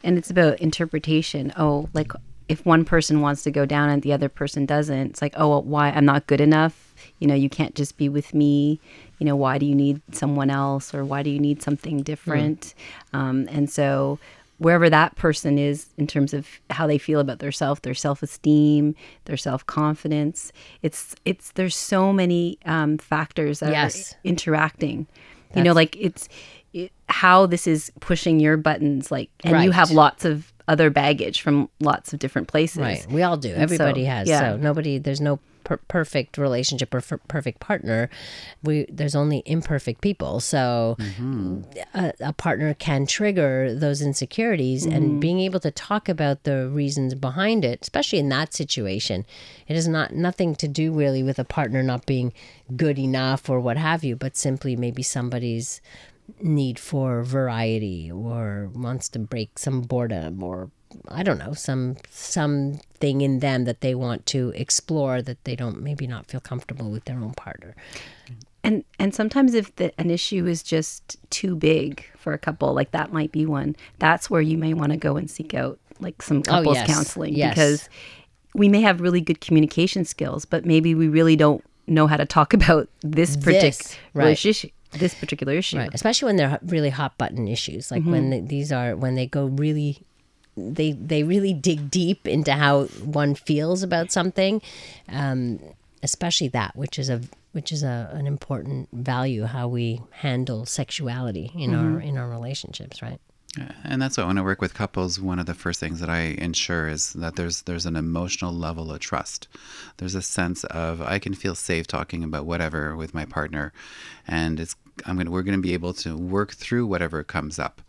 and 0.01 0.17
it's 0.17 0.29
about 0.31 0.59
interpretation. 0.61 1.51
Oh, 1.57 1.89
like 1.93 2.13
if 2.47 2.65
one 2.65 2.85
person 2.85 3.19
wants 3.19 3.43
to 3.43 3.51
go 3.51 3.65
down 3.65 3.89
and 3.89 4.01
the 4.01 4.13
other 4.13 4.29
person 4.29 4.65
doesn't, 4.65 5.07
it's 5.09 5.21
like, 5.21 5.33
oh, 5.35 5.49
well, 5.49 5.63
why 5.63 5.89
I'm 5.89 6.05
not 6.05 6.27
good 6.27 6.39
enough. 6.39 6.93
You 7.19 7.27
know, 7.27 7.35
you 7.35 7.49
can't 7.49 7.75
just 7.75 7.97
be 7.97 8.07
with 8.07 8.33
me. 8.33 8.79
You 9.19 9.25
know, 9.25 9.35
why 9.35 9.57
do 9.57 9.65
you 9.65 9.75
need 9.75 10.01
someone 10.11 10.49
else, 10.49 10.93
or 10.93 11.03
why 11.05 11.23
do 11.23 11.29
you 11.29 11.39
need 11.39 11.61
something 11.61 12.03
different? 12.03 12.73
Um, 13.13 13.47
and 13.51 13.69
so, 13.69 14.19
wherever 14.57 14.89
that 14.89 15.15
person 15.15 15.57
is 15.57 15.87
in 15.97 16.07
terms 16.07 16.33
of 16.33 16.47
how 16.69 16.87
they 16.87 16.97
feel 16.97 17.19
about 17.19 17.39
their 17.39 17.51
self, 17.51 17.81
their 17.81 17.93
self 17.93 18.23
esteem, 18.23 18.95
their 19.25 19.37
self 19.37 19.65
confidence, 19.65 20.51
it's 20.81 21.15
it's 21.25 21.51
there's 21.53 21.75
so 21.75 22.11
many 22.13 22.57
um, 22.65 22.97
factors 22.97 23.59
that 23.59 23.71
Yes. 23.71 24.13
are 24.13 24.17
interacting. 24.23 25.07
you 25.55 25.63
know, 25.63 25.73
like 25.73 25.95
it's 25.97 26.27
it, 26.73 26.91
how 27.07 27.45
this 27.45 27.67
is 27.67 27.91
pushing 28.01 28.39
your 28.41 28.57
buttons, 28.57 29.09
like, 29.11 29.29
and 29.43 29.63
you 29.63 29.71
have 29.71 29.91
lots 29.91 30.25
of 30.25 30.51
other 30.67 30.89
baggage 30.89 31.41
from 31.41 31.69
lots 31.79 32.13
of 32.13 32.19
different 32.19 32.47
places. 32.47 32.79
Right. 32.81 33.05
We 33.09 33.23
all 33.23 33.37
do. 33.37 33.49
And 33.49 33.61
Everybody 33.61 34.03
so, 34.03 34.09
has. 34.09 34.27
yeah. 34.27 34.39
So 34.39 34.57
nobody. 34.57 34.97
There's 34.97 35.21
no 35.21 35.39
per- 35.65 35.77
perfect 35.89 36.37
relationship 36.37 36.93
or 36.93 36.99
f- 36.99 37.19
perfect 37.27 37.59
partner. 37.59 38.09
We 38.63 38.85
there's 38.89 39.15
only 39.15 39.43
imperfect 39.45 39.99
people. 39.99 40.39
So 40.39 40.95
a, 41.93 42.13
a 42.21 42.33
partner 42.33 42.73
can 42.73 43.05
trigger 43.05 43.75
those 43.75 44.01
insecurities, 44.01 44.85
and 44.85 45.03
mm-hmm. 45.05 45.19
being 45.19 45.39
able 45.41 45.59
to 45.59 45.71
talk 45.71 46.07
about 46.07 46.43
the 46.43 46.69
reasons 46.69 47.13
behind 47.15 47.65
it, 47.65 47.79
especially 47.81 48.19
in 48.19 48.29
that 48.29 48.53
situation, 48.53 49.25
it 49.67 49.75
is 49.75 49.87
not 49.87 50.13
nothing 50.13 50.55
to 50.55 50.67
do 50.69 50.93
really 50.93 51.23
with 51.23 51.39
a 51.39 51.43
partner 51.43 51.83
not 51.83 52.05
being 52.05 52.31
good 52.77 52.97
enough 52.97 53.49
or 53.49 53.59
what 53.59 53.77
have 53.77 54.03
you, 54.03 54.15
but 54.15 54.37
simply 54.37 54.75
maybe 54.75 55.03
somebody's 55.03 55.81
need 56.41 56.79
for 56.79 57.23
variety 57.23 58.11
or 58.11 58.69
wants 58.73 59.09
to 59.09 59.19
break 59.19 59.57
some 59.59 59.81
boredom 59.81 60.41
or 60.43 60.69
I 61.09 61.23
don't 61.23 61.37
know 61.37 61.53
some 61.53 61.97
something 62.09 63.21
in 63.21 63.39
them 63.39 63.65
that 63.65 63.81
they 63.81 63.95
want 63.95 64.25
to 64.27 64.51
explore 64.55 65.21
that 65.21 65.43
they 65.43 65.55
don't 65.55 65.81
maybe 65.81 66.07
not 66.07 66.27
feel 66.27 66.39
comfortable 66.39 66.89
with 66.89 67.05
their 67.05 67.17
own 67.19 67.33
partner. 67.33 67.75
And 68.63 68.83
and 68.97 69.13
sometimes 69.13 69.53
if 69.53 69.75
the, 69.75 69.97
an 69.99 70.09
issue 70.09 70.45
is 70.45 70.63
just 70.63 71.17
too 71.29 71.55
big 71.55 72.05
for 72.17 72.33
a 72.33 72.37
couple, 72.37 72.73
like 72.73 72.91
that 72.91 73.11
might 73.11 73.31
be 73.31 73.45
one. 73.45 73.75
That's 73.99 74.29
where 74.29 74.41
you 74.41 74.57
may 74.57 74.73
want 74.73 74.91
to 74.91 74.97
go 74.97 75.17
and 75.17 75.29
seek 75.29 75.53
out 75.53 75.79
like 75.99 76.21
some 76.21 76.39
oh, 76.39 76.41
couples 76.41 76.77
Oh, 76.77 76.79
yes. 76.79 76.87
counseling 76.87 77.33
Yes. 77.35 77.53
because 77.53 77.89
we 78.53 78.69
may 78.69 78.81
have 78.81 79.01
really 79.01 79.21
good 79.21 79.41
communication 79.41 80.05
skills, 80.05 80.45
but 80.45 80.65
maybe 80.65 80.95
we 80.95 81.07
really 81.07 81.35
don't 81.35 81.63
know 81.87 82.07
how 82.07 82.17
to 82.17 82.25
talk 82.25 82.53
about 82.59 82.89
this 83.01 83.35
particular 83.35 83.61
This, 83.69 83.97
right. 84.13 84.37
Issue. 84.95 84.99
This 84.99 85.13
particular 85.13 85.53
issue. 85.53 85.77
Right, 85.77 85.89
especially 85.93 86.27
when 86.27 86.35
they're 86.35 86.59
really 86.63 86.89
hot 86.89 87.17
button 87.17 87.47
issues, 87.47 87.91
like 87.91 88.03
when 88.03 88.29
they, 88.29 88.39
these 88.41 88.71
are 88.71 88.95
when 88.95 89.15
they 89.15 89.27
go 89.27 89.45
really, 89.45 89.99
they 90.57 90.93
they 90.93 91.23
really 91.23 91.53
dig 91.53 91.89
deep 91.91 92.27
into 92.27 92.53
how 92.53 92.85
one 93.03 93.35
feels 93.35 93.83
about 93.83 94.11
something, 94.11 94.61
um, 95.09 95.59
especially 96.03 96.47
that, 96.49 96.75
which 96.75 96.97
is 96.99 97.09
a 97.09 97.21
which 97.51 97.71
is 97.71 97.83
a 97.83 98.09
an 98.13 98.27
important 98.27 98.89
value 98.91 99.45
how 99.45 99.67
we 99.67 100.01
handle 100.11 100.65
sexuality 100.65 101.51
in 101.55 101.73
our 101.73 101.99
in 101.99 102.17
our 102.17 102.29
relationships, 102.29 103.01
right? 103.01 103.19
and 103.83 104.01
that's 104.01 104.17
why 104.17 104.25
when 104.25 104.37
i 104.37 104.41
work 104.41 104.61
with 104.61 104.73
couples 104.73 105.19
one 105.19 105.39
of 105.39 105.45
the 105.45 105.53
first 105.53 105.79
things 105.79 105.99
that 105.99 106.09
i 106.09 106.19
ensure 106.19 106.87
is 106.87 107.13
that 107.13 107.35
there's 107.35 107.61
there's 107.63 107.85
an 107.85 107.95
emotional 107.95 108.53
level 108.53 108.91
of 108.91 108.99
trust 108.99 109.47
there's 109.97 110.15
a 110.15 110.21
sense 110.21 110.63
of 110.65 111.01
i 111.01 111.19
can 111.19 111.33
feel 111.33 111.55
safe 111.55 111.87
talking 111.87 112.23
about 112.23 112.45
whatever 112.45 112.95
with 112.95 113.13
my 113.13 113.25
partner 113.25 113.71
and 114.27 114.59
it's 114.59 114.75
i'm 115.05 115.17
gonna 115.17 115.31
we're 115.31 115.43
gonna 115.43 115.57
be 115.57 115.73
able 115.73 115.93
to 115.93 116.17
work 116.17 116.53
through 116.53 116.85
whatever 116.87 117.23
comes 117.23 117.59
up. 117.59 117.81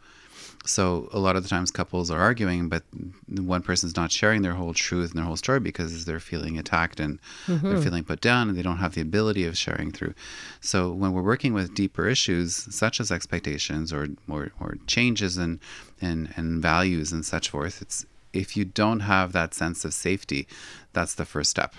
So 0.64 1.08
a 1.12 1.20
lot 1.20 1.36
of 1.36 1.44
the 1.44 1.48
times 1.48 1.70
couples 1.70 2.10
are 2.10 2.18
arguing 2.18 2.68
but 2.68 2.82
one 3.28 3.62
person's 3.62 3.94
not 3.94 4.10
sharing 4.10 4.42
their 4.42 4.54
whole 4.54 4.74
truth 4.74 5.10
and 5.10 5.18
their 5.18 5.24
whole 5.24 5.36
story 5.36 5.60
because 5.60 6.04
they're 6.04 6.18
feeling 6.18 6.58
attacked 6.58 6.98
and 6.98 7.20
they're 7.46 7.56
mm-hmm. 7.58 7.82
feeling 7.82 8.02
put 8.02 8.20
down 8.20 8.48
and 8.48 8.58
they 8.58 8.62
don't 8.62 8.78
have 8.78 8.94
the 8.94 9.00
ability 9.00 9.44
of 9.44 9.56
sharing 9.56 9.92
through. 9.92 10.14
So 10.60 10.90
when 10.90 11.12
we're 11.12 11.22
working 11.22 11.54
with 11.54 11.74
deeper 11.74 12.08
issues 12.08 12.56
such 12.74 12.98
as 12.98 13.12
expectations 13.12 13.92
or 13.92 14.08
or, 14.28 14.50
or 14.60 14.76
changes 14.88 15.36
and 15.36 15.60
and 16.00 16.34
in 16.36 16.60
values 16.60 17.12
and 17.12 17.24
such 17.24 17.50
forth 17.50 17.80
it's 17.80 18.04
if 18.32 18.56
you 18.56 18.64
don't 18.64 19.00
have 19.00 19.32
that 19.32 19.54
sense 19.54 19.84
of 19.84 19.94
safety 19.94 20.46
that's 20.92 21.14
the 21.14 21.24
first 21.24 21.50
step 21.50 21.74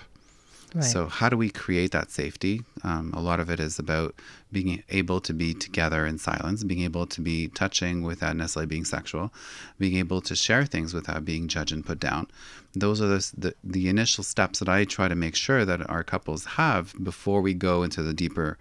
So, 0.82 1.08
how 1.08 1.30
do 1.30 1.38
we 1.38 1.50
create 1.50 1.92
that 1.92 2.12
safety? 2.12 2.62
Um, 2.84 3.14
a 3.14 3.22
lot 3.22 3.40
of 3.40 3.50
it 3.50 3.60
is 3.60 3.80
about 3.80 4.16
being 4.52 4.84
able 4.90 5.22
to 5.22 5.34
be 5.34 5.54
together 5.54 6.06
in 6.06 6.18
silence, 6.18 6.64
being 6.64 6.82
able 6.82 7.06
to 7.08 7.22
be 7.22 7.48
touching 7.48 8.04
without 8.04 8.36
necessarily 8.36 8.68
being 8.68 8.86
sexual, 8.86 9.34
being 9.80 9.98
able 9.98 10.22
to 10.22 10.36
share 10.36 10.66
things 10.66 10.94
without 10.94 11.24
being 11.24 11.48
judged 11.48 11.72
and 11.72 11.86
put 11.86 12.00
down. 12.00 12.28
Those 12.74 13.02
are 13.02 13.08
the, 13.08 13.32
the, 13.38 13.56
the 13.64 13.88
initial 13.88 14.24
steps 14.24 14.60
that 14.60 14.70
I 14.70 14.84
try 14.84 15.08
to 15.08 15.16
make 15.16 15.36
sure 15.36 15.66
that 15.66 15.90
our 15.90 16.04
couples 16.04 16.46
have 16.46 16.94
before 17.02 17.42
we 17.42 17.54
go 17.54 17.84
into 17.84 18.04
the 18.04 18.14
deeper 18.14 18.58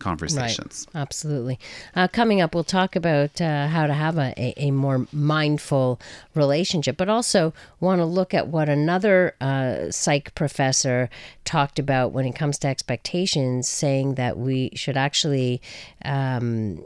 conversations. 0.00 0.86
Right. 0.92 1.00
Absolutely. 1.00 1.58
Uh, 1.94 2.08
coming 2.08 2.40
up, 2.40 2.54
we'll 2.54 2.64
talk 2.64 2.96
about 2.96 3.40
uh, 3.40 3.68
how 3.68 3.86
to 3.86 3.94
have 3.94 4.18
a, 4.18 4.34
a, 4.56 4.70
more 4.70 5.06
mindful 5.12 6.00
relationship, 6.34 6.96
but 6.96 7.08
also 7.08 7.52
want 7.78 8.00
to 8.00 8.04
look 8.04 8.34
at 8.34 8.48
what 8.48 8.68
another 8.68 9.36
uh, 9.40 9.90
psych 9.90 10.34
professor 10.34 11.08
talked 11.44 11.78
about 11.78 12.12
when 12.12 12.26
it 12.26 12.34
comes 12.34 12.58
to 12.58 12.68
expectations, 12.68 13.68
saying 13.68 14.14
that 14.14 14.36
we 14.36 14.70
should 14.74 14.96
actually. 14.96 15.60
Um, 16.04 16.84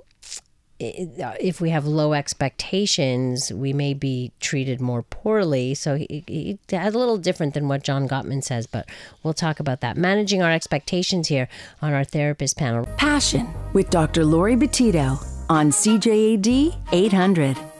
if 0.78 1.60
we 1.60 1.70
have 1.70 1.86
low 1.86 2.12
expectations, 2.12 3.52
we 3.52 3.72
may 3.72 3.94
be 3.94 4.32
treated 4.40 4.80
more 4.80 5.02
poorly. 5.02 5.74
So 5.74 5.96
he, 5.96 6.24
he, 6.26 6.58
a 6.72 6.90
little 6.90 7.18
different 7.18 7.54
than 7.54 7.68
what 7.68 7.84
John 7.84 8.08
Gottman 8.08 8.42
says, 8.42 8.66
but 8.66 8.88
we'll 9.22 9.34
talk 9.34 9.60
about 9.60 9.80
that. 9.80 9.96
Managing 9.96 10.42
our 10.42 10.50
expectations 10.50 11.28
here 11.28 11.48
on 11.80 11.92
our 11.92 12.04
therapist 12.04 12.56
panel. 12.56 12.86
Passion 12.96 13.48
with 13.72 13.90
Dr. 13.90 14.24
Laurie 14.24 14.56
Betito 14.56 15.22
on 15.48 15.70
CJAD 15.70 16.76
800. 16.92 17.73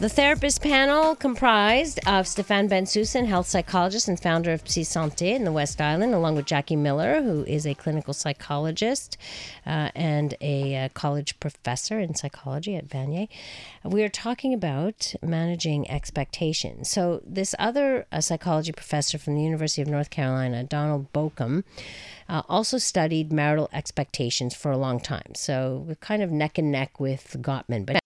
The 0.00 0.08
therapist 0.08 0.62
panel 0.62 1.16
comprised 1.16 1.98
of 2.06 2.28
Stefan 2.28 2.68
Bensusan, 2.68 3.26
health 3.26 3.48
psychologist 3.48 4.06
and 4.06 4.18
founder 4.18 4.52
of 4.52 4.60
Psy 4.60 4.82
Santé 4.82 5.34
in 5.34 5.42
the 5.42 5.50
West 5.50 5.80
Island, 5.80 6.14
along 6.14 6.36
with 6.36 6.46
Jackie 6.46 6.76
Miller, 6.76 7.20
who 7.20 7.42
is 7.42 7.66
a 7.66 7.74
clinical 7.74 8.14
psychologist 8.14 9.18
uh, 9.66 9.90
and 9.96 10.36
a 10.40 10.84
uh, 10.84 10.88
college 10.94 11.40
professor 11.40 11.98
in 11.98 12.14
psychology 12.14 12.76
at 12.76 12.88
Vanier. 12.88 13.26
We 13.84 14.04
are 14.04 14.08
talking 14.08 14.54
about 14.54 15.16
managing 15.20 15.90
expectations. 15.90 16.88
So, 16.88 17.20
this 17.26 17.56
other 17.58 18.06
uh, 18.12 18.20
psychology 18.20 18.70
professor 18.70 19.18
from 19.18 19.34
the 19.34 19.42
University 19.42 19.82
of 19.82 19.88
North 19.88 20.10
Carolina, 20.10 20.62
Donald 20.62 21.12
Baucom, 21.12 21.64
uh, 22.28 22.42
also 22.48 22.78
studied 22.78 23.32
marital 23.32 23.68
expectations 23.72 24.54
for 24.54 24.70
a 24.70 24.76
long 24.76 25.00
time. 25.00 25.34
So 25.34 25.84
we're 25.86 25.94
kind 25.96 26.22
of 26.22 26.30
neck 26.30 26.58
and 26.58 26.70
neck 26.70 27.00
with 27.00 27.36
Gottman, 27.40 27.86
but 27.86 27.98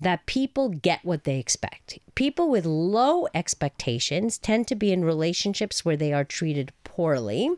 that 0.00 0.26
people 0.26 0.68
get 0.70 1.04
what 1.04 1.24
they 1.24 1.38
expect. 1.38 1.98
People 2.14 2.48
with 2.48 2.64
low 2.64 3.26
expectations 3.34 4.38
tend 4.38 4.68
to 4.68 4.74
be 4.74 4.92
in 4.92 5.04
relationships 5.04 5.84
where 5.84 5.96
they 5.96 6.12
are 6.12 6.24
treated 6.24 6.72
poorly, 6.84 7.50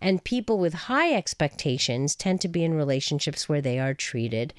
and 0.00 0.22
people 0.24 0.58
with 0.58 0.74
high 0.74 1.12
expectations 1.12 2.14
tend 2.14 2.40
to 2.42 2.48
be 2.48 2.64
in 2.64 2.74
relationships 2.74 3.48
where 3.48 3.62
they 3.62 3.78
are 3.78 3.94
treated 3.94 4.52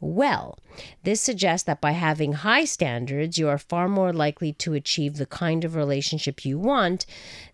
well. 0.00 0.58
This 1.02 1.20
suggests 1.20 1.66
that 1.66 1.80
by 1.80 1.92
having 1.92 2.32
high 2.32 2.64
standards, 2.64 3.38
you 3.38 3.48
are 3.48 3.58
far 3.58 3.88
more 3.88 4.12
likely 4.12 4.52
to 4.54 4.74
achieve 4.74 5.16
the 5.16 5.26
kind 5.26 5.64
of 5.64 5.74
relationship 5.74 6.44
you 6.44 6.58
want 6.58 7.06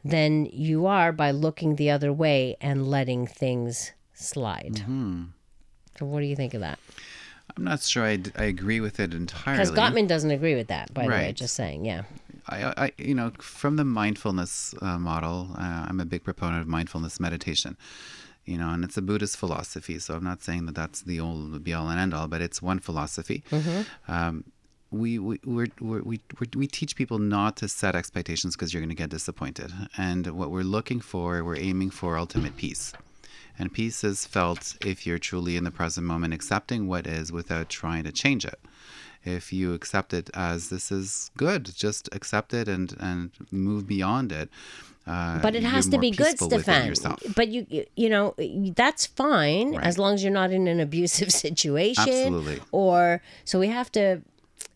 than 0.04 0.46
you 0.46 0.86
are 0.86 1.12
by 1.12 1.30
looking 1.30 1.76
the 1.76 1.90
other 1.90 2.12
way 2.12 2.56
and 2.60 2.86
letting 2.86 3.26
things 3.26 3.92
slide. 4.12 4.78
So, 5.98 6.06
what 6.06 6.20
do 6.20 6.26
you 6.26 6.36
think 6.36 6.54
of 6.54 6.60
that? 6.60 6.78
I'm 7.56 7.64
not 7.64 7.82
sure 7.82 8.04
I, 8.04 8.18
I 8.36 8.44
agree 8.44 8.80
with 8.80 8.98
it 8.98 9.14
entirely. 9.14 9.60
Because 9.60 9.76
Gottman 9.76 10.08
doesn't 10.08 10.30
agree 10.30 10.54
with 10.54 10.68
that, 10.68 10.92
by 10.92 11.04
the 11.04 11.10
way, 11.10 11.32
just 11.32 11.54
saying, 11.54 11.84
yeah. 11.84 12.02
I, 12.48 12.86
I, 12.86 12.92
you 12.98 13.14
know, 13.14 13.32
from 13.38 13.76
the 13.76 13.84
mindfulness 13.84 14.74
uh, 14.82 14.98
model, 14.98 15.50
uh, 15.56 15.86
I'm 15.88 16.00
a 16.00 16.04
big 16.04 16.24
proponent 16.24 16.62
of 16.62 16.68
mindfulness 16.68 17.20
meditation. 17.20 17.76
You 18.46 18.58
know, 18.58 18.70
and 18.70 18.84
it's 18.84 18.96
a 18.98 19.02
Buddhist 19.02 19.36
philosophy, 19.38 19.98
so 19.98 20.14
I'm 20.14 20.24
not 20.24 20.42
saying 20.42 20.66
that 20.66 20.74
that's 20.74 21.00
the 21.02 21.18
old 21.18 21.64
be 21.64 21.72
all 21.72 21.88
and 21.88 21.98
end 21.98 22.12
all, 22.12 22.28
but 22.28 22.42
it's 22.42 22.60
one 22.60 22.78
philosophy. 22.78 23.42
Um, 24.06 24.44
we 24.90 25.18
we 25.18 25.40
we're, 25.44 25.66
we're, 25.80 26.02
we 26.02 26.20
we 26.38 26.46
we 26.54 26.66
teach 26.66 26.94
people 26.94 27.18
not 27.18 27.56
to 27.56 27.68
set 27.68 27.96
expectations 27.96 28.54
because 28.54 28.72
you're 28.72 28.82
going 28.82 28.88
to 28.90 28.94
get 28.94 29.10
disappointed, 29.10 29.72
and 29.96 30.26
what 30.26 30.50
we're 30.50 30.62
looking 30.62 31.00
for, 31.00 31.42
we're 31.42 31.56
aiming 31.56 31.90
for 31.90 32.18
ultimate 32.18 32.56
peace. 32.56 32.92
And 33.58 33.72
peace 33.72 34.02
is 34.02 34.26
felt 34.26 34.76
if 34.84 35.06
you're 35.06 35.18
truly 35.18 35.56
in 35.56 35.64
the 35.64 35.70
present 35.70 36.06
moment, 36.06 36.34
accepting 36.34 36.86
what 36.88 37.06
is 37.06 37.30
without 37.32 37.68
trying 37.68 38.04
to 38.04 38.12
change 38.12 38.44
it 38.44 38.58
if 39.24 39.52
you 39.52 39.72
accept 39.74 40.12
it 40.14 40.30
as 40.34 40.68
this 40.68 40.90
is 40.92 41.30
good, 41.36 41.70
just 41.74 42.08
accept 42.12 42.54
it 42.54 42.68
and 42.68 42.94
and 43.00 43.30
move 43.50 43.86
beyond 43.86 44.32
it. 44.32 44.48
Uh, 45.06 45.38
But 45.42 45.54
it 45.54 45.64
has 45.64 45.86
to 45.88 45.98
be 45.98 46.10
good, 46.10 46.38
Stefan. 46.38 46.94
But 47.36 47.48
you, 47.48 47.66
you- 47.94 48.08
know, 48.08 48.34
that's 48.74 49.04
fine 49.04 49.74
as 49.74 49.98
long 49.98 50.14
as 50.14 50.22
you're 50.24 50.32
not 50.32 50.50
in 50.50 50.66
an 50.66 50.80
abusive 50.80 51.30
situation. 51.46 52.08
Absolutely. 52.08 52.60
Or 52.72 53.20
so 53.44 53.58
we 53.60 53.68
have 53.68 53.92
to, 53.92 54.22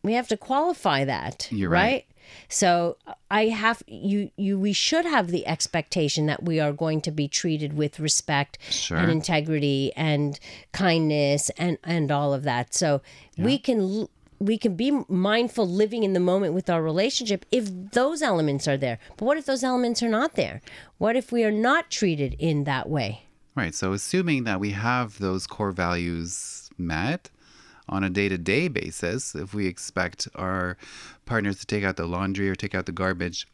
we 0.03 0.13
have 0.13 0.29
to 0.29 0.37
qualify 0.37 1.05
that. 1.07 1.49
You're 1.51 1.71
right. 1.71 2.05
So 2.51 2.99
I 3.31 3.47
have 3.47 3.83
you. 3.87 4.31
You 4.37 4.59
we 4.59 4.75
should 4.75 5.07
have 5.07 5.29
the 5.29 5.47
expectation 5.47 6.27
that 6.27 6.43
we 6.43 6.61
are 6.61 6.73
going 6.75 7.01
to 7.03 7.11
be 7.11 7.27
treated 7.27 7.73
with 7.73 7.99
respect 7.99 8.59
Sure. 8.69 8.99
and 8.99 9.11
integrity 9.11 9.93
and 9.97 10.39
kindness 10.73 11.51
and 11.57 11.79
and 11.85 12.11
all 12.11 12.35
of 12.35 12.43
that. 12.45 12.75
So 12.75 13.01
we 13.39 13.57
can. 13.59 14.09
We 14.41 14.59
can 14.59 14.77
be 14.77 15.03
mindful 15.09 15.69
living 15.69 16.05
in 16.05 16.13
the 16.13 16.21
moment 16.21 16.55
with 16.55 16.71
our 16.71 16.83
relationship 16.83 17.45
if 17.51 17.69
those 17.93 18.23
elements 18.23 18.69
are 18.69 18.77
there. 18.77 18.99
But 19.17 19.25
what 19.25 19.37
if 19.37 19.47
those 19.47 19.65
elements 19.65 20.03
are 20.03 20.09
not 20.09 20.35
there? 20.35 20.61
What 20.99 21.17
if 21.17 21.33
we 21.33 21.45
are 21.45 21.51
not 21.51 21.91
treated 21.91 22.37
in 22.39 22.65
that 22.65 22.89
way? 22.89 23.25
Right. 23.55 23.75
So, 23.75 23.93
assuming 23.93 24.45
that 24.45 24.61
we 24.61 24.71
have 24.71 25.19
those 25.19 25.47
core 25.47 25.73
values 25.73 26.71
met 26.79 27.31
on 27.89 28.05
a 28.05 28.11
day 28.11 28.29
to 28.29 28.39
day 28.39 28.69
basis, 28.69 29.35
if 29.35 29.53
we 29.53 29.67
expect 29.67 30.29
our 30.37 30.77
partners 31.27 31.59
to 31.59 31.67
take 31.67 31.83
out 31.83 31.97
the 31.97 32.07
laundry 32.07 32.49
or 32.49 32.55
take 32.55 32.75
out 32.75 32.87
the 32.87 32.93
garbage 32.93 33.49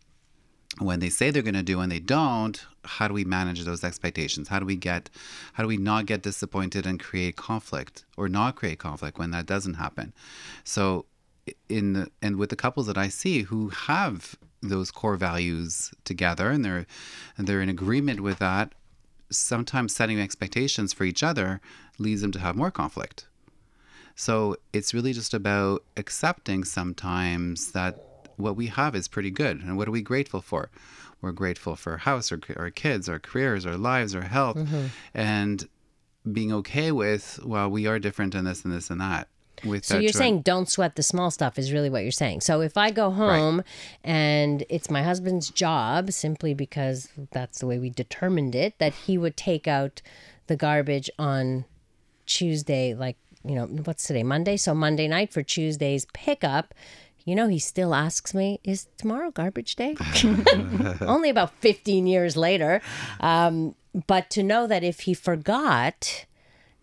when 0.79 1.01
they 1.01 1.09
say 1.09 1.31
they're 1.31 1.43
going 1.43 1.55
to 1.55 1.63
do 1.63 1.81
and 1.81 1.91
they 1.91 2.01
don't, 2.01 2.67
how 2.85 3.09
do 3.09 3.15
we 3.15 3.25
manage 3.25 3.63
those 3.65 3.85
expectations? 3.85 4.49
How 4.49 4.59
do 4.59 4.67
we 4.67 4.77
get, 4.77 5.11
how 5.55 5.63
do 5.63 5.69
we 5.69 5.77
not 5.77 6.07
get 6.07 6.23
disappointed 6.23 6.87
and 6.87 7.01
create 7.01 7.37
conflict 7.37 8.05
or 8.17 8.29
not 8.29 8.57
create 8.57 8.79
conflict 8.79 9.19
when 9.19 9.31
that 9.33 9.47
doesn't 9.47 9.75
happen? 9.75 10.13
So, 10.65 11.07
in 11.69 11.93
the, 11.93 12.11
and 12.23 12.37
with 12.37 12.51
the 12.51 12.57
couples 12.57 12.87
that 12.87 12.97
I 12.97 13.09
see 13.09 13.43
who 13.43 13.69
have 13.69 14.37
those 14.63 14.91
core 14.91 15.17
values 15.17 15.93
together 16.05 16.51
and 16.51 16.65
they're 16.65 16.87
and 17.37 17.47
they're 17.47 17.61
in 17.61 17.69
agreement 17.69 18.21
with 18.21 18.39
that, 18.39 18.73
sometimes 19.31 19.95
setting 19.95 20.19
expectations 20.21 20.93
for 20.93 21.05
each 21.05 21.23
other 21.23 21.61
leads 21.99 22.23
them 22.23 22.33
to 22.33 22.39
have 22.39 22.57
more 22.57 22.71
conflict. 22.71 23.27
So 24.15 24.57
it's 24.73 24.95
really 24.95 25.13
just 25.13 25.35
about 25.35 25.85
accepting 25.97 26.65
sometimes 26.65 27.73
that 27.73 28.14
what 28.37 28.57
we 28.57 28.67
have 28.69 28.95
is 28.95 29.09
pretty 29.09 29.31
good. 29.31 29.61
And 29.61 29.77
what 29.77 29.89
are 29.89 29.93
we 29.93 30.03
grateful 30.03 30.41
for? 30.41 30.71
We're 31.21 31.33
grateful 31.33 31.77
for 31.77 31.93
our 31.93 31.99
house, 31.99 32.31
or 32.31 32.41
our 32.57 32.71
kids, 32.71 33.09
our 33.09 33.19
careers, 33.19 33.65
our 33.65 33.77
lives, 33.77 34.15
our 34.15 34.23
health, 34.23 34.57
mm-hmm. 34.57 34.87
and 35.15 35.69
being 36.31 36.53
okay 36.53 36.93
with, 36.93 37.41
well, 37.45 37.71
we 37.71 37.87
are 37.87 37.99
different 37.99 38.35
in 38.35 38.45
this 38.45 38.65
and 38.65 38.73
this 38.73 38.91
and 38.91 39.01
that. 39.01 39.29
Without 39.65 39.85
So 39.85 39.95
you're 39.99 40.11
trying- 40.11 40.19
saying 40.21 40.41
don't 40.43 40.69
sweat 40.69 40.97
the 40.97 41.03
small 41.03 41.31
stuff 41.31 41.59
is 41.59 41.73
really 41.73 41.89
what 41.89 42.03
you're 42.03 42.11
saying. 42.11 42.41
So 42.43 42.61
if 42.61 42.77
I 42.77 42.91
go 42.91 43.11
home 43.11 43.63
and 44.03 44.65
it's 44.69 44.91
my 44.91 45.03
husband's 45.03 45.49
job 45.49 46.13
simply 46.13 46.55
because 46.55 47.09
that's 47.31 47.61
the 47.61 47.67
way 47.67 47.79
we 47.79 47.89
determined 47.89 48.55
it 48.55 48.79
that 48.79 48.93
he 48.93 49.17
would 49.17 49.37
take 49.37 49.67
out 49.69 50.03
the 50.49 50.57
garbage 50.57 51.09
on 51.19 51.65
Tuesday 52.27 52.95
like, 52.95 53.17
you 53.47 53.55
know, 53.55 53.67
what's 53.67 54.07
today? 54.07 54.23
Monday. 54.23 54.57
So 54.57 54.75
Monday 54.75 55.07
night 55.07 55.33
for 55.33 55.43
Tuesday's 55.43 56.07
pickup, 56.15 56.75
you 57.25 57.35
know, 57.35 57.49
he 57.49 57.59
still 57.59 57.95
asks 57.95 58.35
me, 58.35 58.61
"Is 58.65 58.87
tomorrow 58.99 59.31
garbage 59.31 59.77
day?" 59.77 59.97
Only 61.01 61.31
about 61.31 61.51
15 61.61 62.07
years 62.07 62.37
later. 62.37 62.81
Um, 63.21 63.75
but 64.07 64.31
to 64.31 64.43
know 64.43 64.67
that 64.67 64.83
if 64.85 65.01
he 65.01 65.15
forgot, 65.15 66.27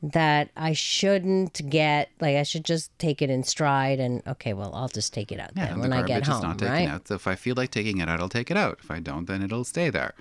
that 0.03 0.49
I 0.57 0.73
shouldn't 0.73 1.69
get 1.69 2.09
like 2.19 2.35
I 2.35 2.43
should 2.43 2.65
just 2.65 2.97
take 2.97 3.21
it 3.21 3.29
in 3.29 3.43
stride 3.43 3.99
and 3.99 4.23
okay, 4.25 4.53
well 4.53 4.71
I'll 4.73 4.87
just 4.87 5.13
take 5.13 5.31
it 5.31 5.39
out 5.39 5.51
Yeah, 5.55 5.67
then 5.67 5.79
when 5.79 5.89
the 5.91 5.97
I 5.97 6.01
get 6.03 6.23
is 6.23 6.27
home, 6.27 6.41
not 6.41 6.57
taken 6.57 6.73
right? 6.73 6.89
out. 6.89 7.07
So 7.07 7.15
if 7.15 7.27
I 7.27 7.35
feel 7.35 7.55
like 7.55 7.69
taking 7.69 7.99
it 7.99 8.09
out, 8.09 8.19
I'll 8.19 8.29
take 8.29 8.49
it 8.49 8.57
out. 8.57 8.79
If 8.81 8.89
I 8.89 8.99
don't, 8.99 9.25
then 9.25 9.43
it'll 9.43 9.63
stay 9.63 9.89
there. 9.91 10.13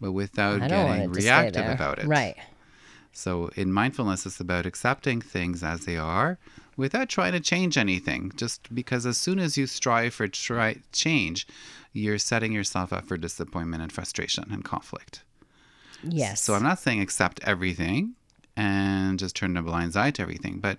But 0.00 0.12
without 0.12 0.60
I 0.60 0.68
don't 0.68 0.84
want 0.84 0.98
getting 0.98 1.10
it 1.10 1.14
to 1.14 1.20
stay 1.22 1.30
reactive 1.30 1.66
about 1.68 1.98
it. 1.98 2.06
Right. 2.06 2.36
So 3.12 3.48
in 3.56 3.72
mindfulness, 3.72 4.26
it's 4.26 4.40
about 4.40 4.66
accepting 4.66 5.20
things 5.22 5.62
as 5.62 5.86
they 5.86 5.96
are 5.96 6.38
without 6.76 7.08
trying 7.08 7.32
to 7.32 7.40
change 7.40 7.76
anything. 7.76 8.32
Just 8.36 8.74
because 8.74 9.06
as 9.06 9.16
soon 9.16 9.38
as 9.38 9.56
you 9.56 9.66
strive 9.66 10.14
for 10.14 10.28
try 10.28 10.76
change, 10.92 11.46
you're 11.92 12.18
setting 12.18 12.52
yourself 12.52 12.92
up 12.92 13.04
for 13.04 13.16
disappointment 13.16 13.82
and 13.82 13.92
frustration 13.92 14.44
and 14.50 14.64
conflict. 14.64 15.22
Yes. 16.02 16.42
So 16.42 16.54
I'm 16.54 16.62
not 16.62 16.78
saying 16.78 17.00
accept 17.00 17.40
everything 17.44 18.14
and 18.56 19.18
just 19.18 19.36
turn 19.36 19.56
a 19.56 19.62
blind 19.62 19.96
eye 19.96 20.10
to 20.10 20.22
everything, 20.22 20.58
but 20.58 20.78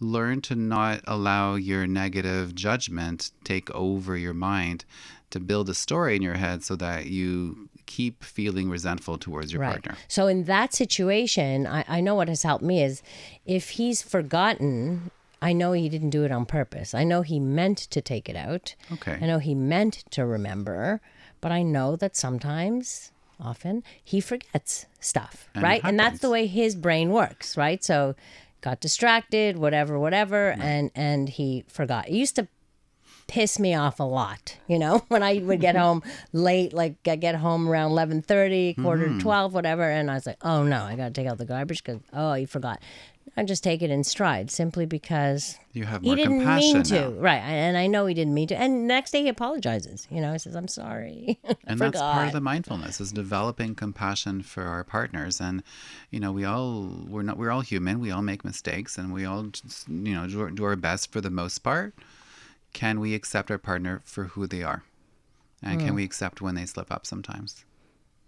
learn 0.00 0.40
to 0.42 0.54
not 0.54 1.00
allow 1.06 1.54
your 1.54 1.86
negative 1.86 2.54
judgment 2.54 3.30
take 3.44 3.70
over 3.70 4.16
your 4.16 4.34
mind 4.34 4.84
to 5.30 5.40
build 5.40 5.68
a 5.68 5.74
story 5.74 6.16
in 6.16 6.22
your 6.22 6.34
head 6.34 6.62
so 6.62 6.76
that 6.76 7.06
you 7.06 7.68
keep 7.86 8.22
feeling 8.22 8.70
resentful 8.70 9.18
towards 9.18 9.52
your 9.52 9.62
right. 9.62 9.82
partner. 9.82 9.96
So 10.08 10.26
in 10.26 10.44
that 10.44 10.74
situation, 10.74 11.66
I, 11.66 11.84
I 11.88 12.00
know 12.00 12.14
what 12.14 12.28
has 12.28 12.42
helped 12.42 12.64
me 12.64 12.82
is 12.82 13.02
if 13.44 13.70
he's 13.70 14.02
forgotten, 14.02 15.10
I 15.44 15.52
know 15.52 15.72
he 15.72 15.88
didn't 15.88 16.10
do 16.10 16.24
it 16.24 16.32
on 16.32 16.46
purpose. 16.46 16.94
I 16.94 17.04
know 17.04 17.22
he 17.22 17.38
meant 17.38 17.78
to 17.94 18.00
take 18.00 18.28
it 18.28 18.36
out. 18.36 18.74
Okay. 18.92 19.18
I 19.20 19.26
know 19.26 19.38
he 19.38 19.54
meant 19.54 20.04
to 20.12 20.24
remember, 20.24 21.00
but 21.40 21.52
I 21.52 21.62
know 21.62 21.96
that 21.96 22.16
sometimes, 22.16 23.12
often, 23.38 23.82
he 24.02 24.20
forgets 24.20 24.86
stuff, 25.00 25.48
And 25.54 25.62
right? 25.62 25.82
And 25.84 25.98
that's 25.98 26.20
the 26.20 26.30
way 26.30 26.46
his 26.46 26.74
brain 26.74 27.10
works, 27.10 27.56
right? 27.56 27.84
So 27.84 28.14
got 28.62 28.80
distracted, 28.80 29.58
whatever, 29.58 29.98
whatever, 29.98 30.52
and 30.58 30.90
and 30.94 31.28
he 31.28 31.64
forgot. 31.68 32.08
It 32.08 32.14
used 32.14 32.36
to 32.36 32.48
piss 33.26 33.58
me 33.58 33.74
off 33.74 34.00
a 34.00 34.04
lot, 34.04 34.58
you 34.68 34.78
know, 34.78 34.98
when 35.08 35.22
I 35.22 35.38
would 35.38 35.60
get 35.60 35.76
home 35.76 36.02
late, 36.32 36.72
like 36.72 36.96
I 37.06 37.16
get 37.16 37.34
home 37.34 37.68
around 37.68 37.90
11:30, 37.92 38.80
quarter 38.82 39.06
Mm-hmm. 39.08 39.18
to 39.18 39.22
12, 39.22 39.54
whatever, 39.54 39.82
and 39.82 40.10
I 40.10 40.14
was 40.14 40.26
like, 40.26 40.36
"Oh 40.42 40.62
no, 40.62 40.82
I 40.84 40.94
got 40.96 41.06
to 41.06 41.10
take 41.20 41.26
out 41.30 41.38
the 41.38 41.44
garbage 41.46 41.84
cuz 41.84 41.98
oh, 42.12 42.34
he 42.34 42.46
forgot." 42.46 42.80
I 43.36 43.42
just 43.44 43.64
take 43.64 43.82
it 43.82 43.90
in 43.90 44.04
stride 44.04 44.50
simply 44.50 44.86
because 44.86 45.58
You 45.72 45.84
have 45.86 46.02
he 46.02 46.14
didn't 46.14 46.38
compassion 46.38 46.72
mean 46.74 46.82
to, 46.84 47.00
now. 47.10 47.20
right? 47.20 47.40
And 47.40 47.76
I 47.76 47.86
know 47.88 48.06
he 48.06 48.14
didn't 48.14 48.34
mean 48.34 48.46
to. 48.48 48.56
And 48.56 48.86
next 48.86 49.10
day 49.10 49.22
he 49.22 49.28
apologizes. 49.28 50.06
You 50.10 50.20
know, 50.20 50.32
he 50.32 50.38
says, 50.38 50.54
"I'm 50.54 50.68
sorry." 50.68 51.38
And 51.66 51.80
that's 51.80 51.98
part 52.00 52.26
of 52.26 52.32
the 52.32 52.40
mindfulness 52.40 53.00
is 53.00 53.10
developing 53.10 53.74
compassion 53.74 54.42
for 54.42 54.64
our 54.64 54.84
partners 54.84 55.40
and 55.40 55.62
you 56.10 56.20
know 56.20 56.30
we 56.30 56.44
all 56.44 56.90
we're 57.08 57.22
not 57.22 57.38
we're 57.38 57.50
all 57.50 57.62
human 57.62 58.00
we 58.00 58.10
all 58.10 58.20
make 58.22 58.44
mistakes 58.44 58.98
and 58.98 59.12
we 59.14 59.24
all 59.24 59.44
just, 59.44 59.88
you 59.88 60.14
know 60.14 60.26
do 60.26 60.40
our, 60.42 60.50
do 60.50 60.62
our 60.64 60.76
best 60.76 61.10
for 61.10 61.22
the 61.22 61.30
most 61.30 61.60
part 61.60 61.94
can 62.74 63.00
we 63.00 63.14
accept 63.14 63.50
our 63.50 63.56
partner 63.58 64.02
for 64.04 64.24
who 64.24 64.46
they 64.46 64.62
are 64.62 64.82
and 65.62 65.80
Hmm. 65.80 65.86
can 65.86 65.94
we 65.94 66.04
accept 66.04 66.42
when 66.42 66.54
they 66.54 66.66
slip 66.66 66.92
up 66.92 67.06
sometimes 67.06 67.64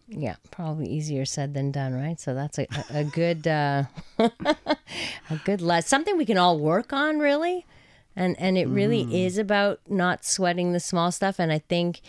Yeah, 0.09 0.37
probably 0.51 0.89
easier 0.89 1.25
said 1.25 1.55
than 1.55 1.73
done, 1.73 1.95
right? 1.95 2.19
So 2.21 2.33
that's 2.35 2.59
a, 2.59 2.67
a, 2.91 3.01
a 3.01 3.05
good 3.05 3.47
uh, 3.47 3.85
a 4.19 5.37
good 5.45 5.61
lesson. 5.61 5.89
Something 5.89 6.17
we 6.17 6.25
can 6.25 6.39
all 6.39 6.59
work 6.59 6.93
on, 6.93 7.19
really. 7.19 7.67
And 8.15 8.39
and 8.39 8.57
it 8.57 8.69
really 8.69 9.25
is 9.25 9.37
about 9.37 9.81
not 9.89 10.25
sweating 10.25 10.73
the 10.73 10.81
small 10.81 11.11
stuff. 11.11 11.39
And 11.39 11.53
I 11.53 11.59
think 11.59 12.01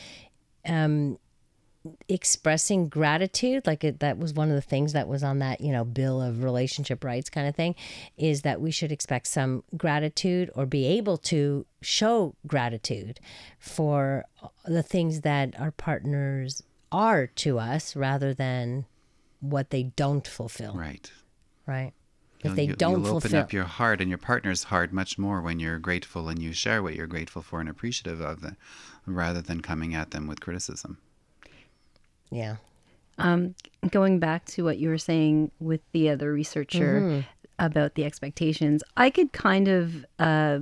um, 0.66 1.18
expressing 2.08 2.88
gratitude 2.88 3.66
like 3.66 3.84
it, 3.84 4.00
that 4.00 4.18
was 4.18 4.34
one 4.34 4.50
of 4.50 4.56
the 4.56 4.62
things 4.62 4.94
that 4.94 5.08
was 5.08 5.24
on 5.24 5.40
that 5.40 5.62
you 5.62 5.72
know 5.72 5.86
bill 5.86 6.22
of 6.22 6.44
relationship 6.44 7.04
rights 7.04 7.30
kind 7.30 7.48
of 7.48 7.56
thing 7.56 7.76
is 8.18 8.42
that 8.42 8.60
we 8.60 8.72
should 8.72 8.92
expect 8.92 9.28
some 9.28 9.64
gratitude 9.76 10.50
or 10.56 10.66
be 10.66 10.86
able 10.86 11.18
to 11.18 11.66
show 11.82 12.36
gratitude 12.46 13.20
for 13.60 14.26
the 14.66 14.84
things 14.84 15.22
that 15.22 15.58
our 15.60 15.72
partners 15.72 16.64
are 16.92 17.28
to 17.28 17.60
us 17.60 17.96
rather 17.96 18.34
than 18.34 18.86
what 19.40 19.70
they 19.70 19.84
don't 19.84 20.28
fulfill 20.28 20.74
Right. 20.74 21.12
right 21.66 21.94
if 22.40 22.46
You'll- 22.46 22.56
they 22.56 22.64
you- 22.68 22.76
don't 22.76 23.04
you'll 23.04 23.16
open 23.18 23.36
up 23.36 23.52
your 23.54 23.66
heart 23.66 24.00
and 24.02 24.10
your 24.10 24.18
partner's 24.18 24.66
heart 24.66 24.92
much 24.94 25.18
more 25.18 25.42
when 25.42 25.60
you're 25.60 25.80
grateful 25.80 26.30
and 26.30 26.42
you 26.42 26.54
share 26.54 26.82
what 26.84 26.96
you're 26.96 27.08
grateful 27.08 27.42
for 27.42 27.60
and 27.60 27.68
appreciative 27.70 28.22
of, 28.22 28.42
the, 28.42 28.56
rather 29.06 29.42
than 29.42 29.62
coming 29.62 29.94
at 29.96 30.12
them 30.12 30.28
with 30.28 30.40
criticism. 30.42 30.98
yeah 32.32 32.58
Um, 33.20 33.56
going 33.90 34.20
back 34.20 34.46
to 34.46 34.64
what 34.64 34.78
you 34.78 34.90
were 34.90 34.98
saying 35.00 35.50
with 35.60 35.82
the 35.92 36.10
other 36.10 36.32
researcher 36.32 37.26
about 37.58 37.96
the 37.96 38.06
expectations, 38.06 38.84
I 38.96 39.10
could 39.10 39.34
kind 39.34 39.68
of 39.68 40.06
uh, 40.20 40.60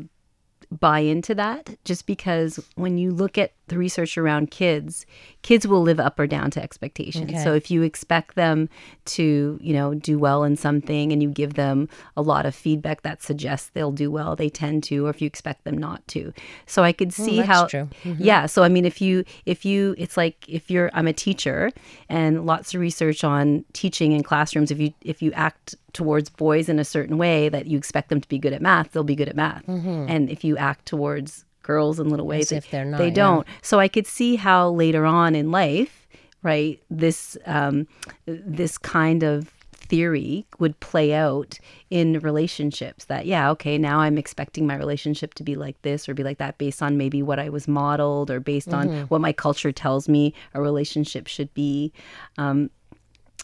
buy 0.71 0.99
into 0.99 1.35
that 1.35 1.77
just 1.85 2.05
because 2.05 2.59
when 2.75 2.97
you 2.97 3.11
look 3.11 3.37
at 3.37 3.53
the 3.67 3.77
research 3.77 4.17
around 4.17 4.51
kids, 4.51 5.05
kids 5.41 5.65
will 5.65 5.81
live 5.81 5.99
up 5.99 6.19
or 6.19 6.27
down 6.27 6.51
to 6.51 6.61
expectations. 6.61 7.31
Okay. 7.31 7.43
So 7.43 7.53
if 7.53 7.71
you 7.71 7.81
expect 7.81 8.35
them 8.35 8.69
to, 9.05 9.57
you 9.61 9.73
know, 9.73 9.95
do 9.95 10.19
well 10.19 10.43
in 10.43 10.55
something 10.55 11.11
and 11.11 11.23
you 11.23 11.29
give 11.29 11.55
them 11.55 11.89
a 12.15 12.21
lot 12.21 12.45
of 12.45 12.53
feedback 12.53 13.01
that 13.01 13.23
suggests 13.23 13.69
they'll 13.69 13.91
do 13.91 14.11
well, 14.11 14.35
they 14.35 14.49
tend 14.49 14.83
to, 14.83 15.07
or 15.07 15.09
if 15.09 15.21
you 15.21 15.25
expect 15.25 15.63
them 15.63 15.77
not 15.77 16.07
to. 16.09 16.31
So 16.67 16.83
I 16.83 16.91
could 16.91 17.09
oh, 17.19 17.25
see 17.25 17.37
that's 17.37 17.47
how 17.47 17.65
true. 17.65 17.89
Mm-hmm. 18.03 18.23
yeah. 18.23 18.45
So 18.45 18.63
I 18.63 18.69
mean, 18.69 18.85
if 18.85 19.01
you 19.01 19.25
if 19.45 19.65
you, 19.65 19.95
it's 19.97 20.15
like 20.15 20.47
if 20.47 20.69
you're 20.69 20.91
I'm 20.93 21.07
a 21.07 21.13
teacher, 21.13 21.71
and 22.09 22.45
lots 22.45 22.73
of 22.73 22.81
research 22.81 23.23
on 23.23 23.65
teaching 23.73 24.11
in 24.11 24.23
classrooms. 24.23 24.71
If 24.71 24.79
you 24.79 24.93
if 25.01 25.21
you 25.21 25.31
act 25.33 25.75
towards 25.95 26.29
boys 26.29 26.69
in 26.69 26.77
a 26.77 26.85
certain 26.85 27.17
way 27.17 27.49
that 27.49 27.65
you 27.65 27.77
expect 27.77 28.09
them 28.09 28.21
to 28.21 28.27
be 28.27 28.37
good 28.37 28.53
at 28.53 28.61
math, 28.61 28.91
they'll 28.91 29.03
be 29.03 29.15
good 29.15 29.29
at 29.29 29.35
math. 29.35 29.67
And 29.67 30.29
if 30.29 30.43
you 30.43 30.55
act 30.57 30.85
towards 30.85 31.45
girls 31.63 31.99
in 31.99 32.09
little 32.09 32.27
ways, 32.27 32.49
Mm-hmm. 32.49 32.57
if 32.57 32.69
they're 32.69 32.85
not, 32.85 32.97
they 32.99 33.09
don't. 33.09 33.47
So 33.63 33.79
I 33.79 33.87
could 33.87 34.05
see 34.05 34.35
how 34.35 34.69
later 34.69 35.03
on 35.05 35.33
in 35.33 35.49
life, 35.51 36.07
right, 36.43 36.79
this 36.91 37.35
um, 37.47 37.87
this 38.27 38.77
kind 38.77 39.23
of 39.23 39.51
theory 39.87 40.45
would 40.57 40.79
play 40.79 41.13
out 41.13 41.59
in 41.91 42.17
relationships 42.21 43.05
that 43.05 43.27
yeah 43.27 43.51
okay 43.51 43.77
now 43.77 43.99
i'm 43.99 44.17
expecting 44.17 44.65
my 44.65 44.75
relationship 44.75 45.35
to 45.35 45.43
be 45.43 45.53
like 45.55 45.79
this 45.83 46.09
or 46.09 46.15
be 46.15 46.23
like 46.23 46.39
that 46.39 46.57
based 46.57 46.81
on 46.81 46.97
maybe 46.97 47.21
what 47.21 47.37
i 47.37 47.49
was 47.49 47.67
modeled 47.67 48.31
or 48.31 48.39
based 48.39 48.73
on 48.73 48.87
what 49.09 49.21
my 49.21 49.31
culture 49.31 49.71
tells 49.71 50.09
me 50.09 50.33
a 50.55 50.61
relationship 50.61 51.27
should 51.27 51.53
be 51.53 51.93
um, 52.39 52.71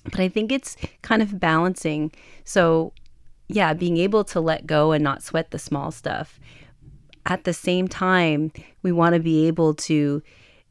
but 0.04 0.20
i 0.20 0.28
think 0.28 0.52
it's 0.52 0.76
kind 1.02 1.22
of 1.22 1.39
balancing. 1.39 2.12
So 2.43 2.93
yeah 3.47 3.74
being 3.74 3.97
able 3.97 4.24
to 4.26 4.39
let 4.39 4.66
go 4.66 4.91
and 4.91 5.04
not 5.04 5.24
sweat 5.24 5.52
the 5.52 5.60
small 5.60 5.91
stuff. 5.91 6.39
At 7.26 7.43
the 7.43 7.54
same 7.54 7.88
time 7.88 8.52
we 8.82 8.91
want 8.91 9.14
to 9.14 9.20
be 9.20 9.47
able 9.47 9.74
to 9.76 10.24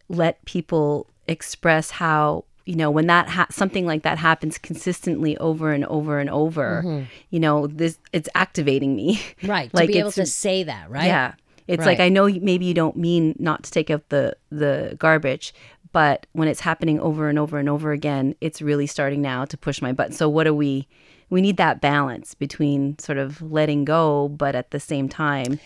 let 0.09 0.45
people 0.45 1.07
express 1.29 1.93
how 1.93 2.45
you 2.67 2.75
know 2.75 2.91
when 2.91 3.07
that 3.07 3.29
ha- 3.29 3.47
something 3.51 3.87
like 3.87 4.03
that 4.03 4.19
happens 4.19 4.59
consistently 4.59 5.37
over 5.39 5.73
and 5.73 5.85
over 5.87 6.19
and 6.19 6.29
over 6.29 6.83
mm-hmm. 6.85 7.05
you 7.31 7.41
know 7.41 7.67
this 7.67 7.99
it's 8.13 8.29
activating 8.35 8.97
me. 8.97 9.21
Right 9.43 9.71
like 9.75 9.87
to 9.87 9.93
be 9.93 9.99
able 9.99 10.13
to 10.13 10.27
say 10.27 10.65
that 10.65 10.91
right? 10.91 11.07
Yeah 11.07 11.35
it's 11.67 11.87
like 11.87 12.01
i 12.01 12.09
know 12.09 12.29
maybe 12.29 12.65
you 12.65 12.75
don't 12.75 12.97
mean 12.97 13.35
not 13.39 13.63
to 13.63 13.71
take 13.71 13.91
out 13.91 14.09
the 14.09 14.37
the 14.51 14.97
garbage 14.99 15.55
but 15.93 16.27
when 16.33 16.49
it's 16.49 16.61
happening 16.61 17.01
over 17.01 17.29
and 17.29 17.39
over 17.39 17.59
and 17.59 17.69
over 17.69 17.93
again 17.93 18.35
it's 18.41 18.63
really 18.63 18.87
starting 18.87 19.21
now 19.21 19.45
to 19.45 19.57
push 19.57 19.83
my 19.83 19.93
button. 19.93 20.13
So 20.13 20.29
what 20.29 20.45
do 20.45 20.55
we 20.55 20.87
we 21.31 21.41
need 21.41 21.57
that 21.59 21.81
balance 21.81 22.35
between 22.35 22.99
sort 22.99 23.19
of 23.19 23.41
letting 23.43 23.85
go 23.85 24.29
but 24.29 24.55
at 24.55 24.71
the 24.71 24.81
same 24.81 25.09
time 25.09 25.61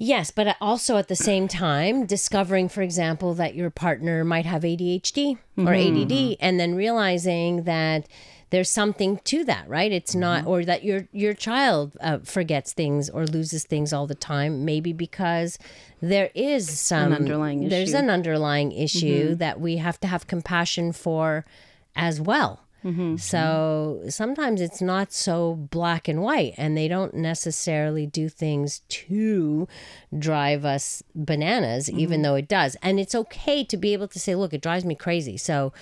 Yes, 0.00 0.30
but 0.30 0.46
uh, 0.46 0.54
also 0.60 0.96
at 0.96 1.08
the 1.08 1.16
same 1.16 1.48
time, 1.48 2.06
discovering, 2.06 2.68
for 2.68 2.82
example, 2.82 3.34
that 3.34 3.56
your 3.56 3.68
partner 3.68 4.24
might 4.24 4.46
have 4.46 4.62
ADHD 4.62 5.38
or 5.56 5.64
mm-hmm. 5.64 6.02
ADD, 6.02 6.36
and 6.38 6.60
then 6.60 6.76
realizing 6.76 7.64
that 7.64 8.06
there's 8.50 8.70
something 8.70 9.20
to 9.24 9.44
that, 9.44 9.68
right? 9.68 9.92
It's 9.92 10.14
not, 10.14 10.40
mm-hmm. 10.40 10.48
or 10.48 10.64
that 10.64 10.84
your 10.84 11.08
your 11.12 11.34
child 11.34 11.96
uh, 12.00 12.18
forgets 12.24 12.72
things 12.72 13.10
or 13.10 13.26
loses 13.26 13.64
things 13.64 13.92
all 13.92 14.06
the 14.06 14.14
time, 14.14 14.64
maybe 14.64 14.92
because 14.92 15.58
there 16.00 16.30
is 16.34 16.80
some 16.80 17.12
underlying 17.12 17.68
There's 17.68 17.94
an 17.94 18.10
underlying 18.10 18.72
issue 18.72 19.30
mm-hmm. 19.30 19.38
that 19.38 19.60
we 19.60 19.76
have 19.76 20.00
to 20.00 20.06
have 20.06 20.26
compassion 20.26 20.92
for 20.92 21.44
as 21.94 22.20
well. 22.20 22.64
Mm-hmm. 22.84 23.16
So 23.16 24.02
sometimes 24.08 24.60
it's 24.60 24.80
not 24.80 25.12
so 25.12 25.54
black 25.54 26.06
and 26.06 26.22
white, 26.22 26.54
and 26.56 26.76
they 26.76 26.86
don't 26.86 27.12
necessarily 27.12 28.06
do 28.06 28.28
things 28.28 28.82
to 28.88 29.66
drive 30.16 30.64
us 30.64 31.02
bananas, 31.14 31.90
even 31.90 32.22
though 32.22 32.36
it 32.36 32.48
does. 32.48 32.76
And 32.80 33.00
it's 33.00 33.16
okay 33.16 33.64
to 33.64 33.76
be 33.76 33.92
able 33.92 34.08
to 34.08 34.18
say, 34.18 34.34
"Look, 34.34 34.54
it 34.54 34.62
drives 34.62 34.84
me 34.84 34.94
crazy." 34.94 35.36
So 35.36 35.72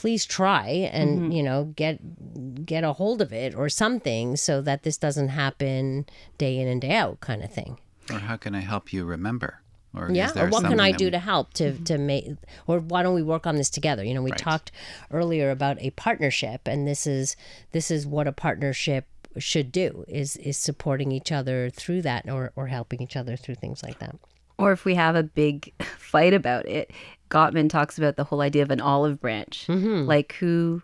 please 0.00 0.24
try 0.24 0.66
and 0.92 1.10
mm-hmm. 1.10 1.30
you 1.32 1.42
know 1.42 1.64
get 1.76 2.64
get 2.64 2.84
a 2.84 2.94
hold 2.94 3.20
of 3.20 3.34
it 3.34 3.54
or 3.54 3.68
something 3.68 4.34
so 4.34 4.62
that 4.62 4.82
this 4.82 4.96
doesn't 4.96 5.28
happen 5.28 6.06
day 6.38 6.58
in 6.58 6.66
and 6.66 6.80
day 6.80 6.94
out 6.94 7.20
kind 7.20 7.42
of 7.44 7.52
thing. 7.52 7.76
Or 8.10 8.18
how 8.18 8.38
can 8.38 8.54
I 8.54 8.60
help 8.60 8.94
you 8.94 9.04
remember? 9.04 9.60
Or 9.94 10.08
is 10.08 10.16
yeah 10.16 10.32
there 10.32 10.46
or 10.46 10.48
what 10.48 10.64
can 10.64 10.80
i 10.80 10.90
do 10.92 11.06
we- 11.06 11.10
to 11.10 11.18
help 11.18 11.52
to 11.54 11.72
mm-hmm. 11.72 11.84
to 11.84 11.98
make 11.98 12.24
or 12.66 12.78
why 12.78 13.02
don't 13.02 13.14
we 13.14 13.22
work 13.22 13.46
on 13.46 13.56
this 13.56 13.68
together? 13.68 14.02
You 14.02 14.14
know 14.14 14.22
we 14.22 14.30
Right. 14.30 14.40
talked 14.40 14.72
earlier 15.10 15.50
about 15.50 15.76
a 15.82 15.90
partnership 15.90 16.66
and 16.66 16.88
this 16.88 17.06
is 17.06 17.36
this 17.72 17.90
is 17.90 18.06
what 18.06 18.26
a 18.26 18.32
partnership 18.32 19.04
should 19.36 19.70
do 19.70 20.06
is 20.08 20.36
is 20.36 20.56
supporting 20.56 21.12
each 21.12 21.30
other 21.30 21.68
through 21.68 22.00
that 22.02 22.26
or 22.30 22.52
or 22.56 22.68
helping 22.68 23.02
each 23.02 23.16
other 23.16 23.36
through 23.36 23.56
things 23.56 23.82
like 23.82 23.98
that 23.98 24.16
or 24.60 24.72
if 24.72 24.84
we 24.84 24.94
have 24.94 25.16
a 25.16 25.22
big 25.22 25.72
fight 25.98 26.34
about 26.34 26.66
it, 26.66 26.90
Gottman 27.30 27.70
talks 27.70 27.98
about 27.98 28.16
the 28.16 28.24
whole 28.24 28.40
idea 28.40 28.62
of 28.62 28.70
an 28.70 28.80
olive 28.80 29.20
branch. 29.20 29.66
Mm-hmm. 29.68 30.06
Like, 30.06 30.34
who, 30.34 30.82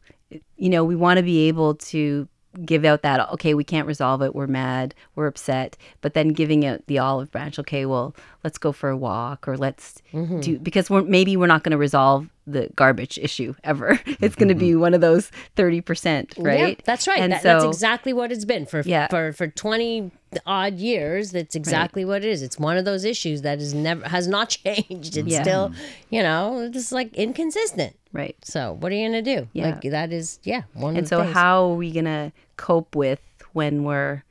you 0.57 0.69
know, 0.69 0.85
we 0.85 0.97
want 0.97 1.19
to 1.19 1.23
be 1.23 1.49
able 1.49 1.75
to 1.75 2.29
give 2.65 2.85
out 2.85 3.03
that, 3.03 3.29
okay, 3.33 3.55
we 3.55 3.65
can't 3.65 3.87
resolve 3.87 4.23
it. 4.23 4.35
We're 4.35 4.47
mad. 4.47 4.95
We're 5.15 5.27
upset. 5.27 5.77
But 6.01 6.15
then 6.15 6.29
giving 6.29 6.65
out 6.65 6.87
the 6.87 6.99
olive 6.99 7.31
branch, 7.31 7.59
okay, 7.59 7.85
well, 7.85 8.15
let's 8.45 8.59
go 8.59 8.73
for 8.73 8.89
a 8.89 8.97
walk 8.97 9.47
or 9.47 9.57
let's 9.57 10.01
mm-hmm. 10.13 10.41
do, 10.41 10.59
because 10.59 10.89
we're, 10.89 11.03
maybe 11.03 11.37
we're 11.37 11.47
not 11.47 11.65
going 11.65 11.73
to 11.73 11.79
resolve 11.79 12.29
the 12.47 12.69
garbage 12.77 13.19
issue 13.19 13.55
ever. 13.65 13.99
It's 14.21 14.37
going 14.37 14.49
to 14.49 14.55
be 14.55 14.71
mm-hmm. 14.71 14.81
one 14.81 14.95
of 14.95 15.01
those 15.01 15.31
30%, 15.57 16.35
right? 16.45 16.79
yeah, 16.79 16.85
that's 16.85 17.07
right 17.09 17.19
And 17.19 17.33
That- 17.33 17.43
so, 17.43 17.49
that's 17.49 17.65
exactly 17.65 18.13
what 18.13 18.31
it's 18.33 18.45
been 18.45 18.67
for 18.67 18.81
Yeah. 18.85 19.09
for 19.09 19.33
for 19.33 19.49
20 19.49 20.11
odd 20.45 20.75
years 20.75 21.31
that's 21.31 21.55
exactly 21.55 22.05
what 22.05 22.23
it 22.23 22.29
is 22.29 22.43
it's 22.43 22.59
one 22.59 22.77
of 22.77 22.85
those 22.85 23.05
issues 23.05 23.41
that 23.43 23.59
is 23.59 23.73
never 23.73 24.07
has 24.07 24.29
not 24.29 24.49
changed 24.65 25.17
it's 25.17 25.29
Yeah. 25.29 25.43
still 25.43 25.73
you 26.11 26.23
know 26.23 26.69
just 26.71 26.93
like 26.93 27.15
inconsistent 27.15 27.97
right. 28.13 28.37
so 28.43 28.77
what 28.81 28.93
are 28.93 28.97
you 28.97 29.09
gonna 29.09 29.23
do 29.23 29.49
Yeah. 29.55 29.67
like 29.71 29.83
that 29.83 30.13
is 30.13 30.39
yeah 30.43 30.63
one 30.75 30.97
And 30.97 31.09
so, 31.09 31.23
things. 31.23 31.33
how 31.33 31.71
are 31.71 31.75
we 31.77 31.91
gonna 31.91 32.33
cope 32.59 32.95
with 32.95 33.21
when 33.55 33.83
we're 33.85 34.23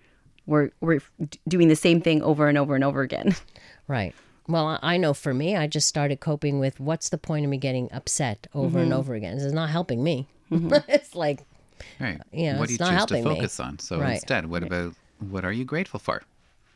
we're 0.46 0.70
we're 0.80 1.00
doing 1.48 1.70
the 1.70 1.76
same 1.76 2.02
thing 2.02 2.22
over 2.22 2.48
and 2.50 2.58
over 2.58 2.76
and 2.76 2.84
over 2.84 3.02
again? 3.02 3.36
Right. 3.88 4.16
Well, 4.48 4.80
I 4.82 4.98
know 4.98 5.14
for 5.14 5.34
me, 5.34 5.56
I 5.56 5.68
just 5.68 5.88
started 5.88 6.20
coping 6.20 6.60
with 6.60 6.80
what's 6.80 7.10
the 7.10 7.18
point 7.18 7.46
of 7.46 7.50
me 7.50 7.58
getting 7.58 7.92
upset 7.92 8.48
over 8.54 8.80
and 8.80 8.92
mm-hmm. 8.92 9.00
over 9.00 9.16
again? 9.16 9.36
This 9.36 9.46
is 9.46 9.54
not 9.54 9.70
helping 9.70 10.04
me. 10.04 10.28
Mm-hmm. 10.52 10.74
it's 10.88 11.16
like, 11.16 11.46
Right. 12.00 12.22
you 12.32 12.54
know, 12.54 12.60
what 12.60 12.68
do 12.68 12.74
you 12.74 12.78
choose 12.78 12.88
to 12.88 12.94
helping 12.94 13.24
me. 13.24 13.36
focus 13.36 13.60
on? 13.60 13.80
So 13.80 14.00
Right. 14.00 14.14
instead, 14.14 14.48
what 14.48 14.64
about 14.64 14.94
what 15.20 15.44
are 15.46 15.52
you 15.52 15.66
grateful 15.66 16.00
for? 16.00 16.24